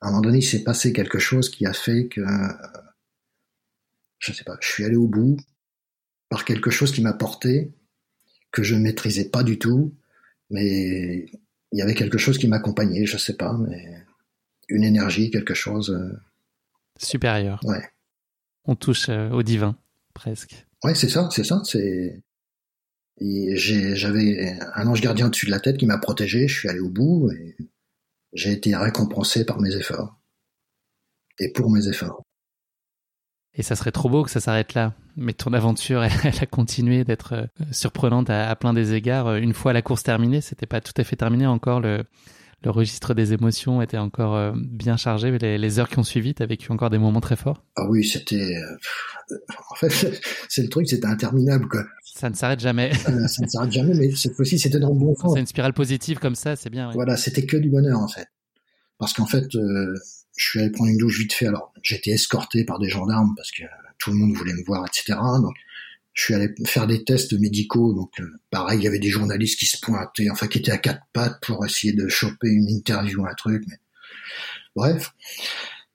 [0.00, 2.22] à un moment donné, il s'est passé quelque chose qui a fait que
[4.18, 5.36] je sais pas, je suis allé au bout
[6.28, 7.72] par quelque chose qui m'a porté
[8.50, 9.94] que je ne maîtrisais pas du tout,
[10.50, 11.26] mais
[11.72, 14.04] il y avait quelque chose qui m'accompagnait, je sais pas, mais
[14.68, 15.90] une énergie, quelque chose.
[15.90, 16.18] Euh,
[16.98, 17.60] Supérieur.
[17.64, 17.90] Ouais.
[18.64, 19.76] On touche euh, au divin,
[20.14, 20.66] presque.
[20.84, 21.62] Ouais, c'est ça, c'est ça.
[21.64, 22.22] C'est.
[23.20, 26.46] J'avais un ange gardien au-dessus de la tête qui m'a protégé.
[26.46, 27.56] Je suis allé au bout et
[28.38, 30.16] j'ai été récompensé par mes efforts
[31.38, 32.22] et pour mes efforts.
[33.54, 34.94] Et ça serait trop beau que ça s'arrête là.
[35.16, 39.34] Mais ton aventure, elle, a continué d'être euh, surprenante à, plein des égards.
[39.34, 42.04] Une fois la course terminée, c'était pas tout à fait terminé encore le,
[42.64, 45.30] le registre des émotions était encore euh, bien chargé.
[45.30, 47.62] Mais les, heures qui ont suivi, tu as vécu encore des moments très forts?
[47.76, 48.56] Ah oui, c'était...
[48.56, 49.36] Euh,
[49.70, 51.68] en fait, c'est le truc, c'était interminable.
[51.68, 51.84] Quoi.
[52.04, 52.90] Ça ne s'arrête jamais.
[53.08, 55.34] Euh, ça ne s'arrête jamais, mais cette fois-ci, c'était dans le bon sens.
[55.34, 56.90] C'est une spirale positive comme ça, c'est bien.
[56.92, 58.26] Voilà, c'était que du bonheur, en fait.
[58.98, 59.94] Parce qu'en fait, je
[60.36, 61.46] suis allé prendre une douche vite fait.
[61.46, 63.62] Alors, j'étais escorté par des gendarmes parce que
[63.98, 65.16] tout le monde voulait me voir, etc.
[65.40, 65.54] Donc,
[66.18, 69.56] je suis allé faire des tests médicaux, donc euh, pareil, il y avait des journalistes
[69.56, 73.24] qui se pointaient, enfin qui étaient à quatre pattes pour essayer de choper une interview,
[73.24, 73.76] un truc, mais
[74.74, 75.14] bref.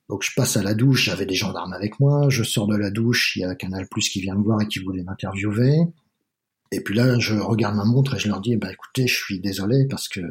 [0.08, 2.90] Donc je passe à la douche, j'avais des gendarmes avec moi, je sors de la
[2.90, 5.80] douche, il y a Canal Plus qui vient me voir et qui voulait m'interviewer.
[6.72, 9.42] Et puis là, je regarde ma montre et je leur dis, bah écoutez, je suis
[9.42, 10.22] désolé parce que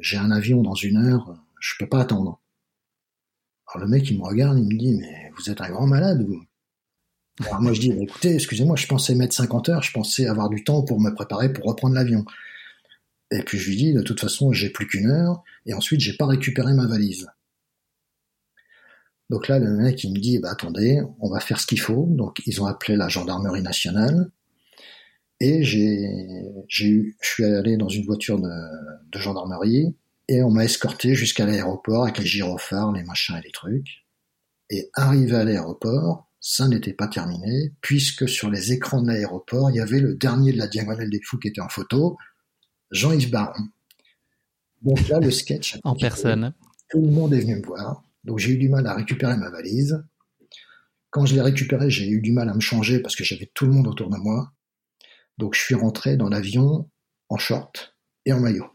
[0.00, 2.40] j'ai un avion dans une heure, je peux pas attendre.
[3.68, 6.26] Alors le mec, il me regarde, il me dit, mais vous êtes un grand malade,
[6.26, 6.42] vous.
[7.40, 10.48] Alors moi je dis, bah, écoutez, excusez-moi, je pensais mettre 50 heures, je pensais avoir
[10.48, 12.24] du temps pour me préparer pour reprendre l'avion.
[13.30, 16.16] Et puis je lui dis, de toute façon, j'ai plus qu'une heure, et ensuite j'ai
[16.16, 17.26] pas récupéré ma valise.
[19.28, 22.06] Donc là, le mec, il me dit, bah attendez, on va faire ce qu'il faut.
[22.08, 24.30] Donc ils ont appelé la gendarmerie nationale,
[25.40, 26.08] et j'ai,
[26.68, 29.94] j'ai eu, je suis allé dans une voiture de, gendarmerie,
[30.28, 34.06] et on m'a escorté jusqu'à l'aéroport avec les gyrophares, les machins et les trucs.
[34.70, 39.78] Et arrivé à l'aéroport, ça n'était pas terminé, puisque sur les écrans de l'aéroport, il
[39.78, 42.16] y avait le dernier de la diagonale des fous qui était en photo,
[42.92, 43.64] Jean-Yves Baron.
[44.80, 45.76] Donc là, le sketch.
[45.82, 46.54] en personne.
[46.88, 48.04] Tout le monde est venu me voir.
[48.22, 50.04] Donc j'ai eu du mal à récupérer ma valise.
[51.10, 53.66] Quand je l'ai récupérée, j'ai eu du mal à me changer parce que j'avais tout
[53.66, 54.52] le monde autour de moi.
[55.38, 56.88] Donc je suis rentré dans l'avion
[57.28, 58.68] en short et en maillot.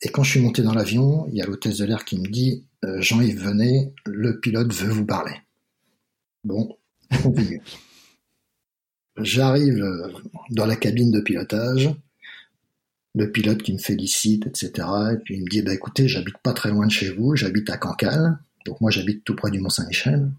[0.00, 2.28] Et quand je suis monté dans l'avion, il y a l'hôtesse de l'air qui me
[2.28, 5.34] dit euh, Jean-Yves, venez, le pilote veut vous parler.
[6.44, 6.76] Bon,
[7.22, 7.62] continue.
[9.18, 10.12] J'arrive euh,
[10.50, 11.90] dans la cabine de pilotage,
[13.14, 14.88] le pilote qui me félicite, etc.
[15.12, 17.68] Et puis il me dit, bah écoutez, j'habite pas très loin de chez vous, j'habite
[17.70, 20.30] à Cancale, donc moi j'habite tout près du Mont-Saint-Michel.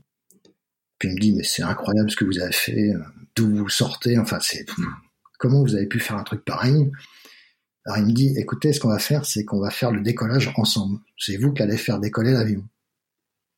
[0.98, 3.04] Puis il me dit, mais c'est incroyable ce que vous avez fait, euh,
[3.36, 4.66] d'où vous sortez, enfin c'est
[5.38, 6.92] comment vous avez pu faire un truc pareil?
[7.86, 10.52] Alors il me dit, écoutez, ce qu'on va faire, c'est qu'on va faire le décollage
[10.56, 11.00] ensemble.
[11.18, 12.68] C'est vous qui allez faire décoller l'avion.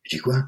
[0.04, 0.48] Je dis quoi?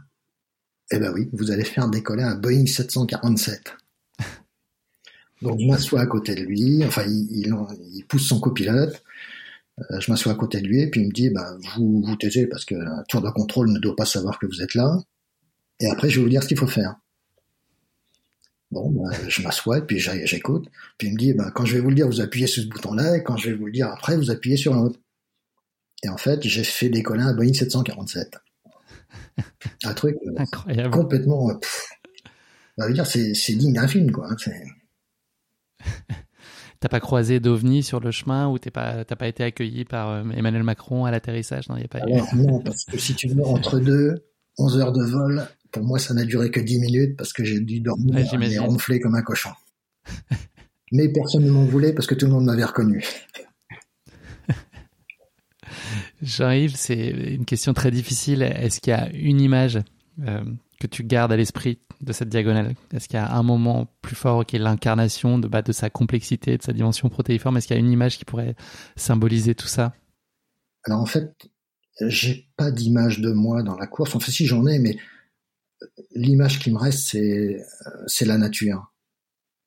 [0.91, 3.73] Eh ben oui, vous allez faire décoller un Boeing 747.
[5.41, 7.47] Donc je m'assois à côté de lui, enfin il,
[7.93, 9.03] il, pousse son copilote,
[9.79, 12.15] euh, je m'assois à côté de lui et puis il me dit, bah, vous vous
[12.15, 14.99] taisez parce que un tour de contrôle ne doit pas savoir que vous êtes là,
[15.79, 16.95] et après je vais vous dire ce qu'il faut faire.
[18.71, 20.69] Bon, ben, je m'assois et puis j'écoute.
[20.97, 22.67] Puis il me dit, ben, quand je vais vous le dire, vous appuyez sur ce
[22.67, 24.99] bouton-là, et quand je vais vous le dire après, vous appuyez sur l'autre.
[26.03, 28.37] Et en fait, j'ai fait décoller un Boeing 747.
[29.83, 30.91] Un truc euh, Incroyable.
[30.91, 31.49] complètement.
[31.49, 31.89] Euh, pff,
[32.93, 34.29] dire, c'est digne d'un film, quoi.
[34.29, 34.35] Hein,
[36.79, 40.23] T'as pas croisé d'OVNI sur le chemin ou t'as pas, pas été accueilli par euh,
[40.35, 41.69] Emmanuel Macron à l'atterrissage?
[41.69, 42.01] Non, y a pas
[42.35, 44.13] non, parce que si tu veux, entre deux,
[44.57, 47.59] 11 heures de vol, pour moi, ça n'a duré que 10 minutes parce que j'ai
[47.59, 49.51] dû dormir et ronfler comme un cochon.
[50.91, 53.03] Mais personne ne m'en voulait parce que tout le monde m'avait reconnu.
[56.21, 58.41] Jean-Yves, c'est une question très difficile.
[58.41, 59.79] Est-ce qu'il y a une image
[60.27, 60.43] euh,
[60.79, 62.75] que tu gardes à l'esprit de cette diagonale?
[62.93, 65.89] Est-ce qu'il y a un moment plus fort qui est l'incarnation de, bah, de sa
[65.89, 67.57] complexité, de sa dimension protéiforme?
[67.57, 68.55] Est-ce qu'il y a une image qui pourrait
[68.95, 69.93] symboliser tout ça?
[70.85, 71.33] Alors en fait,
[72.01, 74.15] j'ai pas d'image de moi dans la course.
[74.15, 74.97] Enfin si j'en ai, mais
[76.15, 77.63] l'image qui me reste, c'est,
[78.07, 78.91] c'est la nature.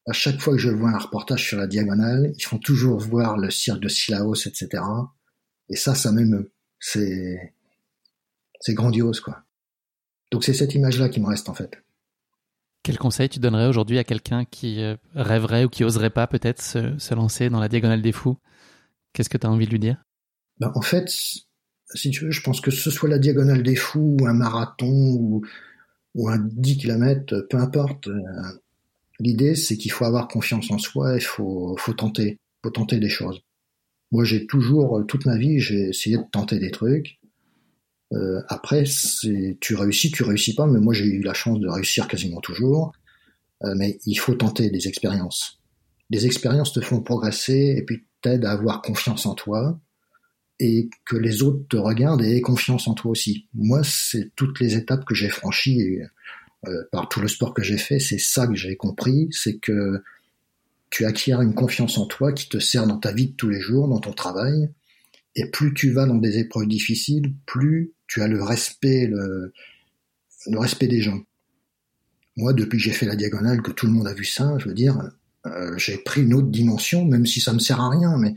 [0.07, 3.37] À chaque fois que je vois un reportage sur la diagonale, ils font toujours voir
[3.37, 4.83] le cirque de Silaos, etc.
[5.69, 6.51] Et ça, ça m'émeut.
[6.81, 7.53] C'est,
[8.61, 9.43] c'est grandiose, quoi.
[10.31, 11.83] Donc c'est cette image-là qui me reste, en fait.
[12.83, 16.63] Quel conseil tu donnerais aujourd'hui à quelqu'un qui euh, rêverait ou qui oserait pas peut-être
[16.63, 18.39] se, lancer dans la diagonale des fous?
[19.13, 20.03] Qu'est-ce que tu as envie de lui dire?
[20.59, 24.17] Ben, En fait, si tu veux, je pense que ce soit la diagonale des fous
[24.21, 25.45] ou un marathon ou,
[26.15, 28.09] ou un 10 km, peu importe.
[28.09, 28.23] Euh,
[29.21, 33.09] l'idée, c'est qu'il faut avoir confiance en soi, il faut, faut tenter, faut tenter des
[33.09, 33.43] choses.
[34.11, 37.19] Moi, j'ai toujours, toute ma vie, j'ai essayé de tenter des trucs.
[38.13, 38.85] Euh, après,
[39.61, 42.93] tu réussis, tu réussis pas, mais moi, j'ai eu la chance de réussir quasiment toujours.
[43.65, 45.61] Euh, mais il faut tenter des expériences.
[46.11, 49.81] Les expériences te font progresser et puis t'aident à avoir confiance en toi
[50.61, 53.47] et que les autres te regardent et aient confiance en toi aussi.
[53.55, 56.01] Moi, c'est toutes les étapes que j'ai franchies
[56.67, 60.03] euh, par tout le sport que j'ai fait, c'est ça que j'ai compris, c'est que
[60.91, 63.61] tu acquiers une confiance en toi qui te sert dans ta vie de tous les
[63.61, 64.71] jours, dans ton travail,
[65.35, 69.53] et plus tu vas dans des épreuves difficiles, plus tu as le respect, le,
[70.47, 71.21] le respect des gens.
[72.37, 74.69] Moi, depuis que j'ai fait la diagonale, que tout le monde a vu ça, je
[74.69, 75.11] veux dire,
[75.47, 78.35] euh, j'ai pris une autre dimension, même si ça me sert à rien, mais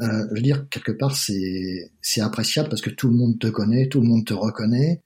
[0.00, 3.46] euh, je veux dire, quelque part, c'est, c'est appréciable parce que tout le monde te
[3.46, 5.02] connaît, tout le monde te reconnaît,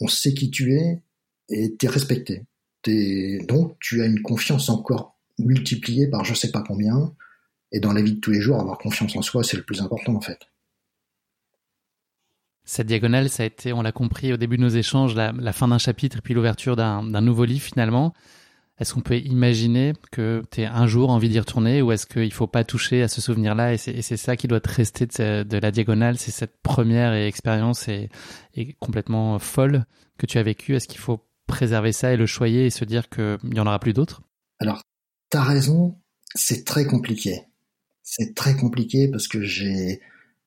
[0.00, 1.02] on sait qui tu es
[1.48, 2.42] et t'es respecté.
[3.48, 7.14] Donc, tu as une confiance encore multipliée par je sais pas combien.
[7.72, 9.82] Et dans la vie de tous les jours, avoir confiance en soi, c'est le plus
[9.82, 10.48] important en fait.
[12.64, 15.52] Cette diagonale, ça a été, on l'a compris au début de nos échanges, la, la
[15.52, 18.12] fin d'un chapitre et puis l'ouverture d'un, nouveau livre finalement.
[18.78, 22.32] Est-ce qu'on peut imaginer que tu aies un jour envie d'y retourner ou est-ce qu'il
[22.32, 25.70] faut pas toucher à ce souvenir-là et c'est ça qui doit te rester de, la
[25.70, 28.10] diagonale, c'est cette première expérience et,
[28.80, 29.86] complètement folle
[30.18, 30.74] que tu as vécue.
[30.74, 33.78] Est-ce qu'il faut préserver ça et le choyer et se dire qu'il n'y en aura
[33.78, 34.22] plus d'autres?
[34.58, 34.82] Alors,
[35.30, 35.98] tu as raison,
[36.34, 37.42] c'est très compliqué.
[38.02, 40.00] C'est très compliqué parce que j'ai,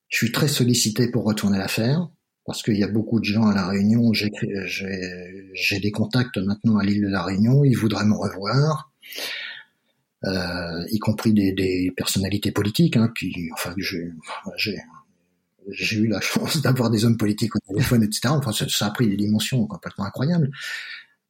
[0.07, 2.10] je suis très sollicité pour retourner la faire
[2.49, 4.11] parce qu'il y a beaucoup de gens à La Réunion.
[4.14, 7.64] J'ai des contacts maintenant à l'île de La Réunion.
[7.64, 8.91] Ils voudraient me revoir,
[10.26, 12.97] euh, y compris des, des personnalités politiques.
[12.97, 18.30] Hein, qui, enfin, j'ai eu la chance d'avoir des hommes politiques au téléphone, etc.
[18.30, 20.49] Enfin, ça, a pris des dimensions complètement incroyables.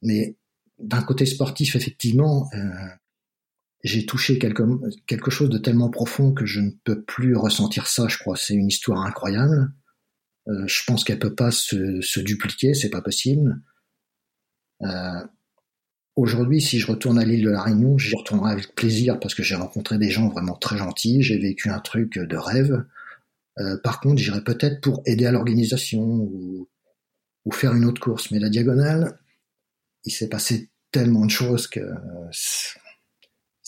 [0.00, 0.36] Mais
[0.78, 2.86] d'un côté sportif, effectivement, euh,
[3.82, 4.62] j'ai touché quelque,
[5.06, 8.36] quelque chose de tellement profond que je ne peux plus ressentir ça, je crois.
[8.36, 9.72] C'est une histoire incroyable.
[10.48, 13.60] Euh, je pense qu'elle peut pas se, se dupliquer, c'est pas possible.
[14.82, 15.24] Euh,
[16.16, 19.42] aujourd'hui, si je retourne à l'île de la Réunion, j'y retournerai avec plaisir parce que
[19.42, 22.84] j'ai rencontré des gens vraiment très gentils, j'ai vécu un truc de rêve.
[23.58, 26.68] Euh, par contre, j'irai peut-être pour aider à l'organisation ou,
[27.44, 28.30] ou, faire une autre course.
[28.30, 29.18] Mais la diagonale,
[30.04, 31.80] il s'est passé tellement de choses que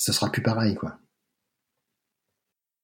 [0.02, 0.98] ça sera plus pareil, quoi.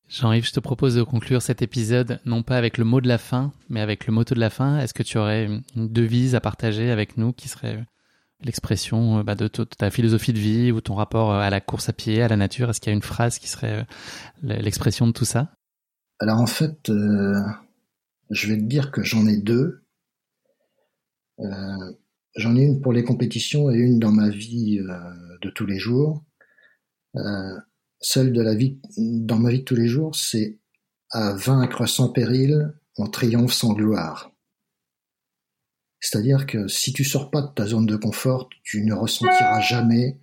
[0.09, 3.19] Jean-Yves, je te propose de conclure cet épisode non pas avec le mot de la
[3.19, 4.79] fin, mais avec le motto de la fin.
[4.79, 7.85] Est-ce que tu aurais une devise à partager avec nous qui serait
[8.41, 11.89] l'expression euh, bah, de ta philosophie de vie ou ton rapport euh, à la course
[11.89, 12.71] à pied, à la nature?
[12.71, 15.53] Est-ce qu'il y a une phrase qui serait euh, l'expression de tout ça?
[16.21, 19.85] Alors en fait, je vais te dire que j'en ai deux.
[22.37, 26.25] j'en ai une pour les compétitions et une dans ma vie de tous les jours
[28.01, 30.59] celle de la vie, dans ma vie de tous les jours, c'est
[31.11, 34.33] à vaincre sans péril, on triomphe sans gloire.
[36.01, 40.21] C'est-à-dire que si tu sors pas de ta zone de confort, tu ne ressentiras jamais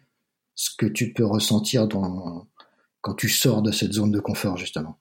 [0.53, 2.47] ce que tu peux ressentir dans,
[3.01, 4.99] quand tu sors de cette zone de confort, justement.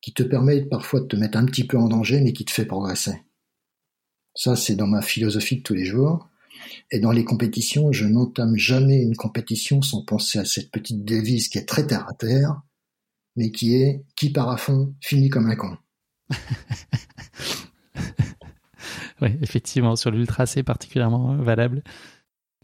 [0.00, 2.52] Qui te permet parfois de te mettre un petit peu en danger, mais qui te
[2.52, 3.24] fait progresser.
[4.34, 6.28] Ça, c'est dans ma philosophie de tous les jours.
[6.90, 11.48] Et dans les compétitions, je n'entame jamais une compétition sans penser à cette petite devise
[11.48, 12.62] qui est très terre à terre,
[13.36, 15.76] mais qui est qui part à fond finit comme un con.
[19.20, 21.82] oui, effectivement, sur l'ultra, c'est particulièrement valable.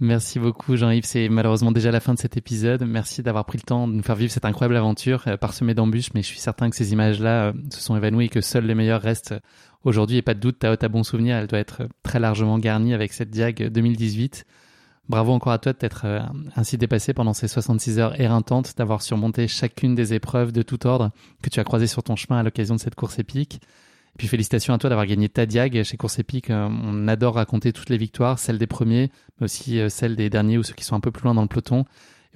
[0.03, 2.83] Merci beaucoup Jean-Yves, c'est malheureusement déjà la fin de cet épisode.
[2.85, 6.15] Merci d'avoir pris le temps de nous faire vivre cette incroyable aventure euh, parsemée d'embûches,
[6.15, 8.75] mais je suis certain que ces images-là euh, se sont évanouies et que seuls les
[8.75, 9.35] meilleurs restent
[9.85, 10.19] aujourd'hui.
[10.19, 12.95] Et pas de doute, ta haute à bon souvenir, elle doit être très largement garnie
[12.95, 14.45] avec cette Diag 2018.
[15.09, 16.21] Bravo encore à toi de t'être euh,
[16.55, 21.11] ainsi dépassé pendant ces 66 heures éreintantes, d'avoir surmonté chacune des épreuves de tout ordre
[21.43, 23.57] que tu as croisées sur ton chemin à l'occasion de cette course épique.
[23.57, 26.51] Et puis félicitations à toi d'avoir gagné ta diag chez Course Épique.
[26.51, 30.31] Euh, on adore raconter toutes les victoires, celles des premiers, mais aussi euh, celles des
[30.31, 31.87] derniers ou ceux qui sont un peu plus loin dans le peloton.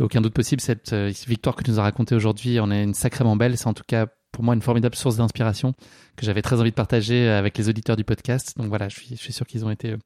[0.01, 0.93] Et aucun doute possible, cette
[1.29, 3.57] victoire que tu nous as racontée aujourd'hui en est une sacrément belle.
[3.57, 5.73] C'est en tout cas pour moi une formidable source d'inspiration
[6.17, 8.55] que j'avais très envie de partager avec les auditeurs du podcast.
[8.59, 9.97] Donc voilà, je suis, sûr qu'ils ont été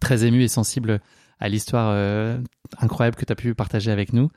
[0.00, 1.00] très émus et sensibles
[1.38, 1.96] à l'histoire
[2.78, 4.30] incroyable que tu as pu partager avec nous.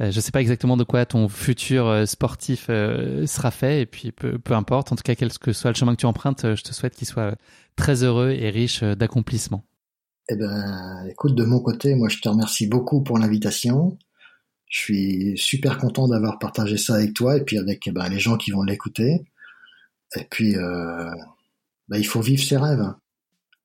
[0.00, 3.80] Euh, je ne sais pas exactement de quoi ton futur euh, sportif euh, sera fait,
[3.80, 6.06] et puis peu, peu, importe, en tout cas quel que soit le chemin que tu
[6.06, 7.36] empruntes, je te souhaite qu'il soit
[7.76, 9.64] très heureux et riche d'accomplissements.
[10.28, 13.96] Eh ben, écoute, de mon côté, moi je te remercie beaucoup pour l'invitation.
[14.68, 18.36] Je suis super content d'avoir partagé ça avec toi et puis avec ben, les gens
[18.36, 19.24] qui vont l'écouter.
[20.16, 21.10] Et puis, euh,
[21.88, 22.92] ben, il faut vivre ses rêves.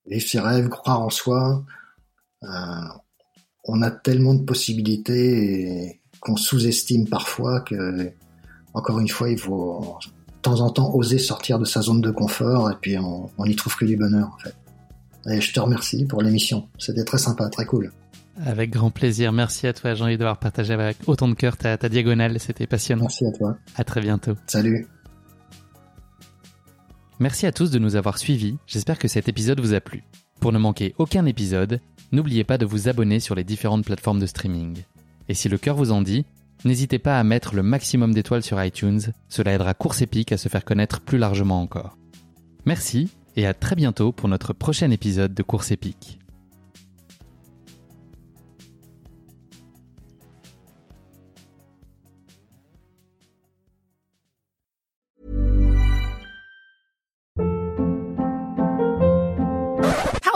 [0.06, 1.64] Vivre ses rêves, croire en soi.
[2.44, 2.48] Euh,
[3.64, 8.12] on a tellement de possibilités qu'on sous-estime parfois que,
[8.74, 12.10] encore une fois, il faut de temps en temps oser sortir de sa zone de
[12.10, 14.56] confort et puis on, n'y trouve que du bonheur en fait.
[15.30, 16.68] Et je te remercie pour l'émission.
[16.80, 17.92] C'était très sympa, très cool.
[18.44, 19.32] Avec grand plaisir.
[19.32, 22.40] Merci à toi, Jean-Yves, d'avoir partagé avec autant de cœur ta, ta diagonale.
[22.40, 23.04] C'était passionnant.
[23.04, 23.58] Merci à toi.
[23.76, 24.34] À très bientôt.
[24.48, 24.88] Salut.
[27.20, 28.58] Merci à tous de nous avoir suivis.
[28.66, 30.04] J'espère que cet épisode vous a plu.
[30.40, 31.80] Pour ne manquer aucun épisode,
[32.12, 34.78] n'oubliez pas de vous abonner sur les différentes plateformes de streaming.
[35.30, 36.26] Et si le cœur vous en dit,
[36.66, 40.50] n'hésitez pas à mettre le maximum d'étoiles sur iTunes, cela aidera Course Épique à se
[40.50, 41.96] faire connaître plus largement encore.
[42.66, 46.21] Merci et à très bientôt pour notre prochain épisode de Course Épique.